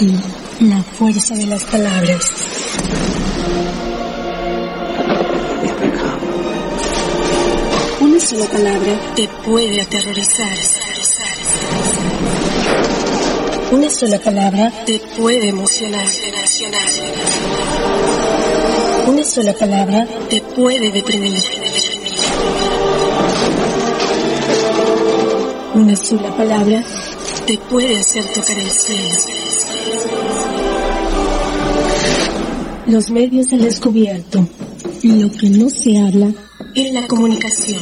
la 0.00 0.82
fuerza 0.82 1.34
de 1.34 1.46
las 1.46 1.62
palabras. 1.64 2.24
Una 8.00 8.20
sola 8.20 8.46
palabra 8.46 9.14
te 9.14 9.28
puede 9.44 9.82
aterrorizar. 9.82 10.56
Una 13.72 13.90
sola 13.90 14.18
palabra 14.18 14.72
te 14.86 15.00
puede 15.18 15.48
emocionar. 15.48 16.06
Una 19.06 19.24
sola 19.24 19.52
palabra 19.52 20.06
te 20.30 20.40
puede 20.40 20.90
deprimir. 20.90 21.42
Una 25.74 25.96
sola 25.96 26.36
palabra 26.36 26.82
te 27.46 27.58
puede 27.58 27.98
hacer 27.98 28.24
tocar 28.32 28.58
el 28.58 28.70
cielo. 28.70 29.39
Los 32.90 33.08
medios 33.08 33.52
han 33.52 33.60
descubierto 33.60 34.48
lo 35.04 35.30
que 35.30 35.48
no 35.48 35.70
se 35.70 35.96
habla 35.96 36.34
en 36.74 36.94
la 36.94 37.06
comunicación. 37.06 37.80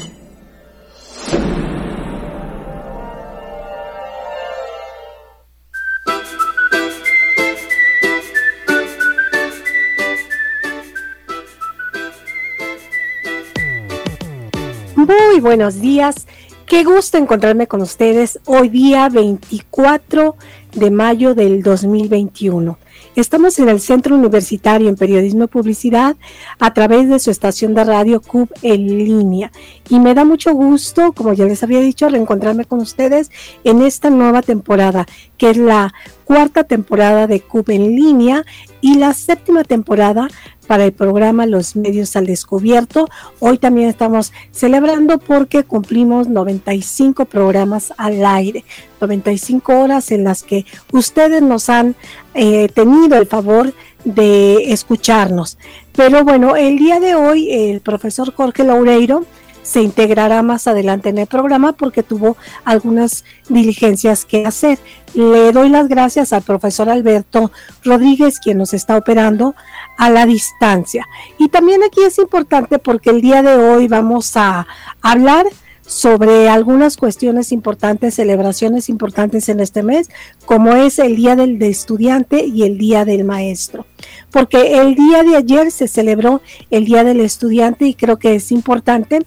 Muy 14.95 15.41
buenos 15.41 15.81
días. 15.81 16.27
Qué 16.67 16.85
gusto 16.85 17.17
encontrarme 17.17 17.67
con 17.67 17.81
ustedes 17.81 18.41
hoy 18.45 18.69
día 18.69 19.09
24 19.09 20.37
de 20.75 20.91
mayo 20.91 21.35
del 21.35 21.63
2021. 21.63 22.79
Estamos 23.17 23.59
en 23.59 23.69
el 23.69 23.81
Centro 23.81 24.15
Universitario 24.15 24.89
en 24.89 24.97
Periodismo 24.97 25.45
y 25.45 25.49
Publicidad 25.49 26.17
a 26.59 26.73
través 26.73 27.09
de 27.09 27.19
su 27.19 27.31
estación 27.31 27.75
de 27.75 27.85
radio 27.85 28.21
CUB 28.21 28.49
en 28.63 28.87
línea. 28.87 29.51
Y 29.89 29.99
me 29.99 30.15
da 30.15 30.25
mucho 30.25 30.53
gusto, 30.53 31.13
como 31.13 31.33
ya 31.33 31.45
les 31.45 31.63
había 31.63 31.81
dicho, 31.81 32.09
reencontrarme 32.09 32.65
con 32.65 32.81
ustedes 32.81 33.31
en 33.65 33.83
esta 33.83 34.11
nueva 34.11 34.43
temporada, 34.43 35.07
que 35.37 35.51
es 35.51 35.57
la 35.57 35.93
cuarta 36.25 36.65
temporada 36.65 37.27
de 37.27 37.41
CUB 37.41 37.71
en 37.71 37.97
línea 37.97 38.45
y 38.81 38.97
la 38.97 39.15
séptima 39.15 39.65
temporada 39.65 40.29
para 40.69 40.85
el 40.85 40.93
programa 40.93 41.47
Los 41.47 41.75
Medios 41.75 42.15
al 42.15 42.27
Descubierto. 42.27 43.09
Hoy 43.41 43.57
también 43.59 43.89
estamos 43.89 44.33
celebrando 44.53 45.19
porque 45.19 45.65
cumplimos 45.65 46.29
95 46.29 47.25
programas 47.25 47.95
al 47.97 48.25
aire, 48.25 48.65
95 49.01 49.81
horas 49.81 50.13
en 50.13 50.25
las 50.25 50.43
que 50.43 50.67
ustedes 50.93 51.41
nos 51.41 51.71
han 51.71 51.97
eh, 52.35 52.69
tenido 52.75 53.17
el 53.17 53.27
favor 53.27 53.73
de 54.05 54.73
escucharnos. 54.73 55.59
Pero 55.95 56.25
bueno, 56.25 56.57
el 56.57 56.79
día 56.79 57.01
de 57.01 57.15
hoy 57.15 57.51
el 57.51 57.81
profesor 57.81 58.33
Jorge 58.35 58.65
Laureiro 58.65 59.25
se 59.69 59.83
integrará 59.83 60.43
más 60.43 60.67
adelante 60.67 61.11
en 61.11 61.19
el 61.19 61.27
programa 61.27 61.75
porque 61.75 62.03
tuvo 62.03 62.39
algunas 62.65 63.25
diligencias 63.51 64.25
que 64.25 64.47
hacer. 64.47 64.79
Le 65.13 65.53
doy 65.53 65.69
las 65.69 65.89
gracias 65.89 66.33
al 66.33 66.43
profesor 66.43 66.89
Alberto 66.89 67.53
Rodríguez, 67.85 68.41
quien 68.41 68.57
nos 68.57 68.73
está 68.73 68.97
operando 68.97 69.55
a 69.99 70.09
la 70.09 70.25
distancia. 70.25 71.07
Y 71.39 71.51
también 71.51 71.83
aquí 71.83 72.03
es 72.03 72.19
importante 72.19 72.79
porque 72.79 73.11
el 73.11 73.21
día 73.21 73.43
de 73.43 73.57
hoy 73.57 73.89
vamos 73.89 74.37
a 74.39 74.67
hablar 75.03 75.45
sobre 75.89 76.49
algunas 76.51 76.97
cuestiones 76.99 77.51
importantes, 77.51 78.15
celebraciones 78.15 78.89
importantes 78.89 79.49
en 79.49 79.59
este 79.59 79.83
mes, 79.83 80.11
como 80.45 80.75
es 80.75 80.99
el 80.99 81.17
Día 81.17 81.35
del 81.35 81.61
Estudiante 81.63 82.45
y 82.45 82.63
el 82.65 82.79
Día 82.79 83.05
del 83.05 83.25
Maestro. 83.25 83.87
Porque 84.31 84.81
el 84.81 84.95
día 84.95 85.25
de 85.25 85.37
ayer 85.37 85.71
se 85.73 85.89
celebró 85.89 86.43
el 86.71 86.85
Día 86.85 87.05
del 87.05 87.21
Estudiante 87.21 87.87
y 87.87 87.95
creo 87.95 88.19
que 88.19 88.35
es 88.35 88.53
importante 88.53 89.27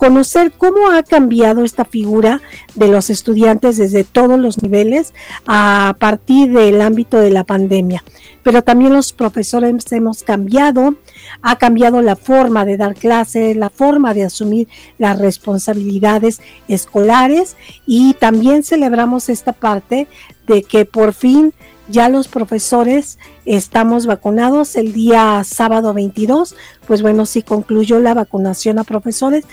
conocer 0.00 0.52
cómo 0.56 0.90
ha 0.90 1.02
cambiado 1.02 1.62
esta 1.62 1.84
figura 1.84 2.40
de 2.74 2.88
los 2.88 3.10
estudiantes 3.10 3.76
desde 3.76 4.02
todos 4.02 4.40
los 4.40 4.62
niveles 4.62 5.12
a 5.46 5.94
partir 5.98 6.50
del 6.52 6.80
ámbito 6.80 7.18
de 7.18 7.30
la 7.30 7.44
pandemia. 7.44 8.02
Pero 8.42 8.64
también 8.64 8.94
los 8.94 9.12
profesores 9.12 9.92
hemos 9.92 10.22
cambiado, 10.22 10.94
ha 11.42 11.56
cambiado 11.56 12.00
la 12.00 12.16
forma 12.16 12.64
de 12.64 12.78
dar 12.78 12.94
clases, 12.94 13.58
la 13.58 13.68
forma 13.68 14.14
de 14.14 14.24
asumir 14.24 14.68
las 14.96 15.18
responsabilidades 15.18 16.40
escolares 16.66 17.58
y 17.84 18.14
también 18.14 18.62
celebramos 18.62 19.28
esta 19.28 19.52
parte 19.52 20.08
de 20.46 20.62
que 20.62 20.86
por 20.86 21.12
fin 21.12 21.52
ya 21.90 22.08
los 22.08 22.28
profesores 22.28 23.18
estamos 23.44 24.06
vacunados 24.06 24.76
el 24.76 24.92
día 24.92 25.42
sábado 25.44 25.92
22, 25.92 26.54
pues 26.86 27.02
bueno, 27.02 27.26
sí 27.26 27.42
concluyó 27.42 27.98
la 27.98 28.14
vacunación 28.14 28.78
a 28.78 28.84
profesores 28.84 29.44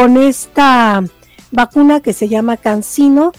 con 0.00 0.16
esta 0.16 1.04
vacuna 1.50 2.00
que 2.00 2.14
se 2.14 2.26
llama 2.26 2.56
Cancino. 2.56 3.32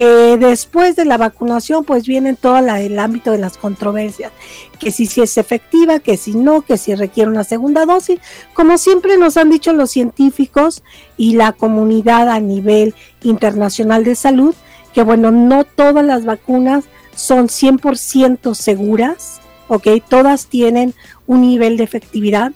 después 0.00 0.96
de 0.96 1.04
la 1.04 1.16
vacunación, 1.16 1.84
pues 1.84 2.08
viene 2.08 2.34
todo 2.34 2.58
el 2.58 2.98
ámbito 2.98 3.30
de 3.30 3.38
las 3.38 3.56
controversias, 3.56 4.32
que 4.80 4.90
si, 4.90 5.06
si 5.06 5.20
es 5.20 5.38
efectiva, 5.38 6.00
que 6.00 6.16
si 6.16 6.34
no, 6.34 6.62
que 6.62 6.76
si 6.76 6.96
requiere 6.96 7.30
una 7.30 7.44
segunda 7.44 7.86
dosis, 7.86 8.18
como 8.52 8.78
siempre 8.78 9.16
nos 9.16 9.36
han 9.36 9.48
dicho 9.48 9.72
los 9.72 9.92
científicos 9.92 10.82
y 11.16 11.36
la 11.36 11.52
comunidad 11.52 12.28
a 12.30 12.40
nivel 12.40 12.96
internacional 13.22 14.02
de 14.02 14.16
salud, 14.16 14.56
que 14.92 15.04
bueno, 15.04 15.30
no 15.30 15.62
todas 15.62 16.04
las 16.04 16.24
vacunas 16.24 16.84
son 17.14 17.46
100% 17.46 18.56
seguras, 18.56 19.40
ok, 19.68 19.86
todas 20.08 20.46
tienen 20.46 20.94
un 21.28 21.42
nivel 21.42 21.76
de 21.76 21.84
efectividad, 21.84 22.52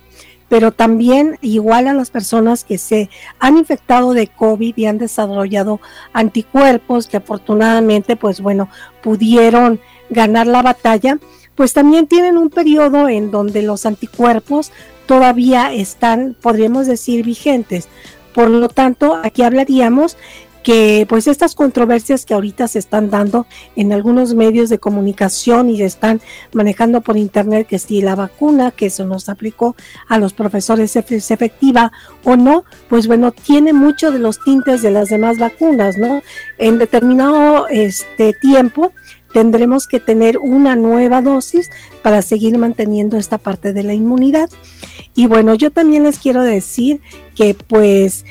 pero 0.52 0.70
también 0.70 1.38
igual 1.40 1.88
a 1.88 1.94
las 1.94 2.10
personas 2.10 2.62
que 2.62 2.76
se 2.76 3.08
han 3.38 3.56
infectado 3.56 4.12
de 4.12 4.26
COVID 4.26 4.76
y 4.76 4.84
han 4.84 4.98
desarrollado 4.98 5.80
anticuerpos 6.12 7.06
que 7.06 7.16
afortunadamente, 7.16 8.16
pues 8.16 8.42
bueno, 8.42 8.68
pudieron 9.02 9.80
ganar 10.10 10.46
la 10.46 10.60
batalla, 10.60 11.18
pues 11.54 11.72
también 11.72 12.06
tienen 12.06 12.36
un 12.36 12.50
periodo 12.50 13.08
en 13.08 13.30
donde 13.30 13.62
los 13.62 13.86
anticuerpos 13.86 14.72
todavía 15.06 15.72
están, 15.72 16.36
podríamos 16.38 16.86
decir, 16.86 17.24
vigentes. 17.24 17.88
Por 18.34 18.50
lo 18.50 18.68
tanto, 18.68 19.18
aquí 19.24 19.44
hablaríamos 19.44 20.18
que 20.62 21.06
pues 21.08 21.26
estas 21.26 21.54
controversias 21.54 22.24
que 22.24 22.34
ahorita 22.34 22.68
se 22.68 22.78
están 22.78 23.10
dando 23.10 23.46
en 23.76 23.92
algunos 23.92 24.34
medios 24.34 24.68
de 24.68 24.78
comunicación 24.78 25.70
y 25.70 25.82
están 25.82 26.20
manejando 26.52 27.00
por 27.00 27.16
internet 27.16 27.66
que 27.66 27.78
si 27.78 28.00
la 28.00 28.14
vacuna 28.14 28.70
que 28.70 28.90
se 28.90 29.04
nos 29.04 29.28
aplicó 29.28 29.76
a 30.08 30.18
los 30.18 30.32
profesores 30.32 30.94
es 30.96 31.30
efectiva 31.30 31.92
o 32.24 32.36
no, 32.36 32.64
pues 32.88 33.06
bueno, 33.06 33.32
tiene 33.32 33.72
mucho 33.72 34.12
de 34.12 34.18
los 34.18 34.42
tintes 34.42 34.82
de 34.82 34.90
las 34.90 35.08
demás 35.08 35.38
vacunas, 35.38 35.98
¿no? 35.98 36.22
En 36.58 36.78
determinado 36.78 37.66
este 37.68 38.32
tiempo 38.34 38.92
tendremos 39.32 39.86
que 39.86 39.98
tener 39.98 40.38
una 40.38 40.76
nueva 40.76 41.22
dosis 41.22 41.70
para 42.02 42.22
seguir 42.22 42.58
manteniendo 42.58 43.16
esta 43.16 43.38
parte 43.38 43.72
de 43.72 43.82
la 43.82 43.94
inmunidad. 43.94 44.50
Y 45.14 45.26
bueno, 45.26 45.54
yo 45.54 45.70
también 45.70 46.04
les 46.04 46.18
quiero 46.18 46.42
decir 46.42 47.00
que 47.34 47.54
pues 47.54 48.24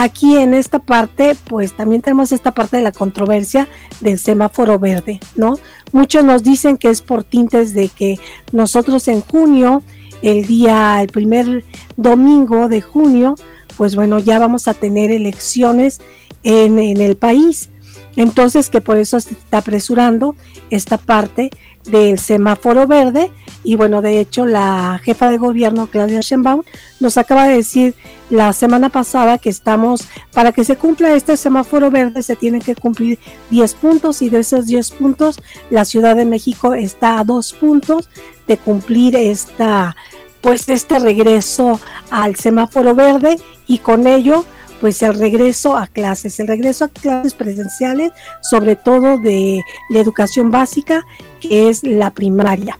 Aquí 0.00 0.36
en 0.36 0.54
esta 0.54 0.78
parte, 0.78 1.36
pues 1.48 1.72
también 1.72 2.02
tenemos 2.02 2.30
esta 2.30 2.52
parte 2.52 2.76
de 2.76 2.84
la 2.84 2.92
controversia 2.92 3.66
del 3.98 4.20
semáforo 4.20 4.78
verde, 4.78 5.18
¿no? 5.34 5.58
Muchos 5.90 6.22
nos 6.22 6.44
dicen 6.44 6.78
que 6.78 6.88
es 6.88 7.02
por 7.02 7.24
tintes 7.24 7.74
de 7.74 7.88
que 7.88 8.20
nosotros 8.52 9.08
en 9.08 9.22
junio, 9.22 9.82
el 10.22 10.46
día, 10.46 11.02
el 11.02 11.08
primer 11.08 11.64
domingo 11.96 12.68
de 12.68 12.80
junio, 12.80 13.34
pues 13.76 13.96
bueno, 13.96 14.20
ya 14.20 14.38
vamos 14.38 14.68
a 14.68 14.74
tener 14.74 15.10
elecciones 15.10 16.00
en, 16.44 16.78
el 16.78 17.16
país. 17.16 17.68
Entonces, 18.14 18.70
que 18.70 18.80
por 18.80 18.98
eso 18.98 19.18
se 19.18 19.34
está 19.34 19.58
apresurando 19.58 20.36
esta 20.70 20.96
parte 20.96 21.50
del 21.90 22.18
semáforo 22.18 22.86
verde 22.86 23.30
y 23.64 23.76
bueno, 23.76 24.02
de 24.02 24.20
hecho 24.20 24.46
la 24.46 25.00
jefa 25.02 25.30
de 25.30 25.38
gobierno 25.38 25.88
Claudia 25.88 26.20
Sheinbaum 26.20 26.62
nos 27.00 27.18
acaba 27.18 27.46
de 27.46 27.56
decir 27.56 27.94
la 28.30 28.52
semana 28.52 28.88
pasada 28.88 29.38
que 29.38 29.50
estamos 29.50 30.06
para 30.32 30.52
que 30.52 30.64
se 30.64 30.76
cumpla 30.76 31.14
este 31.14 31.36
semáforo 31.36 31.90
verde 31.90 32.22
se 32.22 32.36
tienen 32.36 32.60
que 32.60 32.74
cumplir 32.74 33.18
10 33.50 33.74
puntos 33.74 34.22
y 34.22 34.30
de 34.30 34.40
esos 34.40 34.66
10 34.66 34.90
puntos 34.92 35.40
la 35.70 35.84
Ciudad 35.84 36.16
de 36.16 36.24
México 36.24 36.74
está 36.74 37.18
a 37.18 37.24
dos 37.24 37.52
puntos 37.52 38.08
de 38.46 38.56
cumplir 38.56 39.16
esta 39.16 39.96
pues 40.40 40.68
este 40.68 40.98
regreso 40.98 41.80
al 42.10 42.36
semáforo 42.36 42.94
verde 42.94 43.38
y 43.66 43.78
con 43.78 44.06
ello 44.06 44.44
pues 44.80 45.02
el 45.02 45.14
regreso 45.14 45.76
a 45.76 45.86
clases, 45.86 46.38
el 46.40 46.48
regreso 46.48 46.84
a 46.84 46.88
clases 46.88 47.34
presenciales, 47.34 48.12
sobre 48.42 48.76
todo 48.76 49.18
de 49.18 49.62
la 49.90 50.00
educación 50.00 50.50
básica, 50.50 51.04
que 51.40 51.68
es 51.68 51.82
la 51.82 52.10
primaria. 52.10 52.78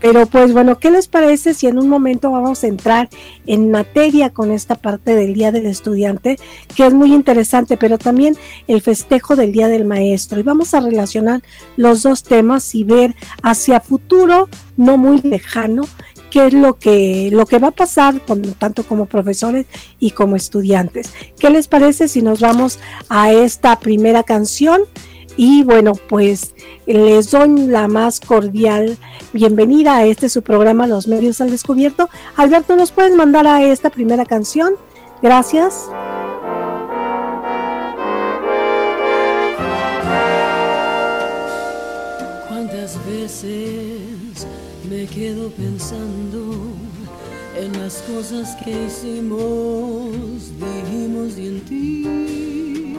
Pero 0.00 0.26
pues 0.26 0.52
bueno, 0.52 0.78
¿qué 0.78 0.90
les 0.90 1.08
parece 1.08 1.54
si 1.54 1.66
en 1.66 1.78
un 1.78 1.88
momento 1.88 2.30
vamos 2.30 2.62
a 2.62 2.68
entrar 2.68 3.08
en 3.46 3.70
materia 3.70 4.30
con 4.30 4.52
esta 4.52 4.76
parte 4.76 5.14
del 5.14 5.34
Día 5.34 5.50
del 5.50 5.66
Estudiante, 5.66 6.38
que 6.76 6.86
es 6.86 6.94
muy 6.94 7.12
interesante, 7.12 7.76
pero 7.76 7.98
también 7.98 8.36
el 8.68 8.80
festejo 8.80 9.34
del 9.34 9.52
Día 9.52 9.68
del 9.68 9.84
Maestro? 9.84 10.38
Y 10.38 10.44
vamos 10.44 10.72
a 10.74 10.80
relacionar 10.80 11.42
los 11.76 12.02
dos 12.02 12.22
temas 12.22 12.74
y 12.74 12.84
ver 12.84 13.16
hacia 13.42 13.80
futuro, 13.80 14.48
no 14.76 14.98
muy 14.98 15.20
lejano, 15.22 15.82
qué 16.30 16.46
es 16.46 16.52
lo 16.52 16.78
que, 16.78 17.30
lo 17.32 17.46
que 17.46 17.58
va 17.58 17.68
a 17.68 17.72
pasar 17.72 18.20
con, 18.22 18.42
tanto 18.54 18.84
como 18.84 19.06
profesores 19.06 19.66
y 19.98 20.12
como 20.12 20.36
estudiantes. 20.36 21.12
¿Qué 21.38 21.50
les 21.50 21.68
parece 21.68 22.08
si 22.08 22.22
nos 22.22 22.40
vamos 22.40 22.78
a 23.08 23.32
esta 23.32 23.78
primera 23.78 24.22
canción? 24.22 24.82
Y 25.36 25.62
bueno, 25.62 25.92
pues 26.08 26.54
les 26.86 27.30
doy 27.30 27.68
la 27.68 27.86
más 27.86 28.18
cordial 28.18 28.98
bienvenida 29.32 29.96
a 29.96 30.04
este 30.04 30.28
su 30.28 30.42
programa 30.42 30.88
Los 30.88 31.06
Medios 31.06 31.40
al 31.40 31.50
Descubierto. 31.50 32.10
Alberto, 32.36 32.74
¿nos 32.74 32.90
pueden 32.90 33.16
mandar 33.16 33.46
a 33.46 33.62
esta 33.62 33.88
primera 33.88 34.26
canción? 34.26 34.74
Gracias. 35.22 35.88
¿Cuántas 42.48 42.98
veces 43.06 43.77
me 44.98 45.06
quedo 45.06 45.48
pensando 45.50 46.56
en 47.56 47.80
las 47.80 48.02
cosas 48.02 48.56
que 48.56 48.86
hicimos, 48.86 50.50
dijimos 50.58 51.38
y 51.38 51.46
en 51.46 51.60
ti? 51.60 52.96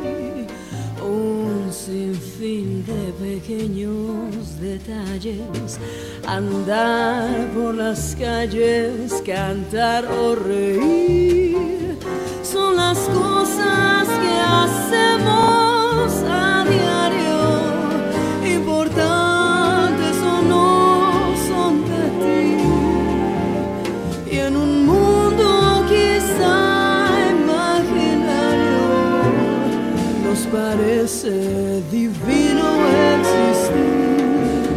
Un 1.04 1.74
sinfín 1.74 2.86
de 2.86 3.12
pequeños 3.20 4.62
detalles, 4.62 5.78
andar 6.26 7.52
por 7.54 7.76
las 7.76 8.16
calles, 8.18 9.22
cantar 9.26 10.06
o 10.06 10.36
reír, 10.36 11.98
son 12.44 12.78
las 12.78 12.98
cosas 13.10 14.08
que 14.08 14.34
hacemos 14.40 15.59
parece 31.30 31.82
divino 31.92 32.68
existir, 33.16 34.70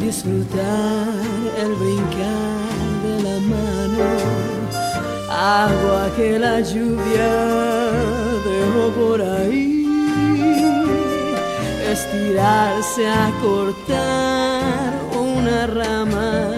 disfrutar 0.00 1.08
el 1.58 1.74
brincar 1.74 2.68
de 3.02 3.14
la 3.22 3.38
mano, 3.40 4.06
agua 5.30 6.10
que 6.16 6.38
la 6.38 6.60
lluvia 6.60 7.32
dejó 8.44 8.90
por 8.96 9.20
ahí, 9.20 9.86
estirarse 11.90 13.08
a 13.08 13.32
cortar 13.40 14.92
una 15.18 15.66
rama 15.66 16.52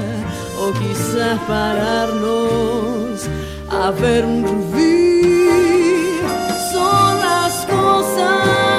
o 0.60 0.72
quizás 0.72 1.38
pararnos 1.46 3.28
a 3.70 3.90
ver 3.90 4.24
un 4.24 4.44
rubí. 4.44 4.99
Cosas 8.20 8.69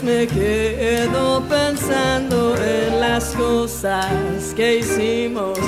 veces 0.00 0.02
me 0.02 0.26
quedo 0.26 1.42
pensando 1.48 2.54
en 2.56 3.00
las 3.00 3.34
cosas 3.34 4.52
que 4.54 4.78
hicimos, 4.78 5.58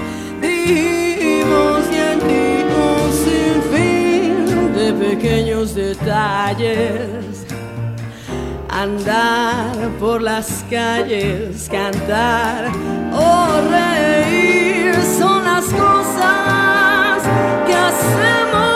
dijimos 0.40 1.80
y 1.90 1.96
en 1.96 2.18
ti 2.20 2.64
un 2.76 3.12
sinfín 3.24 4.74
de 4.74 4.92
pequeños 4.92 5.74
detalles? 5.74 7.46
Andar 8.68 9.90
por 10.00 10.22
las 10.22 10.64
calles, 10.70 11.68
cantar 11.70 12.70
o 13.12 13.60
reír 13.70 14.94
son 15.18 15.44
las 15.44 15.64
cosas 15.64 17.22
que 17.66 17.74
hacemos 17.74 18.71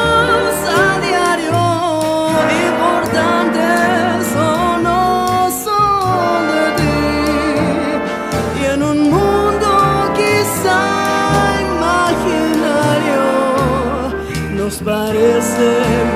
nos 14.83 16.16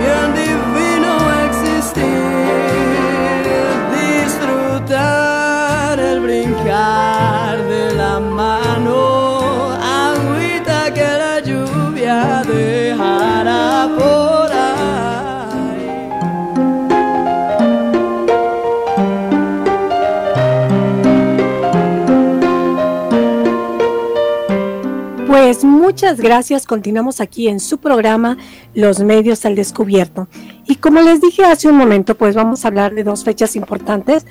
Pues 25.61 25.71
muchas 25.71 26.19
gracias. 26.19 26.65
Continuamos 26.65 27.21
aquí 27.21 27.47
en 27.47 27.61
su 27.61 27.77
programa 27.77 28.39
Los 28.73 29.01
Medios 29.01 29.45
al 29.45 29.57
Descubierto. 29.57 30.27
Y 30.67 30.77
como 30.77 31.03
les 31.03 31.21
dije 31.21 31.45
hace 31.45 31.69
un 31.69 31.77
momento, 31.77 32.15
pues 32.15 32.35
vamos 32.35 32.65
a 32.65 32.69
hablar 32.69 32.95
de 32.95 33.05
dos 33.05 33.25
fechas 33.25 33.57
importantes, 33.57 34.25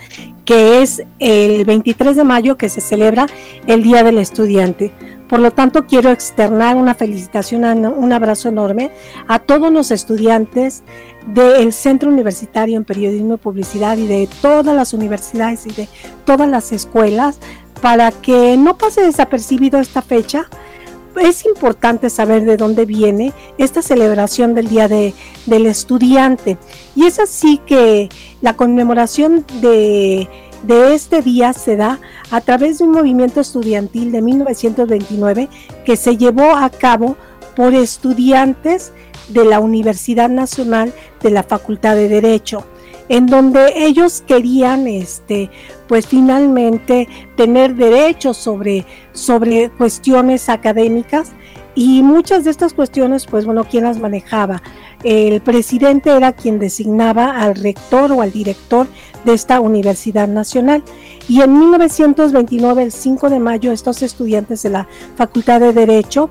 que 0.43 0.81
es 0.81 1.03
el 1.19 1.65
23 1.65 2.15
de 2.15 2.23
mayo 2.23 2.57
que 2.57 2.67
se 2.67 2.81
celebra 2.81 3.27
el 3.67 3.83
Día 3.83 4.01
del 4.01 4.17
Estudiante. 4.17 4.91
Por 5.27 5.39
lo 5.39 5.51
tanto, 5.51 5.85
quiero 5.85 6.09
externar 6.09 6.75
una 6.75 6.95
felicitación, 6.95 7.63
un 7.85 8.11
abrazo 8.11 8.49
enorme 8.49 8.89
a 9.27 9.37
todos 9.37 9.71
los 9.71 9.91
estudiantes 9.91 10.81
del 11.27 11.73
Centro 11.73 12.09
Universitario 12.09 12.75
en 12.75 12.85
Periodismo 12.85 13.35
y 13.35 13.37
Publicidad 13.37 13.97
y 13.97 14.07
de 14.07 14.27
todas 14.41 14.75
las 14.75 14.93
universidades 14.95 15.67
y 15.67 15.73
de 15.73 15.89
todas 16.25 16.49
las 16.49 16.71
escuelas 16.71 17.37
para 17.83 18.11
que 18.11 18.57
no 18.57 18.79
pase 18.79 19.03
desapercibido 19.03 19.79
esta 19.79 20.01
fecha 20.01 20.49
es 21.19 21.45
importante 21.45 22.09
saber 22.09 22.45
de 22.45 22.57
dónde 22.57 22.85
viene 22.85 23.33
esta 23.57 23.81
celebración 23.81 24.53
del 24.53 24.67
Día 24.67 24.87
de, 24.87 25.13
del 25.45 25.65
Estudiante. 25.65 26.57
Y 26.95 27.05
es 27.05 27.19
así 27.19 27.59
que 27.65 28.09
la 28.41 28.55
conmemoración 28.55 29.45
de, 29.61 30.27
de 30.63 30.93
este 30.93 31.21
día 31.21 31.53
se 31.53 31.75
da 31.75 31.99
a 32.31 32.41
través 32.41 32.79
de 32.79 32.85
un 32.85 32.91
movimiento 32.91 33.39
estudiantil 33.39 34.11
de 34.11 34.21
1929 34.21 35.49
que 35.85 35.95
se 35.95 36.17
llevó 36.17 36.55
a 36.55 36.69
cabo 36.69 37.17
por 37.55 37.73
estudiantes 37.73 38.93
de 39.29 39.45
la 39.45 39.59
Universidad 39.59 40.29
Nacional 40.29 40.93
de 41.21 41.31
la 41.31 41.43
Facultad 41.43 41.95
de 41.95 42.09
Derecho 42.09 42.65
en 43.09 43.25
donde 43.25 43.73
ellos 43.75 44.23
querían 44.25 44.87
este 44.87 45.49
pues 45.87 46.07
finalmente 46.07 47.07
tener 47.35 47.75
derechos 47.75 48.37
sobre 48.37 48.85
sobre 49.13 49.69
cuestiones 49.69 50.47
académicas 50.47 51.33
Y 51.75 52.03
muchas 52.03 52.43
de 52.43 52.51
estas 52.51 52.73
cuestiones, 52.73 53.25
pues 53.25 53.45
bueno, 53.45 53.63
¿quién 53.63 53.85
las 53.85 53.99
manejaba? 53.99 54.61
El 55.03 55.39
presidente 55.39 56.11
era 56.11 56.33
quien 56.33 56.59
designaba 56.59 57.39
al 57.39 57.55
rector 57.55 58.11
o 58.11 58.21
al 58.21 58.31
director 58.31 58.87
de 59.23 59.33
esta 59.33 59.61
Universidad 59.61 60.27
Nacional. 60.27 60.83
Y 61.29 61.41
en 61.41 61.57
1929, 61.57 62.83
el 62.83 62.91
5 62.91 63.29
de 63.29 63.39
mayo, 63.39 63.71
estos 63.71 64.01
estudiantes 64.01 64.63
de 64.63 64.71
la 64.71 64.87
Facultad 65.15 65.61
de 65.61 65.71
Derecho 65.71 66.29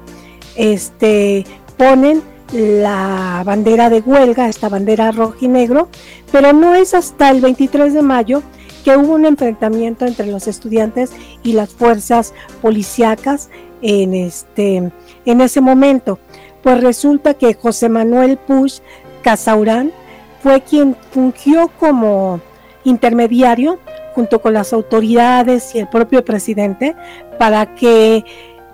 este, 0.57 1.47
ponen 1.79 2.21
la 2.53 3.43
bandera 3.45 3.91
de 3.91 4.01
huelga, 4.01 4.49
esta 4.49 4.69
bandera 4.69 5.13
rojo 5.13 5.37
y 5.41 5.49
negro, 5.49 5.89
pero 6.33 6.53
no 6.53 6.75
es 6.75 6.95
hasta 6.95 7.31
el 7.31 7.41
23 7.41 7.95
de 7.95 8.03
mayo 8.03 8.43
que 8.85 8.97
hubo 8.97 9.15
un 9.15 9.27
enfrentamiento 9.27 10.07
entre 10.07 10.27
los 10.27 10.47
estudiantes 10.47 11.13
y 11.43 11.53
las 11.53 11.71
fuerzas 11.71 12.33
policíacas 12.63 13.51
en, 13.83 14.15
este, 14.15 14.91
en 15.25 15.41
ese 15.41 15.61
momento. 15.61 16.19
Pues 16.63 16.81
resulta 16.81 17.35
que 17.35 17.55
José 17.55 17.89
Manuel 17.89 18.39
Push 18.39 18.79
Casaurán 19.23 19.93
fue 20.43 20.63
quien 20.63 20.97
fungió 21.11 21.71
como 21.79 22.41
intermediario 22.85 23.79
junto 24.15 24.41
con 24.41 24.55
las 24.55 24.73
autoridades 24.73 25.75
y 25.75 25.81
el 25.81 25.89
propio 25.89 26.25
presidente 26.25 26.97
para 27.39 27.75
que 27.75 28.25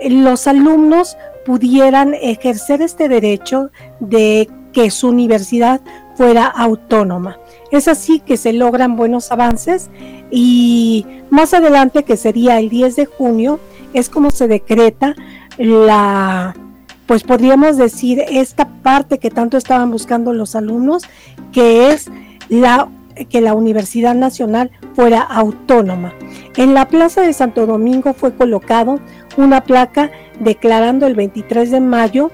los 0.09 0.47
alumnos 0.47 1.17
pudieran 1.45 2.15
ejercer 2.15 2.83
este 2.83 3.09
derecho 3.09 3.71
de 4.01 4.49
que 4.73 4.91
su 4.91 5.09
universidad 5.09 5.81
fuera 6.17 6.47
autónoma. 6.47 7.39
Es 7.71 7.89
así 7.89 8.21
que 8.21 8.37
se 8.37 8.53
logran 8.53 8.97
buenos 8.97 9.33
avances 9.33 9.91
y 10.31 11.07
más 11.31 11.55
adelante, 11.55 12.05
que 12.05 12.17
sería 12.17 12.59
el 12.59 12.69
10 12.69 12.97
de 12.97 13.07
junio, 13.07 13.61
es 13.93 14.09
como 14.09 14.31
se 14.31 14.49
decreta 14.49 15.15
la, 15.59 16.55
pues 17.07 17.23
podríamos 17.23 17.77
decir, 17.77 18.23
esta 18.29 18.69
parte 18.83 19.19
que 19.19 19.31
tanto 19.31 19.57
estaban 19.57 19.91
buscando 19.91 20.33
los 20.33 20.57
alumnos, 20.57 21.05
que 21.53 21.91
es 21.91 22.11
la 22.49 22.89
que 23.29 23.41
la 23.41 23.55
Universidad 23.55 24.15
Nacional 24.15 24.71
fuera 24.95 25.21
autónoma. 25.21 26.15
En 26.57 26.75
la 26.75 26.89
Plaza 26.89 27.23
de 27.23 27.33
Santo 27.33 27.67
Domingo 27.67 28.15
fue 28.15 28.35
colocado 28.35 29.01
una 29.37 29.65
placa 29.65 30.11
declarando 30.41 31.07
el 31.07 31.15
23 31.15 31.71
de 31.71 31.81
mayo 31.81 32.31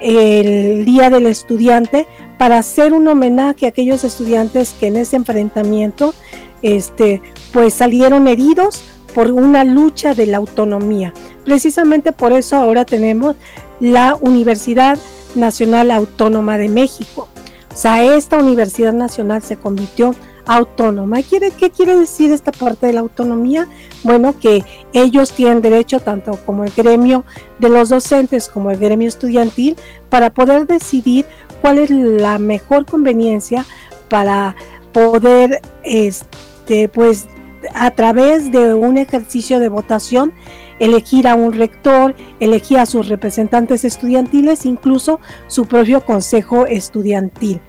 el 0.00 0.84
Día 0.84 1.10
del 1.10 1.26
Estudiante 1.26 2.06
para 2.38 2.58
hacer 2.58 2.92
un 2.92 3.08
homenaje 3.08 3.66
a 3.66 3.70
aquellos 3.70 4.04
estudiantes 4.04 4.74
que 4.78 4.88
en 4.88 4.96
ese 4.96 5.16
enfrentamiento 5.16 6.14
este, 6.62 7.22
pues 7.52 7.74
salieron 7.74 8.28
heridos 8.28 8.84
por 9.14 9.30
una 9.30 9.64
lucha 9.64 10.14
de 10.14 10.26
la 10.26 10.36
autonomía. 10.36 11.14
Precisamente 11.44 12.12
por 12.12 12.32
eso 12.32 12.56
ahora 12.56 12.84
tenemos 12.84 13.36
la 13.80 14.16
Universidad 14.20 14.98
Nacional 15.34 15.90
Autónoma 15.90 16.58
de 16.58 16.68
México. 16.68 17.28
O 17.76 17.78
sea, 17.78 18.16
esta 18.16 18.38
Universidad 18.38 18.94
Nacional 18.94 19.42
se 19.42 19.58
convirtió 19.58 20.14
autónoma. 20.46 21.22
¿Quiere, 21.22 21.50
¿Qué 21.50 21.68
quiere 21.68 21.94
decir 21.94 22.32
esta 22.32 22.50
parte 22.50 22.86
de 22.86 22.94
la 22.94 23.00
autonomía? 23.00 23.68
Bueno, 24.02 24.34
que 24.40 24.64
ellos 24.94 25.32
tienen 25.32 25.60
derecho, 25.60 26.00
tanto 26.00 26.38
como 26.46 26.64
el 26.64 26.72
gremio 26.74 27.26
de 27.58 27.68
los 27.68 27.90
docentes 27.90 28.48
como 28.48 28.70
el 28.70 28.78
gremio 28.78 29.06
estudiantil, 29.08 29.76
para 30.08 30.30
poder 30.30 30.66
decidir 30.66 31.26
cuál 31.60 31.76
es 31.76 31.90
la 31.90 32.38
mejor 32.38 32.86
conveniencia 32.86 33.66
para 34.08 34.56
poder, 34.94 35.60
este, 35.84 36.88
pues, 36.88 37.26
a 37.74 37.90
través 37.90 38.50
de 38.52 38.72
un 38.72 38.96
ejercicio 38.96 39.60
de 39.60 39.68
votación, 39.68 40.32
elegir 40.78 41.26
a 41.28 41.34
un 41.34 41.52
rector, 41.52 42.14
elegir 42.40 42.78
a 42.78 42.86
sus 42.86 43.08
representantes 43.08 43.84
estudiantiles, 43.84 44.66
incluso 44.66 45.20
su 45.46 45.66
propio 45.66 46.04
consejo 46.04 46.66
estudiantil. 46.66 47.60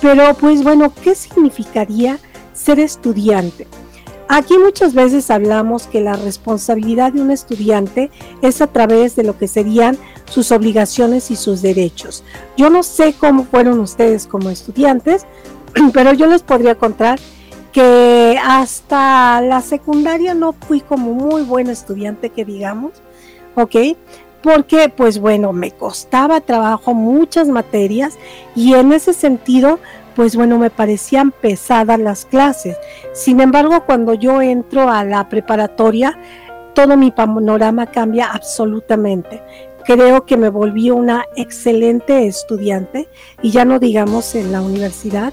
Pero 0.00 0.34
pues 0.34 0.62
bueno, 0.62 0.92
¿qué 1.02 1.14
significaría 1.14 2.18
ser 2.52 2.80
estudiante? 2.80 3.66
Aquí 4.28 4.56
muchas 4.56 4.94
veces 4.94 5.30
hablamos 5.30 5.86
que 5.86 6.00
la 6.00 6.14
responsabilidad 6.14 7.12
de 7.12 7.20
un 7.20 7.30
estudiante 7.30 8.10
es 8.40 8.62
a 8.62 8.66
través 8.66 9.16
de 9.16 9.22
lo 9.22 9.36
que 9.36 9.48
serían 9.48 9.98
sus 10.24 10.50
obligaciones 10.50 11.30
y 11.30 11.36
sus 11.36 11.60
derechos. 11.60 12.24
Yo 12.56 12.70
no 12.70 12.82
sé 12.82 13.14
cómo 13.18 13.44
fueron 13.44 13.80
ustedes 13.80 14.26
como 14.26 14.48
estudiantes, 14.48 15.26
pero 15.92 16.14
yo 16.14 16.26
les 16.26 16.42
podría 16.42 16.74
contar 16.74 17.20
que 17.74 18.38
hasta 18.40 19.40
la 19.40 19.60
secundaria 19.60 20.32
no 20.32 20.52
fui 20.52 20.80
como 20.80 21.12
muy 21.12 21.42
buen 21.42 21.68
estudiante, 21.68 22.30
que 22.30 22.44
digamos, 22.44 22.92
¿ok? 23.56 23.96
Porque, 24.44 24.88
pues 24.88 25.18
bueno, 25.18 25.52
me 25.52 25.72
costaba 25.72 26.40
trabajo 26.40 26.94
muchas 26.94 27.48
materias 27.48 28.16
y 28.54 28.74
en 28.74 28.92
ese 28.92 29.12
sentido, 29.12 29.80
pues 30.14 30.36
bueno, 30.36 30.56
me 30.56 30.70
parecían 30.70 31.32
pesadas 31.32 31.98
las 31.98 32.26
clases. 32.26 32.76
Sin 33.12 33.40
embargo, 33.40 33.84
cuando 33.84 34.14
yo 34.14 34.40
entro 34.40 34.88
a 34.88 35.02
la 35.02 35.28
preparatoria, 35.28 36.16
todo 36.74 36.96
mi 36.96 37.10
panorama 37.10 37.86
cambia 37.86 38.30
absolutamente. 38.30 39.42
Creo 39.84 40.26
que 40.26 40.36
me 40.36 40.48
volví 40.48 40.90
una 40.90 41.26
excelente 41.34 42.28
estudiante 42.28 43.08
y 43.42 43.50
ya 43.50 43.64
no 43.64 43.80
digamos 43.80 44.36
en 44.36 44.52
la 44.52 44.62
universidad, 44.62 45.32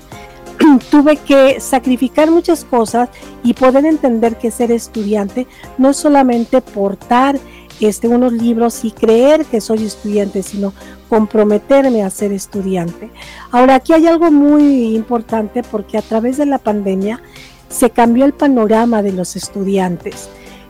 tuve 0.80 1.18
que 1.18 1.60
sacrificar 1.60 2.30
muchas 2.32 2.64
cosas 2.66 3.10
y 3.44 3.54
poder 3.54 3.86
entender 3.86 4.38
que 4.38 4.52
ser 4.52 4.72
estudiante 4.72 5.48
no 5.78 5.90
es 5.90 5.98
solamente 5.98 6.62
portar 6.62 7.40
este, 7.80 8.08
unos 8.08 8.32
libros 8.32 8.86
y 8.86 8.92
creer 8.92 9.46
que 9.46 9.60
soy 9.60 9.86
estudiante, 9.86 10.44
sino 10.44 10.74
comprometerme 11.10 12.04
a 12.04 12.10
ser 12.10 12.32
estudiante. 12.32 13.10
Ahora, 13.52 13.76
aquí 13.76 13.94
hay 13.94 14.08
algo 14.08 14.32
muy 14.32 14.96
importante 14.96 15.64
porque 15.64 15.98
a 15.98 16.02
través 16.02 16.38
de 16.38 16.46
la 16.46 16.60
pandemia 16.60 17.22
se 17.70 17.90
cambió 17.90 18.26
el 18.26 18.34
panorama 18.34 19.02
de 19.02 19.14
los 19.14 19.36
estudiantes. 19.36 20.30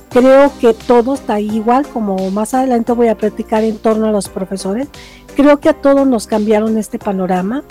Creo 0.10 0.51
que 0.60 0.74
todo 0.74 1.13
está 1.13 1.39
igual, 1.39 1.88
como 1.88 2.31
más 2.31 2.53
adelante 2.53 2.91
voy 2.91 3.08
a 3.08 3.17
platicar 3.17 3.63
en 3.63 3.77
torno 3.77 4.08
a 4.08 4.12
los 4.12 4.29
profesores. 4.29 4.88
Creo 5.36 5.60
que 5.60 5.70
a 5.70 5.74
todos 5.74 6.05
nos 6.05 6.27
cambiaron 6.27 6.77
este 6.77 7.00
panorama 7.00 7.63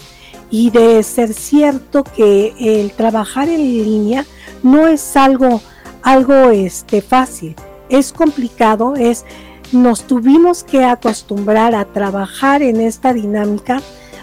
y 0.50 0.70
de 0.70 1.02
ser 1.02 1.32
cierto 1.32 2.04
que 2.04 2.54
el 2.58 2.92
trabajar 2.92 3.48
en 3.48 3.60
línea 3.60 4.26
no 4.62 4.88
es 4.88 5.16
algo 5.16 5.60
algo 6.02 6.50
este 6.50 7.02
fácil, 7.02 7.54
es 7.88 8.12
complicado, 8.12 8.94
es 8.96 9.24
nos 9.72 10.04
tuvimos 10.04 10.64
que 10.64 10.84
acostumbrar 10.84 11.74
a 11.74 11.84
trabajar 11.84 12.62
en 12.62 12.80
esta 12.80 13.12
dinámica 13.12 13.80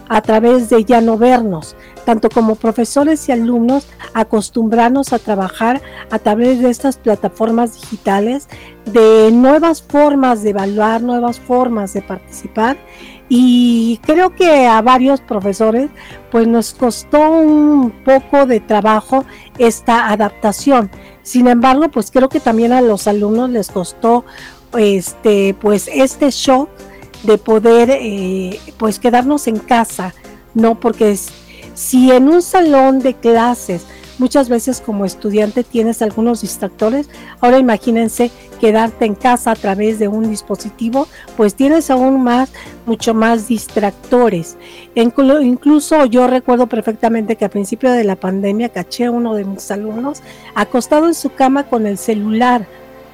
a 0.10 0.22
través 0.22 0.70
de 0.70 0.84
ya 0.86 1.02
no 1.02 1.18
vernos, 1.18 1.76
tanto 2.06 2.30
como 2.30 2.56
profesores 2.56 3.28
y 3.28 3.34
alumnos, 3.34 3.88
acostumbrarnos 4.14 5.12
a 5.12 5.20
trabajar 5.20 5.82
a 6.10 6.20
través 6.20 6.60
de 6.60 6.70
estas 6.70 6.98
plataformas 6.98 7.76
digitales, 7.76 8.48
de 8.86 9.32
nuevas 9.32 9.82
formas 9.82 10.44
de 10.44 10.52
evaluar, 10.52 11.02
nuevas 11.02 11.40
formas 11.40 11.94
de 11.94 12.02
participar 12.02 12.78
y 13.30 14.00
creo 14.04 14.34
que 14.36 14.68
a 14.68 14.82
varios 14.82 15.20
profesores 15.22 15.90
pues 16.32 16.48
nos 16.48 16.74
costó 16.74 17.30
un 17.30 17.92
poco 18.06 18.46
de 18.46 18.60
trabajo 18.60 19.26
esta 19.58 20.10
adaptación. 20.10 20.90
Sin 21.24 21.48
embargo, 21.48 21.90
pues 21.90 22.10
creo 22.10 22.30
que 22.30 22.40
también 22.40 22.72
a 22.72 22.82
los 22.82 23.08
alumnos 23.08 23.50
les 23.50 23.70
costó 23.70 24.24
este 24.78 25.54
pues 25.60 25.90
este 25.94 26.30
shock 26.32 26.70
de 27.24 27.38
poder 27.38 27.90
eh, 27.92 28.60
pues 28.78 29.00
quedarnos 29.00 29.48
en 29.48 29.60
casa, 29.60 30.14
¿no? 30.54 30.80
Porque 30.80 31.18
si 31.74 32.12
en 32.12 32.30
un 32.30 32.42
salón 32.42 33.00
de 33.00 33.14
clases 33.14 33.86
Muchas 34.20 34.50
veces 34.50 34.82
como 34.82 35.06
estudiante 35.06 35.64
tienes 35.64 36.02
algunos 36.02 36.42
distractores. 36.42 37.10
Ahora 37.40 37.60
imagínense 37.60 38.32
quedarte 38.60 39.06
en 39.06 39.16
casa 39.16 39.52
a 39.52 39.56
través 39.56 40.00
de 40.00 40.08
un 40.08 40.30
dispositivo, 40.30 41.08
pues 41.36 41.54
tienes 41.54 41.92
aún 41.92 42.24
más, 42.24 42.52
mucho 42.86 43.14
más 43.14 43.48
distractores. 43.48 44.58
Incluso 44.96 46.06
yo 46.06 46.28
recuerdo 46.28 46.68
perfectamente 46.68 47.36
que 47.36 47.46
a 47.46 47.50
principio 47.50 47.92
de 47.92 48.04
la 48.04 48.16
pandemia 48.16 48.70
caché 48.70 49.06
a 49.06 49.12
uno 49.12 49.36
de 49.36 49.46
mis 49.46 49.70
alumnos 49.70 50.22
acostado 50.56 51.08
en 51.08 51.14
su 51.14 51.34
cama 51.34 51.64
con 51.64 51.86
el 51.86 51.98
celular. 51.98 52.66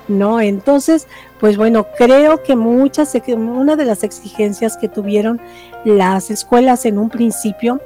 ¿no? 0.08 0.42
Entonces, 0.42 1.08
pues 1.40 1.58
bueno, 1.58 1.88
creo 1.98 2.44
que 2.44 2.56
muchas, 2.56 3.16
una 3.28 3.76
de 3.76 3.86
las 3.86 4.04
exigencias 4.04 4.78
que 4.78 4.90
tuvieron 4.90 5.42
las 5.86 6.30
escuelas 6.30 6.86
en 6.86 6.98
un 6.98 7.10
principio 7.10 7.80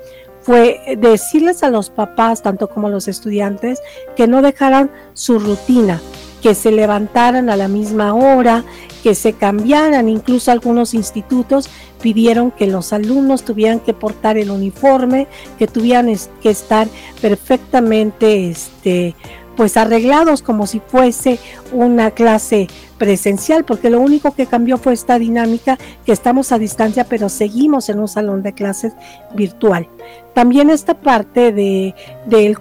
fue 0.47 0.95
decirles 0.97 1.61
a 1.61 1.69
los 1.69 1.89
papás, 1.89 2.41
tanto 2.41 2.69
como 2.69 2.87
a 2.87 2.89
los 2.89 3.09
estudiantes, 3.09 3.81
que 4.15 4.27
no 4.27 4.41
dejaran 4.41 4.89
su 5.11 5.39
rutina, 5.39 5.99
que 6.41 6.55
se 6.55 6.71
levantaran 6.71 7.49
a 7.49 7.57
la 7.57 7.67
misma 7.67 8.13
hora, 8.13 8.63
que 9.03 9.13
se 9.13 9.33
cambiaran. 9.33 10.07
Incluso 10.07 10.49
algunos 10.49 10.93
institutos 10.93 11.69
pidieron 12.01 12.51
que 12.51 12.65
los 12.65 12.93
alumnos 12.93 13.43
tuvieran 13.43 13.81
que 13.81 13.93
portar 13.93 14.37
el 14.37 14.49
uniforme, 14.49 15.27
que 15.59 15.67
tuvieran 15.67 16.15
que 16.41 16.49
estar 16.49 16.87
perfectamente 17.19 18.49
este, 18.49 19.15
pues 19.57 19.75
arreglados 19.75 20.41
como 20.43 20.67
si 20.67 20.79
fuese 20.79 21.39
una 21.73 22.11
clase 22.11 22.67
presencial, 22.97 23.65
porque 23.65 23.89
lo 23.89 23.99
único 23.99 24.33
que 24.33 24.45
cambió 24.45 24.77
fue 24.77 24.93
esta 24.93 25.19
dinámica 25.19 25.77
que 26.05 26.11
estamos 26.11 26.51
a 26.51 26.59
distancia, 26.59 27.05
pero 27.05 27.27
seguimos 27.27 27.89
en 27.89 27.99
un 27.99 28.07
salón 28.07 28.43
de 28.43 28.53
clases 28.53 28.93
virtual. 29.35 29.89
También 30.33 30.69
esta 30.69 30.93
parte 30.93 31.51
de, 31.51 31.95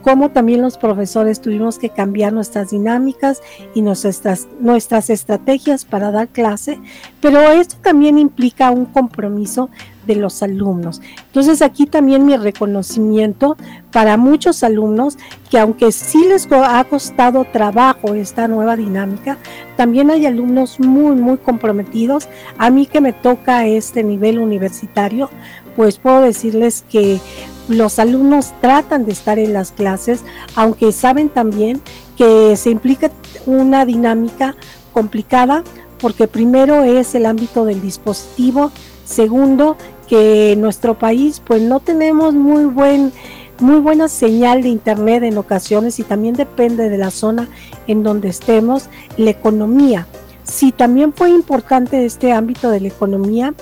cómo 0.01 0.31
también 0.31 0.63
los 0.63 0.79
profesores 0.79 1.41
tuvimos 1.43 1.79
que 1.79 1.91
cambiar 1.91 2.33
nuestras 2.33 2.71
dinámicas 2.71 3.43
y 3.75 3.83
nuestras, 3.83 4.49
nuestras 4.61 5.11
estrategias 5.11 5.85
para 5.85 6.11
dar 6.11 6.29
clase, 6.29 6.81
pero 7.21 7.39
esto 7.53 7.77
también 7.83 8.19
implica 8.19 8.71
un 8.71 8.87
compromiso 8.87 9.69
de 10.07 10.17
los 10.17 10.43
alumnos. 10.43 11.01
Entonces 11.27 11.63
aquí 11.63 11.87
también 11.87 12.25
mi 12.25 12.37
reconocimiento 12.37 13.57
para 13.93 14.17
muchos 14.17 14.63
alumnos 14.63 15.17
que 15.51 15.59
aunque 15.59 15.93
sí 15.93 16.25
les 16.29 16.49
ha 16.51 16.85
costado 16.85 17.45
trabajo 17.45 18.15
esta 18.15 18.49
nueva 18.49 18.77
dinámica, 18.77 19.39
también 19.77 20.11
hay 20.11 20.27
alumnos 20.27 20.81
muy, 20.81 21.17
muy 21.17 21.39
comprometidos. 21.39 22.29
A 22.59 22.71
mí 22.71 22.87
que 22.87 23.01
me 23.01 23.13
toca 23.13 23.67
este 23.67 24.03
nivel 24.03 24.39
universitario, 24.39 25.31
pues 25.77 25.99
puedo 25.99 26.21
decirles 26.21 26.85
que 26.89 27.21
los 27.69 27.99
alumnos 27.99 28.53
tratan 28.61 29.05
de 29.05 29.13
estar 29.13 29.39
en 29.39 29.53
las 29.53 29.73
clases, 29.73 30.23
aunque 30.55 30.93
saben 30.93 31.29
también 31.29 31.81
que 32.17 32.57
se 32.57 32.71
implica 32.71 33.11
una 33.45 33.85
dinámica 33.85 34.55
complicada, 34.93 35.65
porque 35.99 36.29
primero 36.29 36.85
es 36.85 37.15
el 37.15 37.27
ámbito 37.27 37.65
del 37.65 37.81
dispositivo, 37.81 38.71
segundo 39.05 39.77
que 40.09 40.53
en 40.53 40.61
nuestro 40.61 40.95
país 40.95 41.43
pues 41.45 41.63
no 41.63 41.81
tenemos 41.81 42.35
muy 42.35 42.65
buen 42.65 43.13
muy 43.61 43.79
buena 43.79 44.09
señal 44.09 44.63
de 44.63 44.69
internet 44.69 45.23
en 45.23 45.39
ocasiones 45.39 45.99
y 45.99 46.05
también 46.05 46.35
depende 46.35 46.89
de 46.89 46.99
la 46.99 47.11
zona 47.11 47.49
en 47.87 48.03
donde 48.03 48.29
estemos, 48.29 48.89
la 49.17 49.31
economía. 49.31 50.07
Sí, 50.45 50.73
también 50.73 51.13
fue 51.13 51.31
importante 51.31 52.05
este 52.05 52.33
ámbito 52.33 52.71
de 52.71 52.81
la 52.81 52.89
economía 52.89 53.55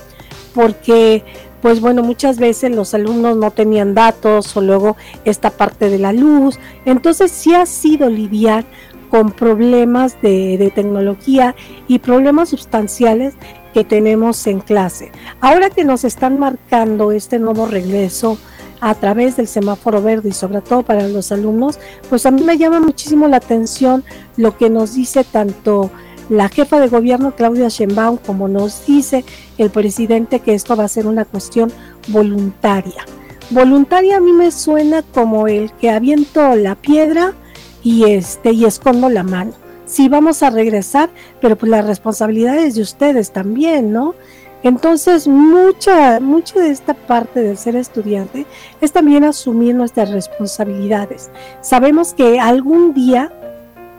porque 0.52 1.24
pues 1.62 1.80
bueno, 1.80 2.02
muchas 2.02 2.38
veces 2.38 2.72
los 2.72 2.92
alumnos 2.92 3.38
no 3.38 3.50
tenían 3.50 3.94
datos 3.94 4.54
o 4.54 4.60
luego 4.60 4.98
esta 5.24 5.48
parte 5.48 5.88
de 5.88 5.98
la 5.98 6.12
luz. 6.12 6.58
Entonces 6.84 7.30
sí 7.30 7.54
ha 7.54 7.64
sido 7.64 8.10
lidiar 8.10 8.66
con 9.10 9.30
problemas 9.30 10.20
de, 10.20 10.58
de 10.58 10.70
tecnología 10.70 11.54
y 11.88 12.00
problemas 12.00 12.50
sustanciales 12.50 13.34
que 13.75 13.85
tenemos 13.85 14.47
en 14.47 14.61
clase. 14.61 15.11
Ahora 15.40 15.69
que 15.69 15.85
nos 15.85 16.04
están 16.04 16.38
marcando 16.38 17.11
este 17.11 17.40
nuevo 17.40 17.66
regreso 17.66 18.38
a 18.81 18.95
través 18.95 19.37
del 19.37 19.49
semáforo 19.49 20.00
verde 20.00 20.28
y 20.28 20.33
sobre 20.33 20.61
todo 20.61 20.85
para 20.85 21.09
los 21.09 21.33
alumnos, 21.33 21.78
pues 22.09 22.25
a 22.25 22.31
mí 22.31 22.43
me 22.43 22.57
llama 22.57 22.81
muchísimo 22.81 23.26
la 23.26 23.38
atención 23.38 24.04
lo 24.37 24.57
que 24.57 24.71
nos 24.71 24.95
dice 24.95 25.25
tanto 25.25 25.90
la 26.31 26.49
jefa 26.49 26.81
de 26.81 26.88
gobierno 26.88 27.35
Claudia 27.35 27.69
Sheinbaum 27.69 28.16
como 28.16 28.49
nos 28.49 28.87
dice 28.87 29.25
el 29.59 29.71
presidente 29.71 30.40
que 30.40 30.54
esto 30.54 30.76
va 30.76 30.85
a 30.85 30.88
ser 30.88 31.07
una 31.07 31.25
cuestión 31.25 31.73
voluntaria. 32.09 33.04
Voluntaria 33.50 34.16
a 34.16 34.21
mí 34.21 34.33
me 34.33 34.50
suena 34.52 35.02
como 35.02 35.49
el 35.49 35.73
que 35.73 35.90
aviento 35.90 36.54
la 36.54 36.76
piedra 36.76 37.35
y 37.83 38.04
este 38.04 38.52
y 38.52 38.64
escondo 38.64 39.11
la 39.11 39.23
mano 39.23 39.63
sí 39.87 40.09
vamos 40.09 40.43
a 40.43 40.50
regresar, 40.50 41.11
pero 41.41 41.57
pues 41.57 41.71
la 41.71 41.83
responsabilidad 41.83 42.57
es 42.59 42.75
de 42.75 42.83
ustedes 42.83 43.33
también, 43.33 43.93
¿no? 43.93 44.14
Entonces, 44.62 45.29
mucha, 45.29 46.21
mucha 46.21 46.59
de 46.59 46.71
esta 46.71 46.95
parte 46.95 47.43
de 47.43 47.55
ser 47.55 47.76
estudiante 47.76 48.47
es 48.81 48.93
también 48.93 49.25
asumir 49.25 49.75
nuestras 49.75 50.11
responsabilidades. 50.11 51.31
Sabemos 51.61 52.14
que 52.14 52.41
algún 52.41 52.95
día 52.95 53.31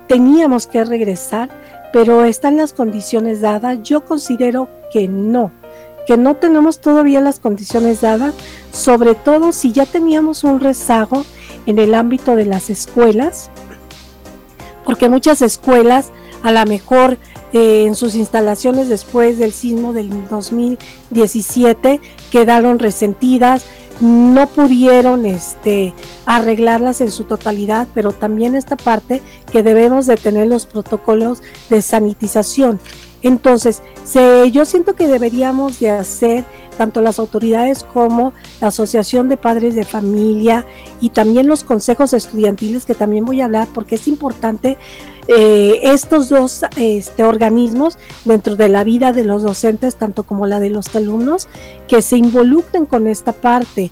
teníamos 0.08 0.65
que 0.65 0.84
regresar, 0.84 1.50
pero 1.94 2.25
están 2.25 2.58
las 2.58 2.74
condiciones 2.74 3.42
dadas. 3.42 3.84
Yo 3.84 4.06
considero 4.06 4.68
que 4.92 5.08
no, 5.08 5.51
que 6.08 6.18
no 6.18 6.36
tenemos 6.36 6.80
todavía 6.80 7.22
las 7.22 7.39
condiciones 7.39 8.01
dadas, 8.01 8.34
sobre 8.72 9.13
todo 9.13 9.51
si 9.51 9.72
ya 9.72 9.86
teníamos 9.86 10.44
un 10.44 10.60
rezago 10.60 11.25
en 11.68 11.77
el 11.77 11.94
ámbito 11.94 12.36
de 12.36 12.46
las 12.46 12.72
escuelas, 12.72 13.51
porque 14.86 15.10
muchas 15.10 15.42
escuelas 15.42 16.12
a 16.44 16.51
lo 16.51 16.65
mejor 16.65 17.18
eh, 17.54 17.86
en 17.86 17.96
sus 17.96 18.15
instalaciones 18.15 18.88
después 18.89 19.38
del 19.38 19.51
sismo 19.51 19.94
del 19.94 20.27
2017 20.30 22.00
quedaron 22.32 22.80
resentidas, 22.80 23.65
no 24.01 24.48
pudieron 24.48 25.25
este, 25.25 25.94
arreglarlas 26.25 27.01
en 27.01 27.12
su 27.12 27.24
totalidad, 27.24 27.88
pero 27.93 28.12
también 28.12 28.56
esta 28.56 28.76
parte 28.76 29.21
que 29.52 29.63
debemos 29.63 30.06
de 30.06 30.17
tener 30.17 30.48
los 30.48 30.65
protocolos 30.65 31.41
de 31.69 31.82
sanitización. 31.82 32.80
Entonces, 33.21 33.82
yo 34.52 34.65
siento 34.65 34.93
que 34.93 35.08
deberíamos 35.08 35.80
de 35.80 35.89
hacer 35.89 36.45
tanto 36.75 37.01
las 37.01 37.19
autoridades 37.19 37.83
como 37.83 38.33
la 38.61 38.67
Asociación 38.67 39.29
de 39.29 39.38
Padres 39.38 39.75
de 39.75 39.85
Familia 39.85 40.65
y 41.01 41.09
también 41.09 41.47
los 41.47 41.63
consejos 41.63 42.13
estudiantiles, 42.13 42.85
que 42.85 42.95
también 42.95 43.25
voy 43.25 43.41
a 43.41 43.45
hablar 43.45 43.67
porque 43.73 43.95
es 43.95 44.07
importante 44.07 44.77
eh, 45.27 45.79
estos 45.83 46.29
dos 46.29 46.63
este, 46.77 47.23
organismos 47.23 47.97
dentro 48.25 48.55
de 48.55 48.69
la 48.69 48.83
vida 48.83 49.11
de 49.11 49.23
los 49.23 49.43
docentes, 49.43 49.95
tanto 49.95 50.23
como 50.23 50.45
la 50.45 50.59
de 50.59 50.69
los 50.69 50.95
alumnos, 50.95 51.47
que 51.88 52.01
se 52.01 52.17
involucren 52.17 52.85
con 52.85 53.07
esta 53.07 53.31
parte. 53.33 53.91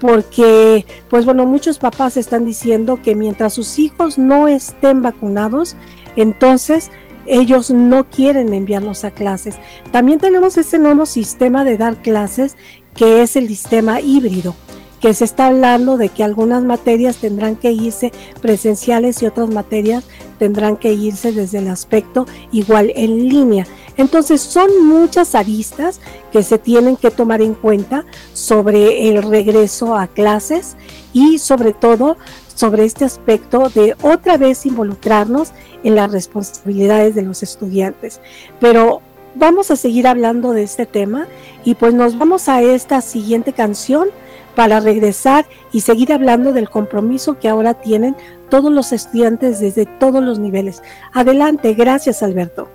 Porque, 0.00 0.86
pues 1.10 1.26
bueno, 1.26 1.44
muchos 1.44 1.78
papás 1.78 2.16
están 2.16 2.46
diciendo 2.46 3.00
que 3.02 3.14
mientras 3.14 3.52
sus 3.52 3.78
hijos 3.78 4.16
no 4.16 4.48
estén 4.48 5.02
vacunados, 5.02 5.76
entonces 6.16 6.90
ellos 7.26 7.70
no 7.70 8.08
quieren 8.08 8.52
enviarlos 8.54 9.04
a 9.04 9.10
clases. 9.10 9.56
También 9.90 10.18
tenemos 10.18 10.56
ese 10.56 10.78
nuevo 10.78 11.06
sistema 11.06 11.64
de 11.64 11.76
dar 11.76 12.02
clases 12.02 12.56
que 12.94 13.22
es 13.22 13.36
el 13.36 13.48
sistema 13.48 14.00
híbrido 14.00 14.54
que 15.00 15.14
se 15.14 15.24
está 15.24 15.46
hablando 15.46 15.96
de 15.96 16.10
que 16.10 16.22
algunas 16.22 16.62
materias 16.62 17.16
tendrán 17.16 17.56
que 17.56 17.72
irse 17.72 18.12
presenciales 18.40 19.22
y 19.22 19.26
otras 19.26 19.48
materias 19.48 20.04
tendrán 20.38 20.76
que 20.76 20.92
irse 20.92 21.32
desde 21.32 21.58
el 21.58 21.68
aspecto 21.68 22.26
igual 22.52 22.92
en 22.94 23.28
línea. 23.28 23.66
Entonces 23.96 24.40
son 24.40 24.86
muchas 24.86 25.34
aristas 25.34 26.00
que 26.32 26.42
se 26.42 26.58
tienen 26.58 26.96
que 26.96 27.10
tomar 27.10 27.40
en 27.40 27.54
cuenta 27.54 28.04
sobre 28.34 29.08
el 29.08 29.22
regreso 29.22 29.96
a 29.96 30.06
clases 30.06 30.76
y 31.12 31.38
sobre 31.38 31.72
todo 31.72 32.16
sobre 32.60 32.84
este 32.84 33.06
aspecto 33.06 33.70
de 33.70 33.96
otra 34.02 34.36
vez 34.36 34.66
involucrarnos 34.66 35.52
en 35.82 35.94
las 35.94 36.12
responsabilidades 36.12 37.14
de 37.14 37.22
los 37.22 37.42
estudiantes. 37.42 38.20
Pero 38.60 39.00
vamos 39.34 39.70
a 39.70 39.76
seguir 39.76 40.06
hablando 40.06 40.52
de 40.52 40.62
este 40.62 40.84
tema 40.84 41.26
y 41.64 41.74
pues 41.74 41.94
nos 41.94 42.18
vamos 42.18 42.50
a 42.50 42.60
esta 42.60 43.00
siguiente 43.00 43.54
canción 43.54 44.08
para 44.54 44.78
regresar 44.78 45.46
y 45.72 45.80
seguir 45.80 46.12
hablando 46.12 46.52
del 46.52 46.68
compromiso 46.68 47.38
que 47.38 47.48
ahora 47.48 47.72
tienen 47.74 48.14
todos 48.50 48.70
los 48.70 48.92
estudiantes 48.92 49.60
desde 49.60 49.86
todos 49.86 50.22
los 50.22 50.38
niveles. 50.38 50.82
Adelante, 51.14 51.72
gracias 51.72 52.22
Alberto. 52.22 52.68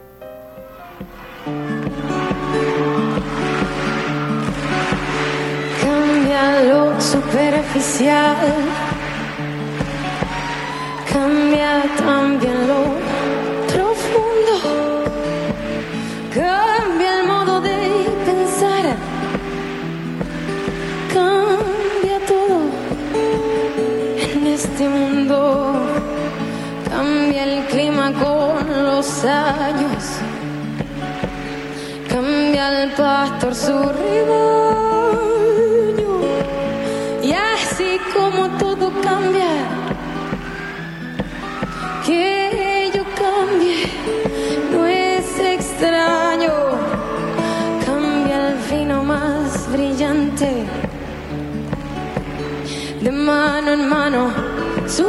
Cambia 5.84 6.63
lo 6.63 7.00
superficial 7.00 8.36
cambia 11.15 11.84
también 11.97 12.67
lo 12.67 12.82
profundo, 13.71 14.56
cambia 16.34 17.10
el 17.19 17.28
modo 17.28 17.62
de 17.62 17.80
pensar, 18.25 18.86
cambia 21.13 22.17
todo 22.32 22.58
en 24.34 24.47
este 24.47 24.89
mundo, 24.89 25.73
cambia 26.89 27.43
el 27.45 27.65
clima 27.67 28.12
con 28.23 28.84
los 28.84 29.23
años, 29.23 30.04
cambia 32.10 32.84
el 32.84 32.91
pastor 32.91 33.56
su 33.56 33.71
rebaño, 33.71 34.64
mano 53.25 53.71
en 53.71 53.88
mano, 53.89 54.31
su 54.85 55.03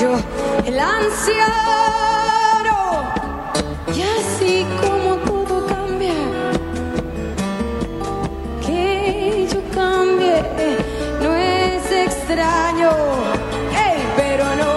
el 0.00 0.80
anciano. 0.80 1.52
Y 3.94 4.00
así 4.00 4.66
como 4.80 5.16
todo 5.16 5.66
cambia, 5.66 6.14
que 8.66 9.46
yo 9.52 9.60
cambie 9.74 10.42
no 11.20 11.34
es 11.34 11.92
extraño. 11.92 12.90
Ey, 13.70 14.02
pero 14.16 14.44
no 14.56 14.72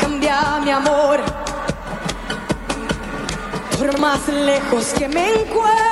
cambia 0.00 0.58
mi 0.64 0.70
amor. 0.70 1.20
Por 3.78 3.98
más 4.00 4.26
lejos 4.28 4.86
que 4.98 5.08
me 5.08 5.42
encuentre, 5.42 5.89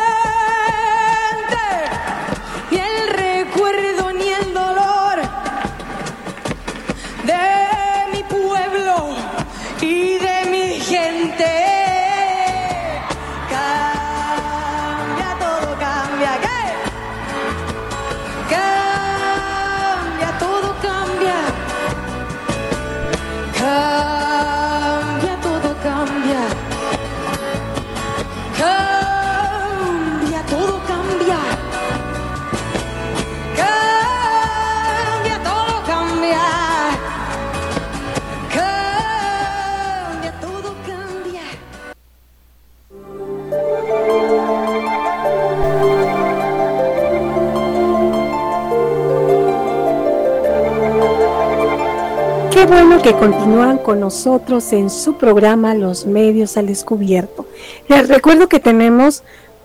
Qué 52.59 52.67
bueno 52.67 53.01
que 53.01 53.13
continúan 53.13 53.79
con 53.79 54.01
nosotros 54.01 54.73
en 54.73 54.91
su 54.91 55.15
programa 55.15 55.77
Los 55.77 56.07
Medios 56.07 56.57
al 56.57 56.67
Descubierto. 56.67 57.47
Les 57.89 58.09
recuerdo 58.09 58.49
que 58.49 58.59
tenemos 58.59 59.23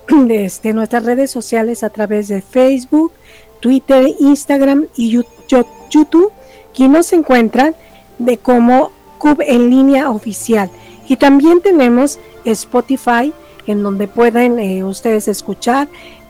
este, 0.30 0.72
nuestras 0.72 1.04
redes 1.04 1.28
sociales 1.32 1.82
a 1.82 1.90
través 1.90 2.28
de 2.28 2.40
Facebook, 2.40 3.10
Twitter, 3.58 4.14
Instagram 4.20 4.86
y 4.94 5.10
YouTube, 5.10 6.30
que 6.72 6.86
nos 6.86 7.12
encuentran 7.12 7.74
de 8.20 8.38
como 8.38 8.92
Cub 9.18 9.38
en 9.40 9.70
línea 9.70 10.08
oficial. 10.08 10.70
Y 11.08 11.16
también 11.16 11.62
tenemos 11.62 12.20
Spotify, 12.44 13.32
en 13.66 13.82
donde 13.82 14.06
pueden 14.06 14.60
eh, 14.60 14.84
ustedes 14.84 15.26
escuchar 15.26 15.88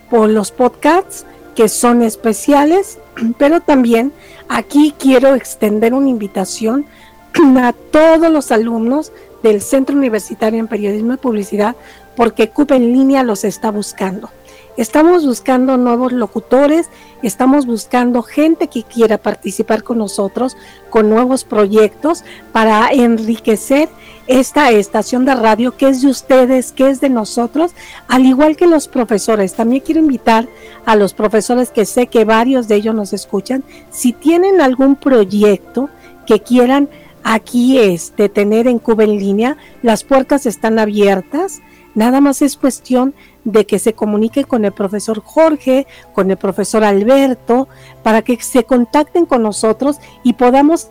por 0.09 0.31
los 0.31 0.51
podcasts 0.51 1.27
que 1.55 1.69
son 1.69 2.03
especiales, 2.03 2.99
pero 3.39 3.61
también 3.61 4.13
aquí 4.49 4.95
quiero 4.99 5.35
extender 5.35 5.95
una 5.95 6.09
invitación 6.09 6.87
a 7.59 7.73
todos 7.73 8.31
los 8.31 8.53
alumnos 8.53 9.13
del 9.43 9.61
Centro 9.61 9.97
Universitario 9.97 10.59
en 10.59 10.69
Periodismo 10.69 11.15
y 11.15 11.19
Publicidad, 11.19 11.77
porque 12.17 12.49
CUP 12.49 12.73
en 12.73 12.93
línea 12.93 13.23
los 13.23 13.45
está 13.45 13.71
buscando. 13.71 14.31
Estamos 14.77 15.25
buscando 15.25 15.77
nuevos 15.77 16.13
locutores, 16.13 16.91
estamos 17.23 17.65
buscando 17.65 18.23
gente 18.23 18.67
que 18.67 18.83
quiera 18.83 19.19
participar 19.19 19.85
con 19.85 19.99
nosotros 19.99 20.57
con 20.91 21.09
nuevos 21.09 21.45
proyectos 21.45 22.25
para 22.51 22.89
enriquecer 22.89 23.89
esta 24.27 24.73
estación 24.73 25.25
de 25.27 25.37
radio 25.37 25.77
que 25.77 25.89
es 25.89 26.03
de 26.03 26.09
ustedes, 26.09 26.73
que 26.73 26.91
es 26.91 27.01
de 27.01 27.09
nosotros, 27.09 27.71
al 28.09 28.27
igual 28.27 28.57
que 28.57 28.67
los 28.67 28.89
profesores. 28.89 29.55
También 29.55 29.81
quiero 29.85 30.01
invitar 30.01 30.49
a 30.87 30.97
los 30.97 31.15
profesores 31.15 31.71
que 31.71 31.85
sé 31.85 32.09
que 32.09 32.25
varios 32.25 32.67
de 32.67 32.75
ellos 32.75 32.97
nos 32.97 33.13
escuchan, 33.13 33.63
si 33.91 34.13
tienen 34.13 34.61
algún 34.61 34.97
proyecto 34.97 35.89
que 36.27 36.41
quieran 36.41 36.89
aquí 37.23 37.79
este 37.79 38.29
tener 38.29 38.67
en 38.67 38.81
Cuba 38.81 39.05
en 39.05 39.19
línea, 39.19 39.57
las 39.83 40.03
puertas 40.03 40.47
están 40.47 40.81
abiertas. 40.81 41.61
Nada 41.95 42.21
más 42.21 42.43
es 42.43 42.57
cuestión 42.57 43.15
de 43.45 43.67
que 43.67 43.79
se 43.79 43.93
comuniquen 43.93 44.45
con 44.45 44.65
el 44.65 44.73
profesor 44.73 45.23
Jorge, 45.23 45.87
con 46.13 46.31
el 46.31 46.37
profesor 46.37 46.83
Alberto, 46.85 47.69
para 48.03 48.23
que 48.23 48.41
se 48.41 48.65
contacten 48.65 49.27
con 49.27 49.43
nosotros 49.43 49.99
y 50.23 50.33
podamos 50.35 50.89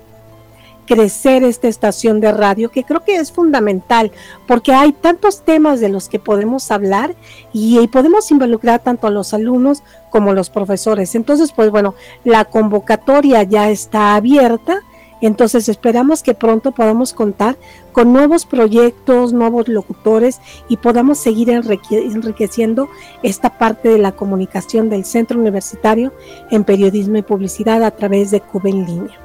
crecer 0.86 1.44
esta 1.44 1.68
estación 1.68 2.20
de 2.20 2.32
radio 2.32 2.70
que 2.70 2.84
creo 2.84 3.04
que 3.04 3.16
es 3.16 3.32
fundamental 3.32 4.12
porque 4.48 4.74
hay 4.74 4.92
tantos 4.92 5.44
temas 5.44 5.80
de 5.80 5.90
los 5.90 6.10
que 6.10 6.20
podemos 6.20 6.72
hablar 6.72 7.16
y, 7.54 7.88
podemos 7.88 8.30
involucrar 8.32 8.82
tanto 8.82 9.08
a 9.08 9.12
los 9.12 9.34
alumnos 9.34 9.84
como 10.10 10.34
los 10.34 10.50
profesores. 10.50 11.16
Entonces, 11.16 11.52
pues 11.52 11.70
bueno, 11.70 11.96
la 12.24 12.46
convocatoria 12.46 13.44
ya 13.44 13.70
está 13.70 14.16
abierta. 14.16 14.82
Entonces 15.24 15.70
esperamos 15.70 16.22
que 16.22 16.34
pronto 16.34 16.74
podamos 16.74 17.14
contar 17.14 17.56
con 17.94 18.12
nuevos 18.12 18.46
proyectos, 18.46 19.32
nuevos 19.32 19.70
locutores 19.70 20.42
y 20.68 20.76
podamos 20.76 21.18
seguir 21.18 21.50
enrique- 21.50 22.12
enriqueciendo 22.12 22.90
esta 23.24 23.58
parte 23.58 23.88
de 23.88 24.00
la 24.00 24.12
comunicación 24.12 24.90
del 24.90 25.06
Centro 25.06 25.40
Universitario 25.40 26.12
en 26.52 26.66
Periodismo 26.66 27.16
y 27.18 27.22
Publicidad 27.22 27.84
a 27.84 27.92
través 27.92 28.32
de 28.32 28.42
Cuba 28.42 28.70
en 28.70 28.86
línea. 28.86 29.18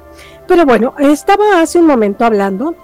Pero 0.47 0.65
bueno, 0.65 0.93
estaba 0.99 1.61
hace 1.61 1.79
un 1.79 1.87
momento 1.87 2.23
hablando 2.23 2.75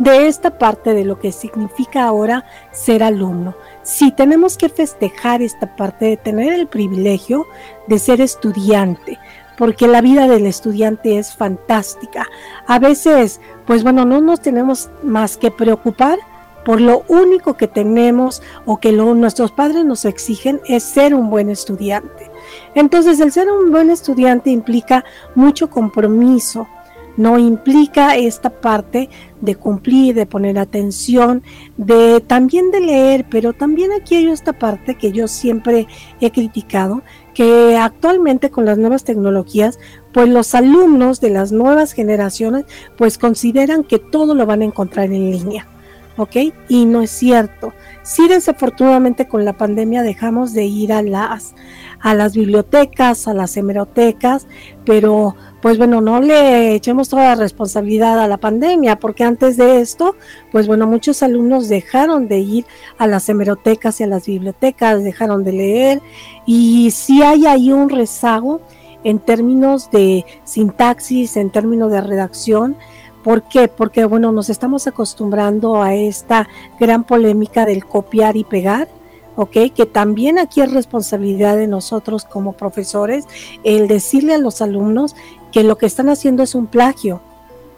de 0.00 0.26
esta 0.26 0.58
parte 0.58 0.92
de 0.92 1.04
lo 1.04 1.20
que 1.20 1.30
significa 1.30 2.04
ahora 2.04 2.44
ser 2.72 3.04
alumno. 3.04 3.54
Si 3.84 4.10
tenemos 4.10 4.58
que 4.58 4.68
festejar 4.68 5.40
esta 5.40 5.76
parte 5.76 6.06
de 6.06 6.16
tener 6.16 6.52
el 6.52 6.66
privilegio 6.66 7.46
de 7.86 8.00
ser 8.00 8.20
estudiante, 8.20 9.20
porque 9.56 9.86
la 9.88 10.00
vida 10.00 10.28
del 10.28 10.46
estudiante 10.46 11.18
es 11.18 11.34
fantástica. 11.34 12.26
A 12.66 12.78
veces, 12.78 13.40
pues 13.66 13.82
bueno, 13.82 14.04
no 14.04 14.20
nos 14.20 14.40
tenemos 14.40 14.90
más 15.02 15.36
que 15.36 15.50
preocupar 15.50 16.18
por 16.66 16.80
lo 16.80 17.04
único 17.06 17.54
que 17.54 17.68
tenemos 17.68 18.42
o 18.64 18.78
que 18.78 18.90
lo, 18.90 19.14
nuestros 19.14 19.52
padres 19.52 19.84
nos 19.84 20.04
exigen 20.04 20.60
es 20.66 20.82
ser 20.82 21.14
un 21.14 21.30
buen 21.30 21.48
estudiante. 21.48 22.28
Entonces, 22.74 23.20
el 23.20 23.30
ser 23.30 23.48
un 23.50 23.70
buen 23.70 23.88
estudiante 23.88 24.50
implica 24.50 25.04
mucho 25.36 25.70
compromiso, 25.70 26.66
no 27.16 27.38
implica 27.38 28.16
esta 28.16 28.50
parte 28.50 29.08
de 29.40 29.54
cumplir, 29.54 30.16
de 30.16 30.26
poner 30.26 30.58
atención, 30.58 31.44
de 31.76 32.20
también 32.20 32.72
de 32.72 32.80
leer, 32.80 33.26
pero 33.30 33.52
también 33.52 33.92
aquí 33.92 34.16
hay 34.16 34.28
esta 34.28 34.52
parte 34.52 34.96
que 34.96 35.12
yo 35.12 35.28
siempre 35.28 35.86
he 36.20 36.32
criticado, 36.32 37.02
que 37.36 37.76
actualmente 37.76 38.50
con 38.50 38.64
las 38.64 38.78
nuevas 38.78 39.04
tecnologías, 39.04 39.78
pues 40.14 40.26
los 40.26 40.54
alumnos 40.54 41.20
de 41.20 41.28
las 41.28 41.52
nuevas 41.52 41.92
generaciones, 41.92 42.64
pues 42.96 43.18
consideran 43.18 43.84
que 43.84 43.98
todo 43.98 44.34
lo 44.34 44.46
van 44.46 44.62
a 44.62 44.64
encontrar 44.64 45.12
en 45.12 45.30
línea. 45.32 45.68
¿Ok? 46.16 46.36
Y 46.68 46.84
no 46.84 47.02
es 47.02 47.10
cierto. 47.10 47.72
Sí, 48.02 48.28
desafortunadamente 48.28 49.26
con 49.26 49.44
la 49.44 49.56
pandemia 49.56 50.02
dejamos 50.02 50.52
de 50.52 50.64
ir 50.64 50.92
a 50.92 51.02
las, 51.02 51.54
a 52.00 52.14
las 52.14 52.34
bibliotecas, 52.34 53.26
a 53.28 53.34
las 53.34 53.56
hemerotecas, 53.56 54.46
pero 54.84 55.34
pues 55.60 55.78
bueno, 55.78 56.00
no 56.00 56.20
le 56.20 56.74
echemos 56.74 57.08
toda 57.08 57.24
la 57.24 57.34
responsabilidad 57.34 58.20
a 58.20 58.28
la 58.28 58.36
pandemia, 58.36 59.00
porque 59.00 59.24
antes 59.24 59.56
de 59.56 59.80
esto, 59.80 60.14
pues 60.52 60.68
bueno, 60.68 60.86
muchos 60.86 61.22
alumnos 61.22 61.68
dejaron 61.68 62.28
de 62.28 62.38
ir 62.38 62.66
a 62.98 63.06
las 63.06 63.28
hemerotecas 63.28 64.00
y 64.00 64.04
a 64.04 64.06
las 64.06 64.26
bibliotecas, 64.26 65.02
dejaron 65.02 65.42
de 65.42 65.52
leer, 65.52 66.02
y 66.46 66.92
sí 66.92 67.22
hay 67.22 67.46
ahí 67.46 67.72
un 67.72 67.88
rezago 67.88 68.60
en 69.02 69.18
términos 69.18 69.90
de 69.90 70.24
sintaxis, 70.44 71.36
en 71.36 71.50
términos 71.50 71.90
de 71.90 72.00
redacción, 72.00 72.76
¿Por 73.26 73.42
qué? 73.42 73.66
Porque, 73.66 74.04
bueno, 74.04 74.30
nos 74.30 74.50
estamos 74.50 74.86
acostumbrando 74.86 75.82
a 75.82 75.96
esta 75.96 76.48
gran 76.78 77.02
polémica 77.02 77.66
del 77.66 77.84
copiar 77.84 78.36
y 78.36 78.44
pegar, 78.44 78.86
¿ok? 79.34 79.72
Que 79.74 79.84
también 79.84 80.38
aquí 80.38 80.60
es 80.60 80.72
responsabilidad 80.72 81.56
de 81.56 81.66
nosotros 81.66 82.24
como 82.24 82.52
profesores 82.52 83.24
el 83.64 83.88
decirle 83.88 84.34
a 84.34 84.38
los 84.38 84.62
alumnos 84.62 85.16
que 85.50 85.64
lo 85.64 85.76
que 85.76 85.86
están 85.86 86.08
haciendo 86.08 86.44
es 86.44 86.54
un 86.54 86.68
plagio, 86.68 87.20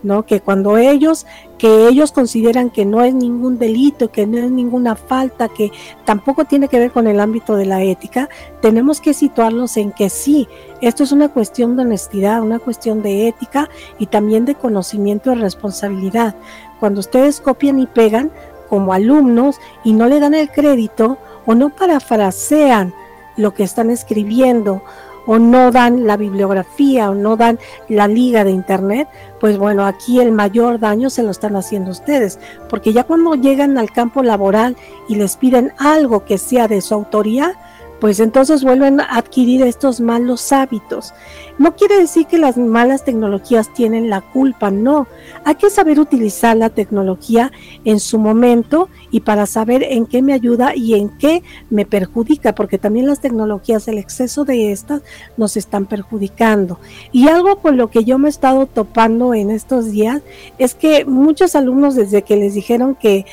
¿no? 0.02 0.24
Que 0.24 0.40
cuando 0.40 0.76
ellos, 0.76 1.26
que 1.58 1.88
ellos 1.88 2.12
consideran 2.12 2.70
que 2.70 2.84
no 2.84 3.02
es 3.02 3.14
ningún 3.14 3.58
delito, 3.58 4.10
que 4.10 4.26
no 4.26 4.38
es 4.38 4.50
ninguna 4.50 4.94
falta, 4.96 5.48
que 5.48 5.70
tampoco 6.04 6.44
tiene 6.44 6.68
que 6.68 6.78
ver 6.78 6.90
con 6.90 7.06
el 7.06 7.20
ámbito 7.20 7.56
de 7.56 7.66
la 7.66 7.82
ética, 7.82 8.28
tenemos 8.60 9.00
que 9.00 9.14
situarlos 9.14 9.76
en 9.76 9.92
que 9.92 10.10
sí, 10.10 10.48
esto 10.80 11.02
es 11.02 11.12
una 11.12 11.28
cuestión 11.28 11.76
de 11.76 11.82
honestidad, 11.82 12.42
una 12.42 12.58
cuestión 12.58 13.02
de 13.02 13.28
ética 13.28 13.68
y 13.98 14.06
también 14.06 14.44
de 14.44 14.54
conocimiento 14.54 15.32
y 15.32 15.36
responsabilidad. 15.36 16.36
Cuando 16.80 17.00
ustedes 17.00 17.40
copian 17.40 17.78
y 17.80 17.86
pegan 17.86 18.30
como 18.68 18.92
alumnos 18.92 19.56
y 19.82 19.92
no 19.92 20.06
le 20.06 20.20
dan 20.20 20.34
el 20.34 20.50
crédito 20.50 21.18
o 21.46 21.54
no 21.54 21.70
parafrasean 21.70 22.94
lo 23.36 23.54
que 23.54 23.62
están 23.62 23.90
escribiendo 23.90 24.82
o 25.28 25.38
no 25.38 25.70
dan 25.70 26.06
la 26.06 26.16
bibliografía 26.16 27.10
o 27.10 27.14
no 27.14 27.36
dan 27.36 27.58
la 27.88 28.08
liga 28.08 28.44
de 28.44 28.50
internet, 28.50 29.08
pues 29.38 29.58
bueno, 29.58 29.84
aquí 29.84 30.20
el 30.20 30.32
mayor 30.32 30.80
daño 30.80 31.10
se 31.10 31.22
lo 31.22 31.30
están 31.30 31.54
haciendo 31.54 31.90
ustedes, 31.90 32.40
porque 32.70 32.94
ya 32.94 33.04
cuando 33.04 33.34
llegan 33.34 33.76
al 33.76 33.92
campo 33.92 34.22
laboral 34.22 34.74
y 35.06 35.16
les 35.16 35.36
piden 35.36 35.72
algo 35.76 36.24
que 36.24 36.38
sea 36.38 36.66
de 36.66 36.80
su 36.80 36.94
autoría, 36.94 37.56
pues 38.00 38.20
entonces 38.20 38.62
vuelven 38.62 39.00
a 39.00 39.16
adquirir 39.16 39.62
estos 39.62 40.00
malos 40.00 40.52
hábitos. 40.52 41.12
No 41.58 41.74
quiere 41.74 41.98
decir 41.98 42.26
que 42.26 42.38
las 42.38 42.56
malas 42.56 43.04
tecnologías 43.04 43.72
tienen 43.74 44.10
la 44.10 44.20
culpa, 44.20 44.70
no. 44.70 45.08
Hay 45.44 45.56
que 45.56 45.70
saber 45.70 45.98
utilizar 45.98 46.56
la 46.56 46.70
tecnología 46.70 47.50
en 47.84 47.98
su 47.98 48.18
momento 48.18 48.88
y 49.10 49.20
para 49.20 49.46
saber 49.46 49.82
en 49.82 50.06
qué 50.06 50.22
me 50.22 50.32
ayuda 50.32 50.76
y 50.76 50.94
en 50.94 51.08
qué 51.18 51.42
me 51.68 51.84
perjudica, 51.84 52.54
porque 52.54 52.78
también 52.78 53.06
las 53.06 53.20
tecnologías, 53.20 53.88
el 53.88 53.98
exceso 53.98 54.44
de 54.44 54.70
estas 54.70 55.02
nos 55.36 55.56
están 55.56 55.86
perjudicando. 55.86 56.78
Y 57.10 57.28
algo 57.28 57.56
con 57.56 57.76
lo 57.76 57.90
que 57.90 58.04
yo 58.04 58.18
me 58.18 58.28
he 58.28 58.30
estado 58.30 58.66
topando 58.66 59.34
en 59.34 59.50
estos 59.50 59.90
días 59.90 60.22
es 60.58 60.76
que 60.76 61.04
muchos 61.04 61.56
alumnos 61.56 61.96
desde 61.96 62.22
que 62.22 62.36
les 62.36 62.54
dijeron 62.54 62.94
que 62.94 63.26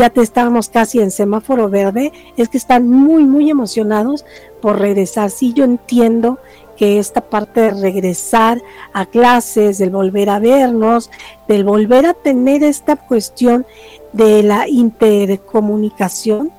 ya 0.00 0.08
te 0.08 0.22
estábamos 0.22 0.70
casi 0.70 0.98
en 1.00 1.10
semáforo 1.10 1.68
verde, 1.68 2.10
es 2.38 2.48
que 2.48 2.56
están 2.56 2.88
muy, 2.88 3.22
muy 3.24 3.50
emocionados 3.50 4.24
por 4.62 4.78
regresar. 4.78 5.28
Sí, 5.28 5.52
yo 5.52 5.64
entiendo 5.64 6.38
que 6.78 6.98
esta 6.98 7.20
parte 7.20 7.60
de 7.60 7.70
regresar 7.72 8.62
a 8.94 9.04
clases, 9.04 9.76
del 9.76 9.90
volver 9.90 10.30
a 10.30 10.38
vernos, 10.38 11.10
del 11.48 11.64
volver 11.64 12.06
a 12.06 12.14
tener 12.14 12.62
esta 12.62 12.96
cuestión 12.96 13.66
de 14.14 14.42
la 14.42 14.66
intercomunicación, 14.66 16.50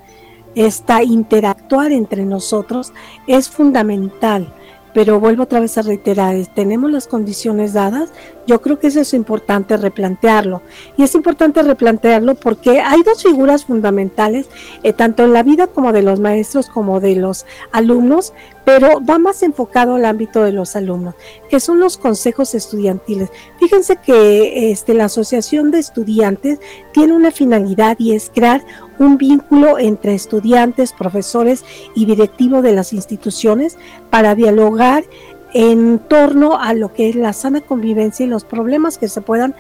esta 0.54 1.02
interactuar 1.02 1.92
entre 1.92 2.26
nosotros, 2.26 2.94
es 3.26 3.50
fundamental 3.50 4.54
pero 4.94 5.20
vuelvo 5.20 5.44
otra 5.44 5.60
vez 5.60 5.78
a 5.78 5.82
reiterar, 5.82 6.36
tenemos 6.54 6.92
las 6.92 7.08
condiciones 7.08 7.74
dadas, 7.74 8.12
yo 8.48 8.62
creo 8.62 8.80
que 8.80 8.88
eso 8.88 9.02
es 9.02 9.14
importante 9.14 9.78
replantearlo. 9.78 10.62
Y 10.98 11.04
es 11.04 11.16
importante 11.16 11.62
replantearlo 11.64 12.36
porque 12.36 12.82
hay 12.82 13.02
dos 13.04 13.24
figuras 13.24 13.66
fundamentales, 13.66 14.50
eh, 14.84 14.94
tanto 14.94 15.24
en 15.24 15.34
la 15.34 15.44
vida 15.44 15.68
como 15.68 15.94
de 15.94 16.02
los 16.02 16.20
maestros 16.20 16.68
como 16.68 17.00
de 17.00 17.16
los 17.16 17.46
alumnos, 17.72 18.34
pero 18.66 19.04
va 19.04 19.18
más 19.18 19.44
enfocado 19.44 19.96
al 19.96 20.06
ámbito 20.06 20.44
de 20.44 20.52
los 20.52 20.76
alumnos, 20.76 21.16
que 21.50 21.60
son 21.60 21.80
los 21.80 21.98
consejos 21.98 22.54
estudiantiles. 22.54 23.30
Fíjense 23.60 23.98
que 23.98 24.72
este, 24.72 24.94
la 24.94 25.06
Asociación 25.06 25.72
de 25.72 25.80
Estudiantes 25.80 26.60
tiene 26.94 27.14
una 27.14 27.32
finalidad 27.32 27.98
y 28.00 28.14
es 28.14 28.32
crear 28.34 28.64
un 29.02 29.18
vínculo 29.18 29.80
entre 29.80 30.14
estudiantes, 30.14 30.94
profesores 30.94 31.66
y 31.96 32.06
directivos 32.06 32.64
de 32.64 32.74
las 32.74 32.94
instituciones 32.94 33.78
para 34.10 34.36
dialogar 34.36 35.04
en 35.54 36.00
torno 36.00 36.60
a 36.60 36.74
lo 36.74 36.94
que 36.94 37.10
es 37.10 37.16
la 37.16 37.34
sana 37.34 37.62
convivencia 37.62 38.26
y 38.26 38.30
los 38.30 38.46
problemas 38.46 38.98
que 38.98 39.10
se 39.10 39.22
puedan 39.22 39.54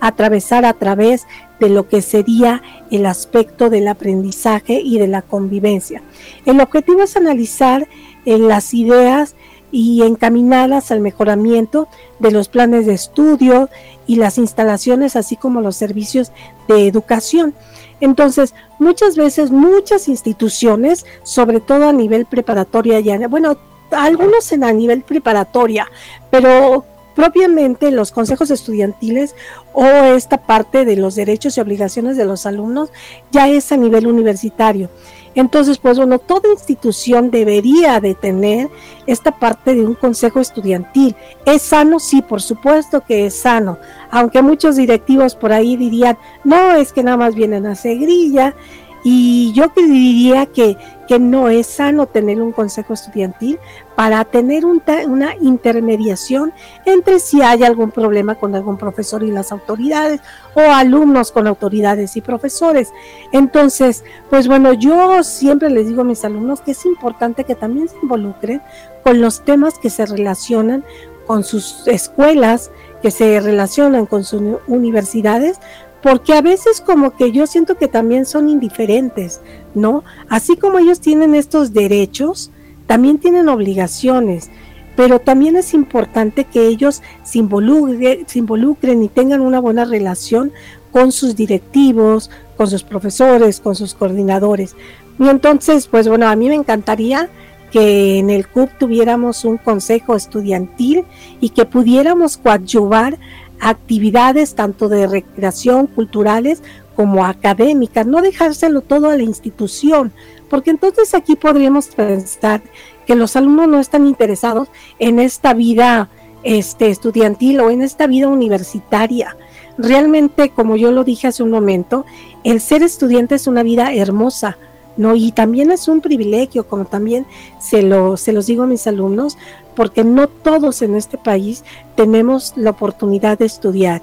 atravesar 0.00 0.64
a 0.64 0.74
través 0.74 1.26
de 1.58 1.70
lo 1.70 1.88
que 1.88 2.02
sería 2.02 2.62
el 2.90 3.06
aspecto 3.06 3.70
del 3.70 3.88
aprendizaje 3.88 4.80
y 4.82 4.98
de 4.98 5.08
la 5.08 5.22
convivencia. 5.22 6.02
El 6.44 6.60
objetivo 6.60 7.02
es 7.02 7.16
analizar 7.16 7.88
eh, 8.26 8.38
las 8.38 8.74
ideas 8.74 9.34
y 9.70 10.02
encaminadas 10.02 10.90
al 10.90 11.00
mejoramiento 11.00 11.88
de 12.18 12.30
los 12.30 12.48
planes 12.48 12.86
de 12.86 12.94
estudio 12.94 13.68
y 14.06 14.16
las 14.16 14.38
instalaciones, 14.38 15.16
así 15.16 15.36
como 15.36 15.60
los 15.60 15.76
servicios 15.76 16.32
de 16.68 16.86
educación. 16.86 17.54
Entonces, 18.00 18.54
muchas 18.78 19.16
veces, 19.16 19.50
muchas 19.50 20.08
instituciones, 20.08 21.06
sobre 21.22 21.60
todo 21.60 21.88
a 21.88 21.92
nivel 21.92 22.26
preparatoria, 22.26 23.00
ya, 23.00 23.28
bueno, 23.28 23.58
algunos 23.90 24.52
en 24.52 24.64
a 24.64 24.72
nivel 24.72 25.02
preparatoria, 25.02 25.88
pero 26.30 26.84
propiamente 27.14 27.90
los 27.90 28.12
consejos 28.12 28.50
estudiantiles 28.52 29.34
o 29.72 29.84
esta 29.84 30.38
parte 30.46 30.84
de 30.84 30.94
los 30.94 31.16
derechos 31.16 31.56
y 31.56 31.60
obligaciones 31.60 32.16
de 32.16 32.24
los 32.24 32.46
alumnos 32.46 32.90
ya 33.32 33.48
es 33.48 33.72
a 33.72 33.76
nivel 33.76 34.06
universitario. 34.06 34.88
Entonces, 35.38 35.78
pues 35.78 35.98
bueno, 35.98 36.18
toda 36.18 36.50
institución 36.50 37.30
debería 37.30 38.00
de 38.00 38.16
tener 38.16 38.68
esta 39.06 39.30
parte 39.38 39.72
de 39.72 39.86
un 39.86 39.94
consejo 39.94 40.40
estudiantil. 40.40 41.14
¿Es 41.46 41.62
sano? 41.62 42.00
Sí, 42.00 42.22
por 42.22 42.42
supuesto 42.42 43.04
que 43.06 43.26
es 43.26 43.34
sano. 43.36 43.78
Aunque 44.10 44.42
muchos 44.42 44.74
directivos 44.74 45.36
por 45.36 45.52
ahí 45.52 45.76
dirían, 45.76 46.18
no, 46.42 46.72
es 46.72 46.92
que 46.92 47.04
nada 47.04 47.18
más 47.18 47.36
vienen 47.36 47.66
a 47.66 47.72
hacer 47.72 47.98
grilla 47.98 48.56
y 49.04 49.52
yo 49.52 49.70
diría 49.76 50.46
que, 50.46 50.76
que 51.08 51.18
no 51.18 51.48
es 51.48 51.66
sano 51.66 52.06
tener 52.06 52.40
un 52.40 52.52
consejo 52.52 52.92
estudiantil 52.92 53.58
para 53.96 54.24
tener 54.26 54.64
una 54.64 55.34
intermediación 55.40 56.52
entre 56.84 57.18
si 57.18 57.42
hay 57.42 57.64
algún 57.64 57.90
problema 57.90 58.34
con 58.34 58.54
algún 58.54 58.76
profesor 58.76 59.22
y 59.24 59.30
las 59.30 59.50
autoridades 59.50 60.20
o 60.54 60.60
alumnos 60.60 61.32
con 61.32 61.46
autoridades 61.46 62.16
y 62.16 62.20
profesores. 62.20 62.92
Entonces, 63.32 64.04
pues 64.28 64.46
bueno, 64.46 64.74
yo 64.74 65.24
siempre 65.24 65.70
les 65.70 65.88
digo 65.88 66.02
a 66.02 66.04
mis 66.04 66.24
alumnos 66.24 66.60
que 66.60 66.72
es 66.72 66.84
importante 66.84 67.44
que 67.44 67.54
también 67.54 67.88
se 67.88 67.96
involucren 68.02 68.62
con 69.02 69.20
los 69.20 69.44
temas 69.44 69.78
que 69.78 69.90
se 69.90 70.04
relacionan 70.04 70.84
con 71.26 71.44
sus 71.44 71.86
escuelas, 71.86 72.70
que 73.02 73.10
se 73.10 73.40
relacionan 73.40 74.06
con 74.06 74.24
sus 74.24 74.42
universidades, 74.66 75.58
porque 76.02 76.34
a 76.34 76.42
veces 76.42 76.80
como 76.80 77.16
que 77.16 77.32
yo 77.32 77.46
siento 77.46 77.76
que 77.76 77.88
también 77.88 78.24
son 78.24 78.48
indiferentes, 78.48 79.40
¿no? 79.74 80.04
Así 80.28 80.56
como 80.56 80.78
ellos 80.78 81.00
tienen 81.00 81.34
estos 81.34 81.72
derechos, 81.72 82.50
también 82.86 83.18
tienen 83.18 83.48
obligaciones, 83.48 84.50
pero 84.96 85.20
también 85.20 85.56
es 85.56 85.74
importante 85.74 86.44
que 86.44 86.66
ellos 86.66 87.02
se, 87.22 87.38
involucren 87.38 89.02
y 89.02 89.08
tengan 89.08 89.40
una 89.40 89.60
buena 89.60 89.84
relación 89.84 90.52
con 90.90 91.12
sus 91.12 91.36
directivos, 91.36 92.30
con 92.56 92.68
sus 92.68 92.82
profesores, 92.82 93.60
con 93.60 93.74
sus 93.74 93.94
coordinadores. 93.94 94.74
Y 95.18 95.28
entonces, 95.28 95.86
pues 95.86 96.08
bueno, 96.08 96.28
a 96.28 96.36
mí 96.36 96.48
me 96.48 96.54
encantaría 96.54 97.28
que 97.70 98.18
en 98.18 98.30
el 98.30 98.48
CUP 98.48 98.70
tuviéramos 98.78 99.44
un 99.44 99.58
consejo 99.58 100.16
estudiantil 100.16 101.04
y 101.40 101.50
que 101.50 101.64
pudiéramos 101.64 102.36
coadyuvar 102.36 103.18
actividades 103.60 104.54
tanto 104.54 104.88
de 104.88 105.06
recreación, 105.06 105.86
culturales 105.86 106.62
como 106.96 107.24
académicas, 107.24 108.06
no 108.06 108.22
dejárselo 108.22 108.80
todo 108.80 109.10
a 109.10 109.16
la 109.16 109.22
institución, 109.22 110.12
porque 110.50 110.70
entonces 110.70 111.14
aquí 111.14 111.36
podríamos 111.36 111.88
pensar 111.88 112.62
que 113.06 113.14
los 113.14 113.36
alumnos 113.36 113.68
no 113.68 113.78
están 113.78 114.06
interesados 114.06 114.68
en 114.98 115.18
esta 115.18 115.54
vida 115.54 116.10
este, 116.42 116.88
estudiantil 116.88 117.60
o 117.60 117.70
en 117.70 117.82
esta 117.82 118.06
vida 118.06 118.28
universitaria. 118.28 119.36
Realmente, 119.76 120.50
como 120.50 120.76
yo 120.76 120.90
lo 120.90 121.04
dije 121.04 121.28
hace 121.28 121.42
un 121.42 121.50
momento, 121.50 122.04
el 122.44 122.60
ser 122.60 122.82
estudiante 122.82 123.36
es 123.36 123.46
una 123.46 123.62
vida 123.62 123.94
hermosa, 123.94 124.58
¿no? 124.96 125.14
Y 125.14 125.32
también 125.32 125.70
es 125.70 125.86
un 125.88 126.00
privilegio, 126.00 126.66
como 126.66 126.84
también 126.84 127.26
se, 127.60 127.82
lo, 127.82 128.16
se 128.16 128.32
los 128.32 128.46
digo 128.46 128.64
a 128.64 128.66
mis 128.66 128.86
alumnos, 128.86 129.38
porque 129.78 130.02
no 130.02 130.26
todos 130.26 130.82
en 130.82 130.96
este 130.96 131.18
país 131.18 131.62
tenemos 131.94 132.52
la 132.56 132.70
oportunidad 132.70 133.38
de 133.38 133.44
estudiar. 133.44 134.02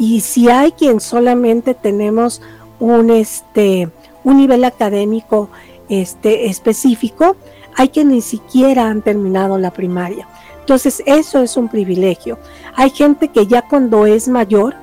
Y 0.00 0.22
si 0.22 0.50
hay 0.50 0.72
quien 0.72 0.98
solamente 0.98 1.74
tenemos 1.74 2.42
un, 2.80 3.10
este, 3.10 3.88
un 4.24 4.36
nivel 4.36 4.64
académico 4.64 5.48
este, 5.88 6.46
específico, 6.46 7.36
hay 7.76 7.90
que 7.90 8.04
ni 8.04 8.20
siquiera 8.20 8.88
han 8.88 9.00
terminado 9.00 9.58
la 9.58 9.70
primaria. 9.70 10.26
Entonces, 10.58 11.00
eso 11.06 11.40
es 11.40 11.56
un 11.56 11.68
privilegio. 11.68 12.40
Hay 12.74 12.90
gente 12.90 13.28
que 13.28 13.46
ya 13.46 13.62
cuando 13.62 14.06
es 14.06 14.26
mayor 14.26 14.74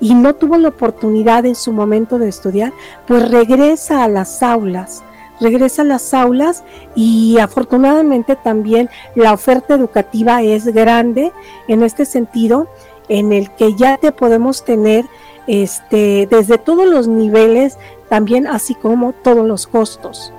y 0.00 0.14
no 0.14 0.36
tuvo 0.36 0.56
la 0.56 0.68
oportunidad 0.68 1.44
en 1.44 1.54
su 1.54 1.70
momento 1.70 2.18
de 2.18 2.30
estudiar, 2.30 2.72
pues 3.06 3.30
regresa 3.30 4.04
a 4.04 4.08
las 4.08 4.42
aulas 4.42 5.04
regresa 5.40 5.82
a 5.82 5.86
las 5.86 6.14
aulas 6.14 6.64
y 6.94 7.38
afortunadamente 7.38 8.36
también 8.36 8.88
la 9.14 9.32
oferta 9.32 9.74
educativa 9.74 10.42
es 10.42 10.66
grande 10.66 11.32
en 11.68 11.82
este 11.82 12.04
sentido 12.04 12.68
en 13.08 13.32
el 13.32 13.50
que 13.52 13.74
ya 13.74 13.96
te 13.98 14.12
podemos 14.12 14.64
tener 14.64 15.04
este 15.46 16.26
desde 16.28 16.58
todos 16.58 16.86
los 16.88 17.06
niveles 17.06 17.78
también 18.08 18.46
así 18.46 18.74
como 18.74 19.12
todos 19.12 19.46
los 19.46 19.66
costos. 19.66 20.32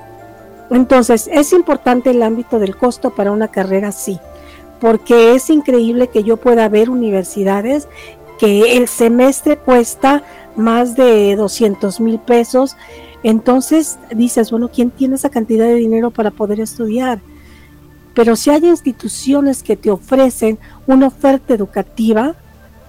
Entonces, 0.70 1.30
es 1.32 1.54
importante 1.54 2.10
el 2.10 2.22
ámbito 2.22 2.60
del 2.60 2.76
costo 2.76 3.12
para 3.12 3.32
una 3.32 3.48
carrera 3.48 3.94
sí, 3.94 4.20
porque 4.82 5.34
es 5.34 5.50
increíble 5.50 6.08
que 6.10 6.24
yo 6.24 6.38
pueda 6.38 6.68
ver 6.68 6.90
universidades 6.90 7.88
que 8.38 8.78
el 8.78 8.88
semestre 8.88 9.58
cuesta 9.58 10.24
más 10.56 10.96
de 10.96 11.36
200 11.36 12.00
mil 12.00 12.20
pesos. 12.20 12.76
Entonces 13.24 13.98
dices, 14.16 14.52
bueno, 14.52 14.70
¿quién 14.70 14.92
tiene 14.92 15.16
esa 15.16 15.30
cantidad 15.30 15.66
de 15.66 15.76
dinero 15.76 16.12
para 16.12 16.32
poder 16.32 16.60
estudiar? 16.60 17.20
Pero 18.14 18.36
si 18.36 18.50
hay 18.50 18.66
instituciones 18.66 19.64
que 19.64 19.76
te 19.76 19.92
ofrecen 19.92 20.58
una 20.88 21.08
oferta 21.08 21.54
educativa 21.54 22.36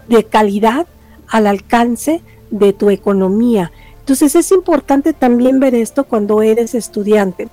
de 0.08 0.24
calidad 0.24 0.86
al 1.28 1.46
alcance 1.46 2.22
de 2.50 2.72
tu 2.72 2.90
economía, 2.90 3.72
entonces 4.08 4.34
es 4.36 4.52
importante 4.52 5.12
también 5.12 5.60
ver 5.60 5.74
esto 5.74 6.04
cuando 6.04 6.40
eres 6.40 6.74
estudiante. 6.74 7.48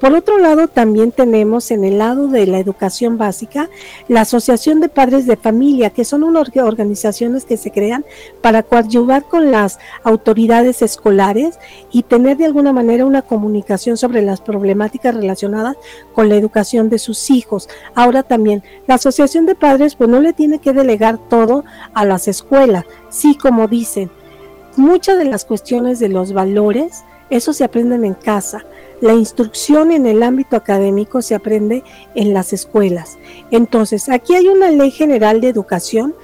Por 0.00 0.14
otro 0.14 0.38
lado, 0.38 0.66
también 0.66 1.12
tenemos 1.12 1.70
en 1.70 1.84
el 1.84 1.98
lado 1.98 2.26
de 2.28 2.46
la 2.46 2.58
educación 2.58 3.18
básica 3.18 3.68
la 4.08 4.22
Asociación 4.22 4.80
de 4.80 4.88
Padres 4.88 5.26
de 5.26 5.36
Familia, 5.36 5.90
que 5.90 6.06
son 6.06 6.24
unas 6.24 6.40
organizaciones 6.56 7.44
que 7.44 7.58
se 7.58 7.70
crean 7.70 8.06
para 8.40 8.62
coadyuvar 8.62 9.24
con 9.24 9.50
las 9.50 9.78
autoridades 10.02 10.80
escolares 10.80 11.58
y 11.92 12.04
tener 12.04 12.38
de 12.38 12.46
alguna 12.46 12.72
manera 12.72 13.04
una 13.04 13.20
comunicación 13.20 13.98
sobre 13.98 14.22
las 14.22 14.40
problemáticas 14.40 15.14
relacionadas 15.14 15.76
con 16.14 16.30
la 16.30 16.36
educación 16.36 16.88
de 16.88 16.98
sus 16.98 17.28
hijos. 17.30 17.68
Ahora 17.94 18.22
también, 18.22 18.62
la 18.86 18.94
Asociación 18.94 19.44
de 19.44 19.54
Padres 19.54 19.96
pues 19.96 20.08
no 20.08 20.20
le 20.20 20.32
tiene 20.32 20.60
que 20.60 20.72
delegar 20.72 21.18
todo 21.28 21.62
a 21.92 22.06
las 22.06 22.26
escuelas. 22.26 22.86
Sí, 23.10 23.34
como 23.34 23.68
dicen, 23.68 24.10
muchas 24.76 25.18
de 25.18 25.26
las 25.26 25.44
cuestiones 25.44 25.98
de 25.98 26.08
los 26.08 26.32
valores, 26.32 27.04
eso 27.30 27.52
se 27.52 27.64
aprenden 27.64 28.04
en 28.04 28.14
casa. 28.14 28.64
La 29.00 29.14
instrucción 29.14 29.92
en 29.92 30.04
el 30.04 30.22
ámbito 30.22 30.56
académico 30.56 31.22
se 31.22 31.34
aprende 31.34 31.82
en 32.14 32.34
las 32.34 32.52
escuelas. 32.52 33.18
Entonces, 33.50 34.08
aquí 34.08 34.34
hay 34.34 34.48
una 34.48 34.70
ley 34.70 34.90
general 34.90 35.40
de 35.40 35.48
educación 35.48 36.14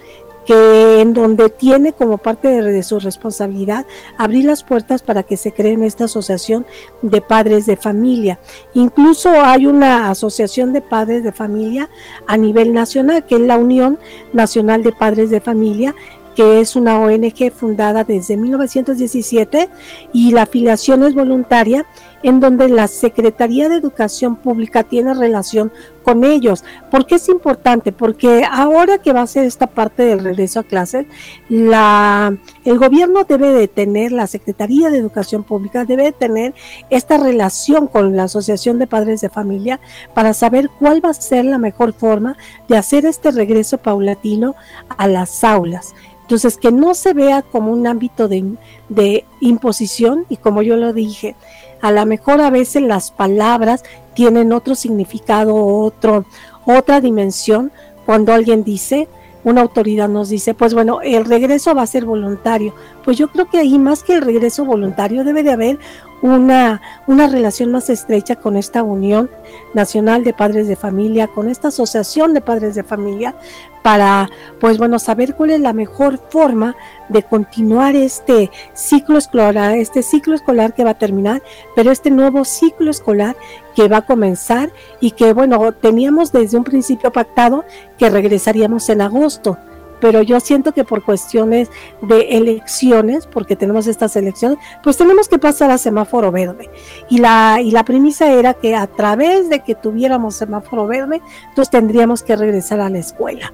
que 0.47 1.01
en 1.01 1.12
donde 1.12 1.51
tiene 1.51 1.92
como 1.92 2.19
parte 2.19 2.49
de, 2.49 2.62
de, 2.62 2.83
su 2.85 3.01
responsabilidad 3.01 3.85
abrir 4.16 4.45
las 4.45 4.62
puertas 4.62 5.03
para 5.03 5.25
que 5.25 5.37
se 5.37 5.53
creen 5.53 5.83
esta 5.83 6.05
asociación 6.05 6.64
de 7.03 7.21
padres 7.21 7.66
de 7.66 7.77
familia. 7.77 8.38
Incluso 8.73 9.31
hay 9.31 9.66
una 9.66 10.09
asociación 10.09 10.73
de 10.73 10.83
padres 10.83 11.25
de 11.25 11.33
familia 11.33 11.90
a 12.29 12.37
nivel 12.37 12.73
nacional, 12.73 13.27
que 13.27 13.35
es 13.35 13.40
la 13.40 13.59
Unión 13.59 13.99
Nacional 14.33 14.85
de 14.85 14.92
Padres 14.92 15.31
de 15.31 15.40
Familia, 15.40 15.95
que 16.37 16.61
es 16.61 16.77
una 16.77 17.01
ONG 17.01 17.51
fundada 17.51 18.05
desde 18.05 18.37
1917 18.37 19.70
y 20.12 20.33
la 20.33 20.42
afiliación 20.42 21.03
es 21.03 21.14
voluntaria, 21.14 21.87
en 22.22 22.40
donde 22.40 22.68
la 22.68 22.88
Secretaría 22.88 23.68
de 23.68 23.77
Educación 23.77 24.37
Pública 24.37 24.83
tiene 24.83 25.14
relación 25.14 25.72
con 26.03 26.25
ellos. 26.25 26.62
¿Por 26.90 27.07
qué 27.07 27.14
es 27.14 27.29
importante? 27.29 27.90
Porque 27.90 28.44
ahora 28.49 28.99
que 28.99 29.12
va 29.12 29.22
a 29.22 29.27
ser 29.27 29.44
esta 29.44 29.66
parte 29.66 30.05
del 30.05 30.22
regreso 30.22 30.61
a 30.61 30.64
clases, 30.64 31.07
la, 31.49 32.37
el 32.64 32.79
gobierno 32.79 33.25
debe 33.25 33.49
de 33.49 33.66
tener, 33.66 34.12
la 34.12 34.27
Secretaría 34.27 34.90
de 34.90 34.99
Educación 34.99 35.42
Pública 35.42 35.85
debe 35.85 36.05
de 36.05 36.12
tener 36.12 36.55
esta 36.90 37.16
relación 37.16 37.87
con 37.87 38.14
la 38.14 38.25
Asociación 38.25 38.79
de 38.79 38.87
Padres 38.87 39.22
de 39.22 39.31
Familia 39.31 39.81
para 40.14 40.35
saber 40.35 40.68
cuál 40.79 41.03
va 41.03 41.11
a 41.11 41.14
ser 41.14 41.46
la 41.46 41.59
mejor 41.59 41.94
forma 41.94 42.37
de 42.68 42.77
hacer 42.77 43.07
este 43.07 43.31
regreso 43.31 43.79
paulatino 43.79 44.55
a 44.99 45.09
las 45.09 45.42
aulas. 45.44 45.94
Entonces, 46.27 46.57
que 46.57 46.73
no 46.73 46.95
se 46.95 47.12
vea 47.12 47.43
como 47.43 47.71
un 47.71 47.87
ámbito 47.87 48.27
de, 48.27 49.25
imposición 49.41 50.27
y 50.29 50.39
como 50.39 50.61
yo 50.62 50.77
lo 50.77 50.93
dije, 50.93 51.37
a 51.81 51.93
lo 51.93 52.05
mejor 52.05 52.41
a 52.41 52.51
veces 52.51 52.83
las 52.83 53.12
palabras 53.12 53.85
tienen 54.15 54.53
otro 54.53 54.75
significado, 54.75 55.55
otro, 55.55 56.25
otra 56.65 57.01
dimensión 57.01 57.71
cuando 58.07 58.33
alguien 58.33 58.65
dice, 58.65 59.07
una 59.45 59.61
autoridad 59.61 60.09
nos 60.09 60.29
dice, 60.29 60.53
pues 60.53 60.75
bueno, 60.75 61.01
el 61.01 61.27
regreso 61.27 61.77
va 61.77 61.83
a 61.83 61.87
ser 61.87 62.05
voluntario. 62.05 62.75
Pues 63.05 63.17
yo 63.17 63.29
creo 63.29 63.49
que 63.49 63.59
ahí 63.59 63.79
más 63.79 64.03
que 64.03 64.15
el 64.15 64.23
regreso 64.23 64.65
voluntario 64.65 65.23
debe 65.23 65.45
de 65.45 65.53
haber 65.53 65.79
una, 66.22 66.81
una 67.07 67.26
relación 67.26 67.72
más 67.72 67.90
estrecha 67.90 68.37
con 68.37 68.57
esta 68.57 68.83
Unión 68.83 69.31
Nacional 69.74 70.24
de 70.24 70.33
Padres 70.33 70.68
de 70.68 70.76
Familia, 70.76 71.29
con 71.29 71.48
esta 71.48 71.68
Asociación 71.68 72.35
de 72.35 72.40
Padres 72.40 72.74
de 72.74 72.83
Familia, 72.83 73.35
para, 73.83 74.29
pues 74.59 74.79
bueno, 74.79 74.98
saber 74.98 75.37
cuál 75.37 75.50
es 75.50 75.61
la 75.61 75.72
mejor 75.72 76.18
forma 76.31 76.74
de 77.09 77.22
continuar 77.22 77.94
este 77.94 78.50
ciclo 78.72 79.18
escolar, 79.18 79.76
este 79.76 80.02
ciclo 80.02 80.35
escolar 80.35 80.74
que 80.74 80.83
va 80.83 80.90
a 80.90 80.98
terminar, 80.98 81.42
pero 81.76 81.92
este 81.92 82.11
nuevo 82.11 82.44
ciclo 82.44 82.90
escolar 82.90 83.37
que 83.76 83.88
va 83.88 83.98
a 83.98 84.07
comenzar 84.07 84.72
y 85.00 85.12
que, 85.12 85.33
bueno, 85.33 85.72
teníamos 85.72 86.33
desde 86.33 86.57
un 86.57 86.64
principio 86.64 87.12
pactado 87.12 87.64
que 87.96 88.11
regresaríamos 88.11 88.88
en 88.88 89.02
agosto 89.02 89.57
pero 90.01 90.23
yo 90.23 90.41
siento 90.41 90.73
que 90.73 90.85
por 90.85 91.05
cuestiones 91.05 91.71
de 92.03 92.37
elecciones, 92.37 93.27
porque 93.27 93.57
tenemos 93.57 93.87
estas 93.87 94.17
elecciones, 94.17 94.59
pues 94.83 94.97
tenemos 94.97 95.29
que 95.29 95.39
pasar 95.39 95.71
a 95.71 95.79
semáforo 95.79 96.31
verde. 96.33 96.71
Y 97.09 97.19
la, 97.19 97.61
y 97.63 97.71
la 97.71 97.85
premisa 97.85 98.33
era 98.33 98.55
que 98.55 98.75
a 98.75 98.87
través 98.87 99.49
de 99.49 99.61
que 99.61 99.75
tuviéramos 99.75 100.37
semáforo 100.37 100.87
verde, 100.87 101.21
entonces 101.49 101.71
tendríamos 101.71 102.23
que 102.23 102.37
regresar 102.37 102.81
a 102.81 102.91
la 102.91 102.99
escuela. 102.99 103.53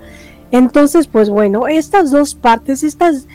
Entonces, 0.50 1.06
pues 1.06 1.30
bueno, 1.30 1.66
estas 1.66 2.10
dos 2.10 2.34
partes, 2.34 2.82
estas 2.82 3.26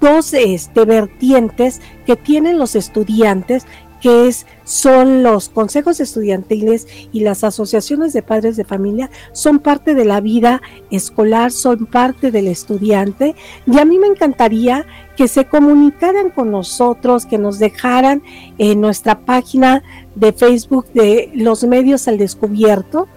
dos 0.00 0.32
este, 0.32 0.84
vertientes 0.84 1.80
que 2.06 2.16
tienen 2.16 2.58
los 2.58 2.74
estudiantes 2.74 3.66
que 4.00 4.28
es, 4.28 4.46
son 4.64 5.22
los 5.22 5.48
consejos 5.48 6.00
estudiantiles 6.00 6.86
y 7.12 7.20
las 7.20 7.44
asociaciones 7.44 8.12
de 8.12 8.22
padres 8.22 8.56
de 8.56 8.64
familia, 8.64 9.10
son 9.32 9.58
parte 9.58 9.94
de 9.94 10.04
la 10.04 10.20
vida 10.20 10.62
escolar, 10.90 11.52
son 11.52 11.86
parte 11.86 12.30
del 12.30 12.46
estudiante. 12.46 13.34
Y 13.66 13.78
a 13.78 13.84
mí 13.84 13.98
me 13.98 14.06
encantaría 14.06 14.86
que 15.16 15.28
se 15.28 15.44
comunicaran 15.44 16.30
con 16.30 16.50
nosotros, 16.50 17.26
que 17.26 17.38
nos 17.38 17.58
dejaran 17.58 18.22
en 18.58 18.80
nuestra 18.80 19.20
página 19.20 19.82
de 20.14 20.32
Facebook 20.32 20.86
de 20.94 21.30
los 21.34 21.64
medios 21.64 22.08
al 22.08 22.18
descubierto 22.18 23.08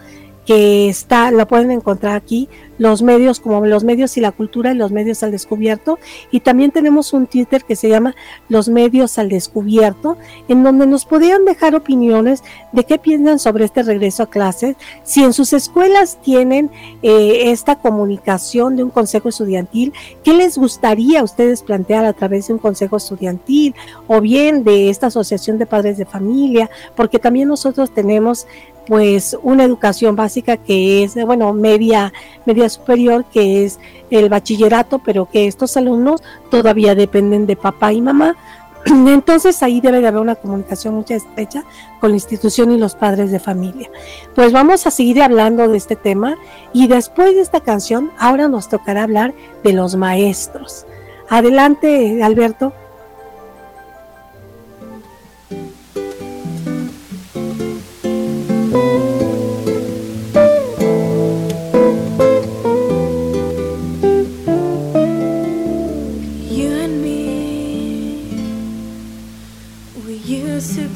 que 0.46 0.90
está, 0.90 1.32
la 1.32 1.48
pueden 1.48 1.72
encontrar 1.72 2.16
aquí, 2.16 2.50
los 2.78 3.02
medios 3.02 3.40
como 3.40 3.66
los 3.66 3.84
medios 3.84 4.18
y 4.18 4.22
la 4.22 4.32
cultura 4.32 4.72
y 4.72 4.76
los 4.76 4.92
medios 4.92 5.24
al 5.24 5.32
descubierto. 5.32 6.00
Y 6.32 6.42
también 6.42 6.72
tenemos 6.72 7.14
un 7.14 7.28
Twitter 7.28 7.64
que 7.64 7.76
se 7.76 7.88
llama 7.88 8.16
Los 8.50 8.68
medios 8.68 9.18
al 9.18 9.30
descubierto, 9.30 10.18
en 10.48 10.64
donde 10.64 10.88
nos 10.88 11.06
podrían 11.06 11.46
dejar 11.46 11.76
opiniones 11.76 12.44
de 12.72 12.84
qué 12.84 12.98
piensan 12.98 13.40
sobre 13.40 13.66
este 13.66 13.84
regreso 13.84 14.24
a 14.24 14.30
clases, 14.30 14.76
si 15.04 15.24
en 15.24 15.34
sus 15.34 15.54
escuelas 15.54 16.20
tienen 16.22 16.72
eh, 17.04 17.52
esta 17.52 17.76
comunicación 17.78 18.76
de 18.76 18.84
un 18.84 18.90
consejo 18.90 19.30
estudiantil, 19.30 19.94
qué 20.24 20.34
les 20.34 20.58
gustaría 20.58 21.22
a 21.22 21.24
ustedes 21.24 21.62
plantear 21.62 22.06
a 22.06 22.14
través 22.14 22.48
de 22.48 22.54
un 22.54 22.60
consejo 22.60 22.98
estudiantil 22.98 23.76
o 24.08 24.20
bien 24.20 24.64
de 24.64 24.90
esta 24.90 25.08
asociación 25.08 25.58
de 25.58 25.66
padres 25.66 25.98
de 25.98 26.06
familia, 26.06 26.70
porque 26.96 27.20
también 27.20 27.48
nosotros 27.48 27.94
tenemos 27.94 28.48
pues 28.88 29.38
una 29.42 29.64
educación 29.64 30.16
básica 30.16 30.58
que 30.58 31.04
es, 31.04 31.16
bueno, 31.26 31.54
media, 31.54 32.14
media 32.46 32.70
superior, 32.70 33.26
que 33.26 33.64
es 33.64 33.80
el 34.10 34.30
bachillerato, 34.30 35.00
pero 35.00 35.30
que 35.30 35.48
estos 35.48 35.78
alumnos 35.78 36.22
todavía 36.50 36.96
dependen 36.96 37.46
de 37.46 37.56
papá 37.56 37.94
y 37.94 38.02
mamá. 38.02 38.36
Entonces 38.86 39.64
ahí 39.64 39.80
debe 39.80 40.02
de 40.02 40.08
haber 40.08 40.22
una 40.22 40.36
comunicación 40.36 40.96
mucha 40.96 41.16
estrecha 41.16 41.64
con 42.02 42.12
la 42.12 42.18
institución 42.18 42.72
y 42.72 42.78
los 42.78 42.96
padres 42.96 43.32
de 43.32 43.40
familia. 43.40 43.90
Pues 44.36 44.52
vamos 44.52 44.86
a 44.86 44.92
seguir 44.92 45.22
hablando 45.22 45.68
de 45.68 45.78
este 45.78 45.96
tema 45.96 46.38
y 46.74 46.88
después 46.88 47.34
de 47.36 47.42
esta 47.42 47.62
canción, 47.62 48.12
ahora 48.18 48.48
nos 48.48 48.68
tocará 48.68 49.04
hablar 49.04 49.34
de 49.64 49.74
los 49.74 49.96
maestros. 49.96 50.86
Adelante, 51.30 52.22
Alberto. 52.22 52.74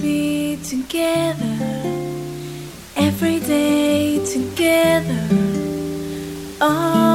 be 0.01 0.57
together 0.63 1.57
every 2.95 3.39
day 3.39 4.23
together. 4.25 5.27
Oh. 6.61 7.06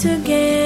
together. 0.00 0.59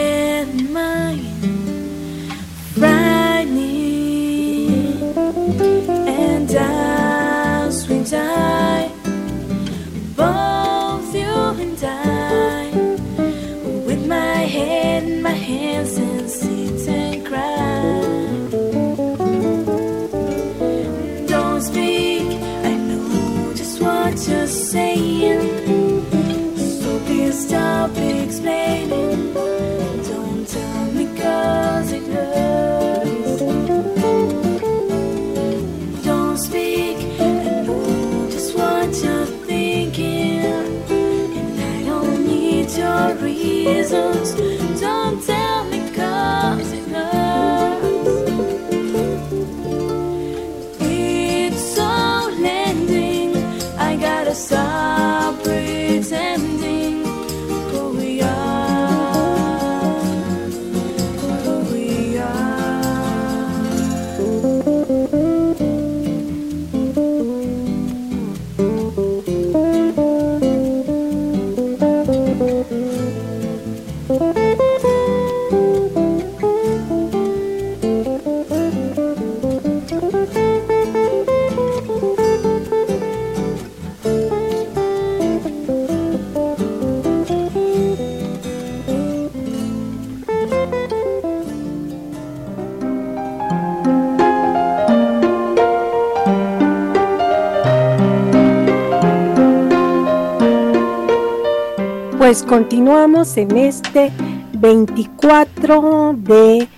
Continuamos 103.24 103.36
en 103.36 103.56
este 103.56 104.12
24 104.58 106.14
de, 106.18 106.68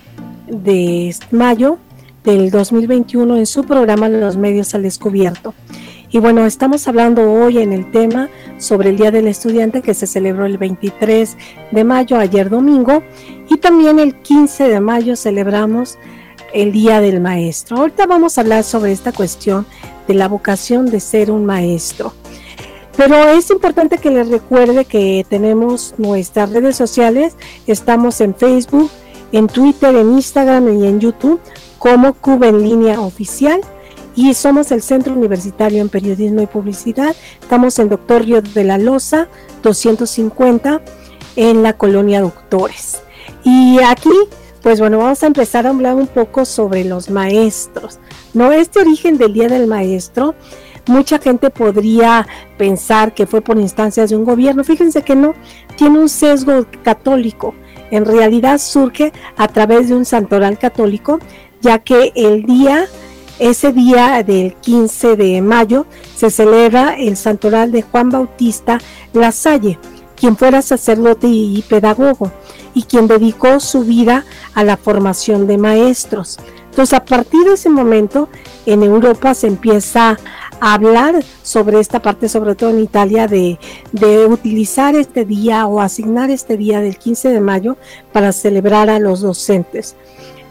de 0.47 1.15
mayo 1.31 1.77
del 2.23 2.51
2021 2.51 3.37
en 3.37 3.45
su 3.45 3.63
programa 3.65 4.07
Los 4.07 4.37
Medios 4.37 4.73
al 4.73 4.83
Descubierto. 4.83 5.53
Y 6.09 6.19
bueno, 6.19 6.45
estamos 6.45 6.87
hablando 6.87 7.29
hoy 7.29 7.57
en 7.57 7.73
el 7.73 7.91
tema 7.91 8.29
sobre 8.59 8.91
el 8.91 8.97
Día 8.97 9.11
del 9.11 9.27
Estudiante 9.27 9.81
que 9.81 9.93
se 9.93 10.07
celebró 10.07 10.45
el 10.45 10.57
23 10.57 11.37
de 11.71 11.83
mayo, 11.83 12.17
ayer 12.17 12.49
domingo, 12.49 13.03
y 13.49 13.57
también 13.57 13.99
el 13.99 14.15
15 14.15 14.69
de 14.69 14.79
mayo 14.79 15.17
celebramos 15.17 15.97
el 16.53 16.71
Día 16.71 17.01
del 17.01 17.19
Maestro. 17.19 17.77
Ahorita 17.77 18.05
vamos 18.05 18.37
a 18.37 18.41
hablar 18.41 18.63
sobre 18.63 18.93
esta 18.93 19.11
cuestión 19.11 19.65
de 20.07 20.13
la 20.13 20.29
vocación 20.29 20.85
de 20.89 21.01
ser 21.01 21.29
un 21.29 21.45
maestro. 21.45 22.13
Pero 22.97 23.29
es 23.29 23.51
importante 23.51 23.99
que 23.99 24.09
les 24.09 24.27
recuerde 24.27 24.85
que 24.85 25.23
tenemos 25.29 25.93
nuestras 25.99 26.49
redes 26.49 26.75
sociales, 26.75 27.35
estamos 27.67 28.19
en 28.21 28.33
Facebook, 28.33 28.89
en 29.31 29.47
Twitter, 29.47 29.95
en 29.95 30.13
Instagram 30.13 30.67
y 30.81 30.87
en 30.87 30.99
YouTube 30.99 31.39
como 31.77 32.13
Cuba 32.13 32.47
en 32.47 32.63
línea 32.63 32.99
oficial 32.99 33.61
y 34.15 34.33
somos 34.33 34.71
el 34.71 34.81
Centro 34.81 35.13
Universitario 35.13 35.79
en 35.79 35.89
Periodismo 35.89 36.41
y 36.41 36.47
Publicidad. 36.47 37.15
Estamos 37.39 37.77
en 37.77 37.89
Doctor 37.89 38.23
Río 38.23 38.41
de 38.41 38.63
la 38.63 38.79
Loza 38.79 39.27
250 39.61 40.81
en 41.35 41.61
la 41.61 41.77
colonia 41.77 42.21
Doctores. 42.21 43.03
Y 43.43 43.77
aquí, 43.83 44.09
pues 44.63 44.79
bueno, 44.79 44.97
vamos 44.97 45.21
a 45.21 45.27
empezar 45.27 45.67
a 45.67 45.69
hablar 45.69 45.93
un 45.93 46.07
poco 46.07 46.45
sobre 46.45 46.83
los 46.83 47.11
maestros. 47.11 47.99
No, 48.33 48.51
este 48.51 48.79
origen 48.79 49.19
del 49.19 49.33
Día 49.33 49.49
del 49.49 49.67
Maestro, 49.67 50.33
mucha 50.87 51.19
gente 51.19 51.49
podría 51.49 52.27
pensar 52.57 53.13
que 53.13 53.27
fue 53.27 53.41
por 53.41 53.57
instancias 53.57 54.09
de 54.09 54.15
un 54.15 54.25
gobierno. 54.25 54.63
Fíjense 54.63 55.01
que 55.01 55.15
no, 55.15 55.33
tiene 55.75 55.99
un 55.99 56.09
sesgo 56.09 56.65
católico. 56.83 57.53
En 57.91 58.05
realidad 58.05 58.57
surge 58.57 59.13
a 59.37 59.47
través 59.47 59.89
de 59.89 59.95
un 59.95 60.05
santoral 60.05 60.57
católico, 60.57 61.19
ya 61.61 61.79
que 61.79 62.11
el 62.15 62.43
día 62.43 62.87
ese 63.39 63.71
día 63.71 64.23
del 64.23 64.55
15 64.55 65.15
de 65.15 65.41
mayo 65.41 65.85
se 66.15 66.31
celebra 66.31 66.95
el 66.97 67.15
santoral 67.15 67.71
de 67.71 67.83
Juan 67.83 68.09
Bautista 68.09 68.79
Lasalle, 69.13 69.77
quien 70.15 70.35
fuera 70.35 70.63
sacerdote 70.63 71.27
y 71.27 71.63
pedagogo 71.69 72.31
y 72.73 72.83
quien 72.83 73.07
dedicó 73.07 73.59
su 73.59 73.83
vida 73.83 74.25
a 74.55 74.63
la 74.63 74.75
formación 74.75 75.45
de 75.45 75.59
maestros. 75.59 76.39
Entonces, 76.77 76.93
a 76.93 77.05
partir 77.05 77.43
de 77.43 77.53
ese 77.53 77.71
momento, 77.71 78.29
en 78.67 78.83
Europa 78.83 79.33
se 79.33 79.47
empieza 79.47 80.19
a 80.59 80.73
hablar 80.75 81.23
sobre 81.41 81.79
esta 81.79 82.03
parte, 82.03 82.29
sobre 82.29 82.53
todo 82.53 82.69
en 82.69 82.81
Italia, 82.81 83.25
de, 83.25 83.57
de, 83.93 84.27
utilizar 84.27 84.95
este 84.95 85.25
día 85.25 85.65
o 85.65 85.81
asignar 85.81 86.29
este 86.29 86.55
día 86.55 86.79
del 86.79 86.99
15 86.99 87.29
de 87.29 87.41
mayo 87.41 87.77
para 88.13 88.31
celebrar 88.31 88.91
a 88.91 88.99
los 88.99 89.21
docentes. 89.21 89.95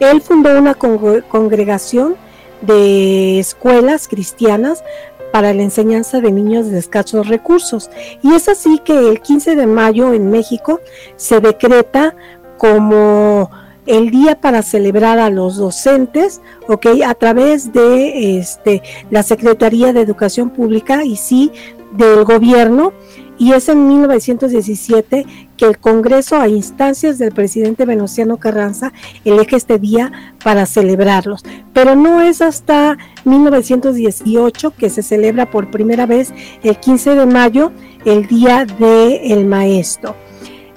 Él 0.01 0.19
fundó 0.19 0.59
una 0.59 0.73
congregación 0.73 2.17
de 2.59 3.39
escuelas 3.39 4.09
cristianas 4.09 4.83
para 5.31 5.53
la 5.53 5.63
enseñanza 5.63 6.19
de 6.19 6.33
niños 6.33 6.69
de 6.69 6.79
escasos 6.79 7.29
recursos. 7.29 7.89
Y 8.21 8.33
es 8.33 8.49
así 8.49 8.79
que 8.79 9.11
el 9.11 9.21
15 9.21 9.55
de 9.55 9.65
mayo 9.65 10.11
en 10.11 10.29
México 10.29 10.81
se 11.15 11.39
decreta 11.39 12.17
como 12.57 13.49
el 13.87 14.11
día 14.11 14.39
para 14.39 14.61
celebrar 14.61 15.19
a 15.19 15.29
los 15.29 15.57
docentes, 15.57 16.41
¿ok? 16.67 16.87
A 17.05 17.15
través 17.15 17.73
de 17.73 18.39
este, 18.39 18.81
la 19.09 19.23
Secretaría 19.23 19.93
de 19.93 20.01
Educación 20.01 20.49
Pública 20.49 21.03
y 21.03 21.15
sí 21.15 21.51
del 21.93 22.25
gobierno 22.25 22.93
y 23.39 23.53
es 23.53 23.69
en 23.69 23.87
1917 23.87 25.25
que 25.57 25.65
el 25.65 25.77
Congreso, 25.77 26.37
a 26.37 26.47
instancias 26.47 27.17
del 27.17 27.31
presidente 27.31 27.85
Venustiano 27.85 28.37
Carranza, 28.37 28.93
elige 29.25 29.55
este 29.55 29.77
día 29.79 30.33
para 30.43 30.65
celebrarlos. 30.65 31.43
Pero 31.73 31.95
no 31.95 32.21
es 32.21 32.41
hasta 32.41 32.97
1918 33.25 34.71
que 34.71 34.89
se 34.89 35.03
celebra 35.03 35.49
por 35.49 35.69
primera 35.69 36.05
vez 36.05 36.33
el 36.63 36.77
15 36.77 37.15
de 37.15 37.25
mayo, 37.25 37.71
el 38.05 38.27
Día 38.27 38.65
del 38.65 39.45
Maestro. 39.45 40.15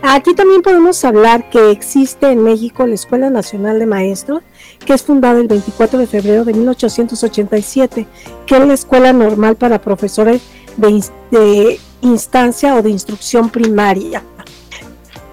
Aquí 0.03 0.34
también 0.34 0.62
podemos 0.62 1.05
hablar 1.05 1.51
que 1.51 1.70
existe 1.70 2.30
en 2.30 2.42
México 2.42 2.86
la 2.86 2.94
Escuela 2.94 3.28
Nacional 3.28 3.78
de 3.78 3.86
Maestros, 3.86 4.42
que 4.84 4.94
es 4.94 5.03
fundada 5.03 5.38
el 5.38 5.46
24 5.46 5.98
de 5.98 6.07
febrero 6.07 6.44
de 6.44 6.55
1887, 6.55 8.07
que 8.46 8.57
es 8.57 8.66
la 8.66 8.72
escuela 8.72 9.12
normal 9.12 9.57
para 9.57 9.80
profesores 9.80 10.40
de, 10.78 11.78
instancia 12.01 12.76
o 12.76 12.82
de 12.82 12.90
instrucción 12.90 13.51
primaria. 13.51 14.22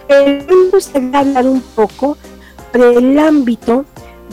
Eh, 0.09 0.45
me 0.47 0.69
gustaría 0.69 1.19
hablar 1.19 1.47
un 1.47 1.61
poco 1.61 2.17
del 2.73 3.17
ámbito 3.19 3.85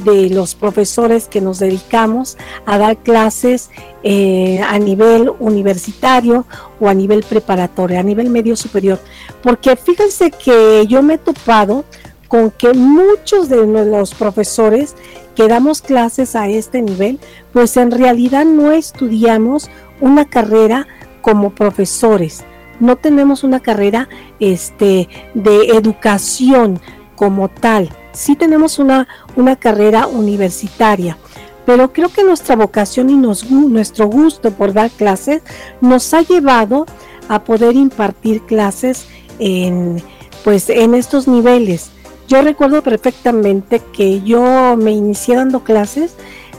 de 0.05 0.31
los 0.31 0.55
profesores 0.55 1.29
que 1.29 1.41
nos 1.41 1.59
dedicamos 1.59 2.37
a 2.67 2.79
dar 2.79 2.97
clases 2.99 3.71
eh, 4.03 4.61
a 4.67 4.79
nivel 4.79 5.31
universitario 5.39 6.47
o 6.81 6.89
a 6.89 6.95
nivel 6.95 7.23
preparatorio, 7.23 8.01
a 8.01 8.03
nivel 8.03 8.31
medio 8.31 8.57
superior. 8.57 8.99
Porque 9.43 9.77
fíjense 9.77 10.31
que 10.31 10.87
yo 10.89 11.03
me 11.03 11.15
he 11.15 11.19
topado 11.19 11.85
con 12.29 12.51
que 12.51 12.73
muchos 12.73 13.49
de 13.49 13.65
los 13.67 14.15
profesores 14.15 14.97
que 15.35 15.49
damos 15.49 15.83
clases 15.83 16.37
a 16.37 16.49
este 16.49 16.83
nivel, 16.83 17.21
pues 17.53 17.77
en 17.77 17.91
realidad 17.91 18.45
no 18.45 18.73
estudiamos 18.73 19.71
una 20.01 20.25
carrera 20.25 20.87
como 21.23 21.55
profesores. 21.55 22.45
No 22.81 22.97
tenemos 22.97 23.45
una 23.45 23.61
carrera 23.61 24.09
este, 24.41 25.09
de 25.35 25.69
educación 25.69 26.81
como 27.17 27.49
tal. 27.49 27.89
Sí 28.15 28.37
tenemos 28.37 28.79
una, 28.79 29.07
una 29.37 29.57
carrera 29.57 30.07
universitaria, 30.07 31.19
pero 31.67 31.93
creo 31.93 32.09
que 32.09 32.25
nuestra 32.25 32.57
vocación 32.57 33.11
y 33.11 33.17
nuestro 33.17 34.07
gusto 34.07 34.53
por 34.53 34.73
dar 34.73 34.91
clases 34.91 35.43
nos 35.81 36.15
ha 36.15 36.23
llevado 36.23 36.87
a 37.29 37.45
poder 37.45 37.75
impartir 37.75 38.43
clases 38.43 39.07
en, 39.39 40.03
pues, 40.45 40.71
en 40.71 40.95
estos 40.95 41.27
niveles. 41.27 41.91
Yo 42.29 42.41
recuerdo 42.41 42.83
perfectamente 42.83 43.81
que 43.93 44.23
yo 44.23 44.77
me 44.77 44.93
inicié 44.93 45.37
dando 45.37 45.65
clases 45.65 46.17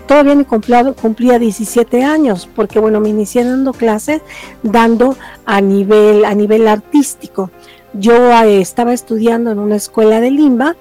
todavía 0.07 0.35
ni 0.35 0.45
cumplía 0.45 1.39
17 1.39 2.03
años, 2.03 2.47
porque 2.55 2.79
bueno, 2.79 2.99
me 2.99 3.09
inicié 3.09 3.43
dando 3.43 3.73
clases, 3.73 4.21
dando 4.63 5.17
a 5.45 5.61
nivel, 5.61 6.25
a 6.25 6.35
nivel 6.35 6.67
artístico. 6.67 7.49
Yo 7.93 8.31
eh, 8.31 8.61
estaba 8.61 8.93
estudiando 8.93 9.51
en 9.51 9.59
una 9.59 9.75
escuela 9.75 10.19
de 10.19 10.31
Limba, 10.31 10.75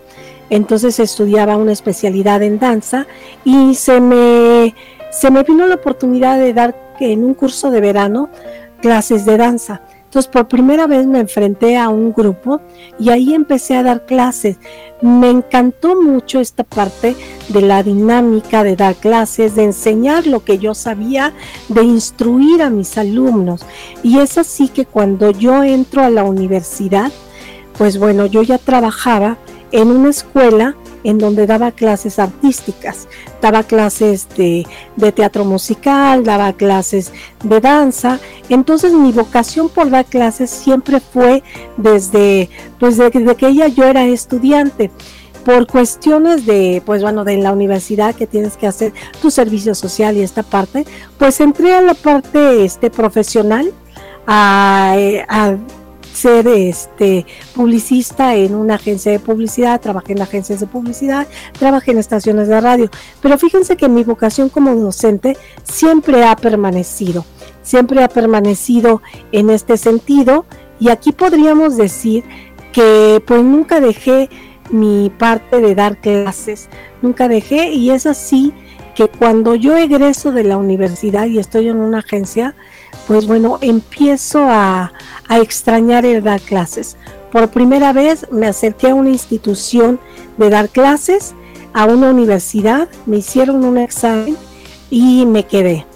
entonces 0.50 0.98
estudiaba 1.00 1.56
una 1.56 1.72
especialidad 1.72 2.42
en 2.42 2.58
danza 2.58 3.06
y 3.44 3.74
se 3.74 4.00
me, 4.00 4.74
se 5.10 5.30
me 5.30 5.42
vino 5.42 5.66
la 5.66 5.76
oportunidad 5.76 6.38
de 6.38 6.52
dar 6.52 6.76
en 7.00 7.24
un 7.24 7.34
curso 7.34 7.70
de 7.70 7.80
verano 7.80 8.30
clases 8.80 9.24
de 9.24 9.36
danza. 9.36 9.82
Entonces 10.14 10.30
por 10.30 10.46
primera 10.46 10.86
vez 10.86 11.06
me 11.06 11.18
enfrenté 11.18 11.76
a 11.76 11.88
un 11.88 12.12
grupo 12.12 12.60
y 13.00 13.10
ahí 13.10 13.34
empecé 13.34 13.76
a 13.76 13.82
dar 13.82 14.06
clases. 14.06 14.58
Me 15.02 15.28
encantó 15.28 16.00
mucho 16.00 16.38
esta 16.38 16.62
parte 16.62 17.16
de 17.48 17.60
la 17.60 17.82
dinámica 17.82 18.62
de 18.62 18.76
dar 18.76 18.94
clases, 18.94 19.56
de 19.56 19.64
enseñar 19.64 20.28
lo 20.28 20.44
que 20.44 20.58
yo 20.58 20.72
sabía, 20.72 21.32
de 21.68 21.82
instruir 21.82 22.62
a 22.62 22.70
mis 22.70 22.96
alumnos. 22.96 23.66
Y 24.04 24.20
es 24.20 24.38
así 24.38 24.68
que 24.68 24.86
cuando 24.86 25.32
yo 25.32 25.64
entro 25.64 26.04
a 26.04 26.10
la 26.10 26.22
universidad, 26.22 27.10
pues 27.76 27.98
bueno, 27.98 28.26
yo 28.26 28.44
ya 28.44 28.58
trabajaba 28.58 29.36
en 29.74 29.88
una 29.88 30.10
escuela 30.10 30.76
en 31.02 31.18
donde 31.18 31.48
daba 31.48 31.72
clases 31.72 32.20
artísticas, 32.20 33.08
daba 33.42 33.64
clases 33.64 34.28
de, 34.36 34.64
teatro 35.12 35.44
musical, 35.44 36.22
daba 36.22 36.52
clases 36.52 37.12
de 37.42 37.60
danza. 37.60 38.20
Entonces 38.48 38.92
mi 38.92 39.10
vocación 39.10 39.68
por 39.68 39.90
dar 39.90 40.04
clases 40.04 40.48
siempre 40.50 41.00
fue 41.00 41.42
desde, 41.76 42.50
pues 42.78 42.96
desde 42.96 43.34
que 43.34 43.48
ella 43.48 43.66
yo 43.66 43.84
era 43.84 44.06
estudiante 44.06 44.92
por 45.44 45.66
cuestiones 45.66 46.46
de, 46.46 46.80
pues 46.86 47.02
bueno, 47.02 47.24
de 47.24 47.36
la 47.38 47.52
universidad 47.52 48.14
que 48.14 48.28
tienes 48.28 48.56
que 48.56 48.68
hacer 48.68 48.92
tu 49.20 49.32
servicio 49.32 49.74
social 49.74 50.16
y 50.16 50.22
esta 50.22 50.44
parte, 50.44 50.86
pues 51.18 51.40
entré 51.40 51.74
a 51.74 51.82
la 51.82 51.94
parte 51.94 52.64
este, 52.64 52.90
profesional, 52.90 53.72
a, 54.24 54.94
a 55.28 55.56
ser 56.24 56.48
este 56.48 57.26
publicista 57.54 58.34
en 58.34 58.54
una 58.54 58.76
agencia 58.76 59.12
de 59.12 59.18
publicidad, 59.18 59.78
trabajé 59.78 60.12
en 60.14 60.22
agencias 60.22 60.58
de 60.58 60.66
publicidad, 60.66 61.26
trabajé 61.58 61.90
en 61.90 61.98
estaciones 61.98 62.48
de 62.48 62.62
radio, 62.62 62.88
pero 63.20 63.36
fíjense 63.36 63.76
que 63.76 63.90
mi 63.90 64.04
vocación 64.04 64.48
como 64.48 64.74
docente 64.74 65.36
siempre 65.64 66.24
ha 66.24 66.34
permanecido, 66.34 67.26
siempre 67.62 68.02
ha 68.02 68.08
permanecido 68.08 69.02
en 69.32 69.50
este 69.50 69.76
sentido. 69.76 70.46
Y 70.80 70.88
aquí 70.88 71.12
podríamos 71.12 71.76
decir 71.76 72.24
que 72.72 73.22
pues 73.26 73.44
nunca 73.44 73.80
dejé 73.80 74.30
mi 74.70 75.10
parte 75.10 75.60
de 75.60 75.74
dar 75.74 76.00
clases, 76.00 76.70
nunca 77.02 77.28
dejé. 77.28 77.72
Y 77.72 77.90
es 77.90 78.06
así 78.06 78.54
que 78.94 79.08
cuando 79.08 79.56
yo 79.56 79.76
egreso 79.76 80.32
de 80.32 80.44
la 80.44 80.56
universidad 80.56 81.26
y 81.26 81.38
estoy 81.38 81.68
en 81.68 81.80
una 81.80 81.98
agencia, 81.98 82.54
pues 83.06 83.26
bueno, 83.26 83.58
empiezo 83.60 84.44
a, 84.44 84.92
a 85.28 85.38
extrañar 85.38 86.04
el 86.06 86.22
dar 86.22 86.40
clases. 86.40 86.96
Por 87.32 87.50
primera 87.50 87.92
vez 87.92 88.26
me 88.30 88.46
acerqué 88.46 88.90
a 88.90 88.94
una 88.94 89.10
institución 89.10 90.00
de 90.36 90.50
dar 90.50 90.68
clases, 90.68 91.34
a 91.72 91.86
una 91.86 92.10
universidad, 92.10 92.88
me 93.06 93.18
hicieron 93.18 93.64
un 93.64 93.78
examen 93.78 94.36
y 94.90 95.26
me 95.26 95.44
quedé. 95.44 95.86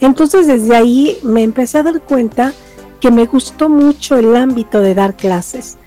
Entonces 0.00 0.46
desde 0.46 0.76
ahí 0.76 1.18
me 1.22 1.42
empecé 1.42 1.78
a 1.78 1.82
dar 1.84 2.00
cuenta 2.00 2.52
que 3.00 3.10
me 3.10 3.26
gustó 3.26 3.68
mucho 3.68 4.16
el 4.16 4.34
ámbito 4.34 4.80
de 4.80 4.94
dar 4.94 5.16
clases. 5.16 5.78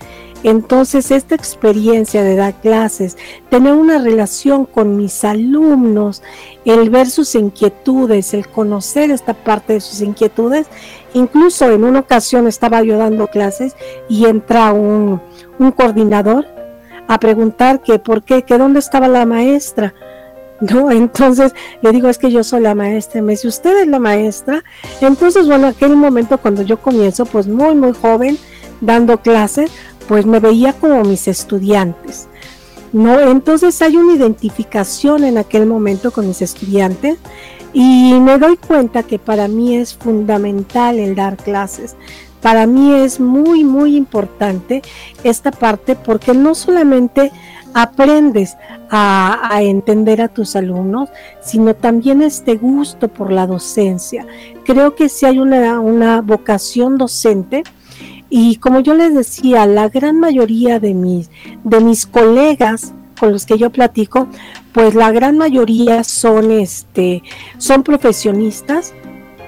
Entonces, 0.43 1.11
esta 1.11 1.35
experiencia 1.35 2.23
de 2.23 2.35
dar 2.35 2.59
clases, 2.61 3.17
tener 3.49 3.73
una 3.73 3.99
relación 3.99 4.65
con 4.65 4.97
mis 4.97 5.23
alumnos, 5.23 6.23
el 6.65 6.89
ver 6.89 7.09
sus 7.09 7.35
inquietudes, 7.35 8.33
el 8.33 8.47
conocer 8.47 9.11
esta 9.11 9.33
parte 9.33 9.73
de 9.73 9.81
sus 9.81 10.01
inquietudes, 10.01 10.67
incluso 11.13 11.69
en 11.69 11.83
una 11.83 11.99
ocasión 11.99 12.47
estaba 12.47 12.81
yo 12.81 12.97
dando 12.97 13.27
clases 13.27 13.75
y 14.09 14.25
entra 14.25 14.73
un, 14.73 15.21
un 15.59 15.71
coordinador 15.71 16.47
a 17.07 17.19
preguntar 17.19 17.81
que 17.81 17.99
por 17.99 18.23
qué, 18.23 18.43
que 18.43 18.57
dónde 18.57 18.79
estaba 18.79 19.07
la 19.07 19.25
maestra. 19.25 19.93
¿no? 20.61 20.91
Entonces 20.91 21.53
le 21.81 21.91
digo, 21.91 22.07
es 22.07 22.17
que 22.17 22.31
yo 22.31 22.43
soy 22.43 22.61
la 22.61 22.75
maestra. 22.75 23.21
Me 23.21 23.33
dice, 23.33 23.47
¿usted 23.47 23.81
es 23.81 23.87
la 23.87 23.99
maestra? 23.99 24.63
Entonces, 25.01 25.47
bueno, 25.47 25.67
aquel 25.67 25.95
momento 25.95 26.37
cuando 26.37 26.61
yo 26.61 26.77
comienzo, 26.77 27.25
pues 27.25 27.47
muy, 27.47 27.75
muy 27.75 27.93
joven, 27.93 28.37
dando 28.79 29.21
clases, 29.21 29.71
pues 30.11 30.25
me 30.25 30.41
veía 30.41 30.73
como 30.73 31.05
mis 31.05 31.29
estudiantes. 31.29 32.27
¿no? 32.91 33.17
Entonces 33.17 33.81
hay 33.81 33.95
una 33.95 34.13
identificación 34.13 35.23
en 35.23 35.37
aquel 35.37 35.65
momento 35.65 36.11
con 36.11 36.27
mis 36.27 36.41
estudiantes 36.41 37.17
y 37.71 38.19
me 38.19 38.37
doy 38.37 38.57
cuenta 38.57 39.03
que 39.03 39.19
para 39.19 39.47
mí 39.47 39.77
es 39.77 39.95
fundamental 39.95 40.99
el 40.99 41.15
dar 41.15 41.37
clases. 41.37 41.95
Para 42.41 42.67
mí 42.67 42.93
es 42.93 43.21
muy, 43.21 43.63
muy 43.63 43.95
importante 43.95 44.81
esta 45.23 45.49
parte 45.49 45.95
porque 45.95 46.33
no 46.33 46.55
solamente 46.55 47.31
aprendes 47.73 48.57
a, 48.89 49.61
entender 49.61 50.21
a 50.21 50.27
tus 50.27 50.57
alumnos, 50.57 51.07
sino 51.41 51.73
también 51.73 52.21
este 52.21 52.57
gusto 52.57 53.07
por 53.07 53.31
la 53.31 53.47
docencia. 53.47 54.27
Creo 54.65 54.93
que 54.93 55.07
si 55.07 55.25
hay 55.25 55.39
una, 55.39 55.79
una 55.79 56.19
vocación 56.19 56.97
docente, 56.97 57.63
y 58.31 58.55
como 58.55 58.79
yo 58.79 58.95
les 58.95 59.13
decía, 59.13 59.67
la 59.67 59.89
gran 59.89 60.17
mayoría 60.17 60.79
de 60.79 60.93
mis, 60.93 61.29
de 61.65 61.81
mis 61.81 62.07
colegas 62.07 62.93
con 63.19 63.33
los 63.33 63.45
que 63.45 63.57
yo 63.57 63.69
platico, 63.69 64.29
pues 64.71 64.95
la 64.95 65.11
gran 65.11 65.37
mayoría 65.37 66.05
son, 66.05 66.49
este, 66.49 67.21
son 67.57 67.83
profesionistas, 67.83 68.93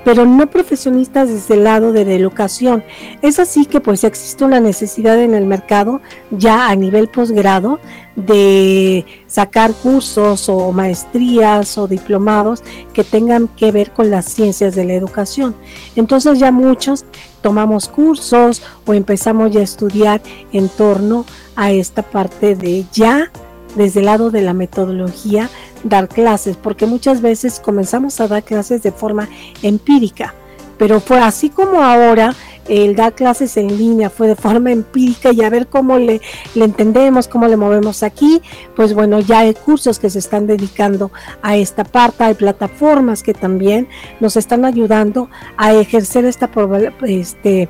pero 0.03 0.25
no 0.25 0.47
profesionistas 0.49 1.29
desde 1.29 1.55
el 1.55 1.63
lado 1.63 1.91
de 1.91 2.05
la 2.05 2.13
educación. 2.13 2.83
Es 3.21 3.39
así 3.39 3.65
que 3.65 3.79
pues 3.79 4.03
existe 4.03 4.43
una 4.43 4.59
necesidad 4.59 5.19
en 5.19 5.33
el 5.33 5.45
mercado 5.45 6.01
ya 6.31 6.69
a 6.69 6.75
nivel 6.75 7.07
posgrado 7.07 7.79
de 8.15 9.05
sacar 9.27 9.73
cursos 9.73 10.47
o 10.49 10.71
maestrías 10.71 11.77
o 11.77 11.87
diplomados 11.87 12.63
que 12.93 13.03
tengan 13.03 13.47
que 13.47 13.71
ver 13.71 13.91
con 13.91 14.11
las 14.11 14.25
ciencias 14.25 14.75
de 14.75 14.85
la 14.85 14.93
educación. 14.93 15.55
Entonces 15.95 16.39
ya 16.39 16.51
muchos 16.51 17.05
tomamos 17.41 17.87
cursos 17.87 18.61
o 18.85 18.93
empezamos 18.93 19.51
ya 19.51 19.61
a 19.61 19.63
estudiar 19.63 20.21
en 20.51 20.69
torno 20.69 21.25
a 21.55 21.71
esta 21.71 22.03
parte 22.03 22.55
de 22.55 22.85
ya 22.91 23.31
desde 23.75 23.99
el 23.99 24.07
lado 24.07 24.31
de 24.31 24.41
la 24.41 24.53
metodología 24.53 25.49
dar 25.83 26.07
clases, 26.07 26.57
porque 26.57 26.85
muchas 26.85 27.21
veces 27.21 27.59
comenzamos 27.59 28.19
a 28.19 28.27
dar 28.27 28.43
clases 28.43 28.83
de 28.83 28.91
forma 28.91 29.27
empírica, 29.61 30.33
pero 30.77 30.99
fue 30.99 31.19
así 31.19 31.49
como 31.49 31.83
ahora 31.83 32.35
el 32.67 32.95
dar 32.95 33.13
clases 33.13 33.57
en 33.57 33.77
línea 33.77 34.09
fue 34.09 34.27
de 34.27 34.35
forma 34.35 34.71
empírica 34.71 35.31
y 35.31 35.43
a 35.43 35.49
ver 35.49 35.67
cómo 35.67 35.97
le, 35.97 36.21
le, 36.55 36.65
entendemos, 36.65 37.27
cómo 37.27 37.47
le 37.47 37.57
movemos 37.57 38.03
aquí, 38.03 38.41
pues 38.75 38.93
bueno, 38.93 39.19
ya 39.19 39.39
hay 39.39 39.53
cursos 39.53 39.99
que 39.99 40.09
se 40.09 40.19
están 40.19 40.47
dedicando 40.47 41.11
a 41.41 41.57
esta 41.57 41.83
parte, 41.83 42.23
hay 42.23 42.33
plataformas 42.35 43.21
que 43.23 43.33
también 43.33 43.87
nos 44.19 44.37
están 44.37 44.65
ayudando 44.65 45.29
a 45.57 45.73
ejercer 45.73 46.25
esta, 46.25 46.49
este, 47.05 47.69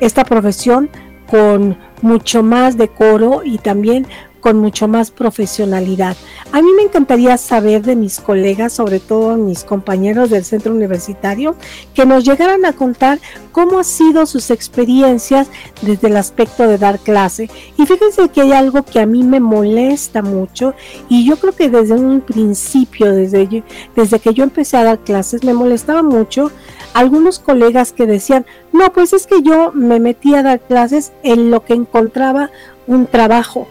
esta 0.00 0.24
profesión 0.24 0.90
con 1.30 1.78
mucho 2.02 2.42
más 2.42 2.76
decoro 2.76 3.42
y 3.44 3.58
también 3.58 4.06
con 4.46 4.60
mucho 4.60 4.86
más 4.86 5.10
profesionalidad. 5.10 6.16
A 6.52 6.62
mí 6.62 6.68
me 6.76 6.82
encantaría 6.82 7.36
saber 7.36 7.82
de 7.82 7.96
mis 7.96 8.20
colegas, 8.20 8.74
sobre 8.74 9.00
todo 9.00 9.36
mis 9.36 9.64
compañeros 9.64 10.30
del 10.30 10.44
centro 10.44 10.72
universitario, 10.72 11.56
que 11.94 12.06
nos 12.06 12.24
llegaran 12.24 12.64
a 12.64 12.72
contar 12.72 13.18
cómo 13.50 13.78
han 13.78 13.84
sido 13.84 14.24
sus 14.24 14.52
experiencias 14.52 15.48
desde 15.82 16.06
el 16.06 16.16
aspecto 16.16 16.68
de 16.68 16.78
dar 16.78 17.00
clase. 17.00 17.50
Y 17.76 17.86
fíjense 17.86 18.28
que 18.28 18.42
hay 18.42 18.52
algo 18.52 18.84
que 18.84 19.00
a 19.00 19.06
mí 19.06 19.24
me 19.24 19.40
molesta 19.40 20.22
mucho 20.22 20.74
y 21.08 21.26
yo 21.26 21.38
creo 21.38 21.52
que 21.52 21.68
desde 21.68 21.94
un 21.94 22.20
principio, 22.20 23.10
desde, 23.10 23.64
desde 23.96 24.20
que 24.20 24.32
yo 24.32 24.44
empecé 24.44 24.76
a 24.76 24.84
dar 24.84 25.00
clases, 25.00 25.42
me 25.42 25.54
molestaba 25.54 26.04
mucho 26.04 26.52
algunos 26.94 27.40
colegas 27.40 27.92
que 27.92 28.06
decían, 28.06 28.46
no, 28.72 28.92
pues 28.92 29.12
es 29.12 29.26
que 29.26 29.42
yo 29.42 29.72
me 29.72 29.98
metí 29.98 30.36
a 30.36 30.44
dar 30.44 30.60
clases 30.60 31.10
en 31.24 31.50
lo 31.50 31.64
que 31.64 31.74
encontraba 31.74 32.50
un 32.86 33.08
trabajo 33.08 33.66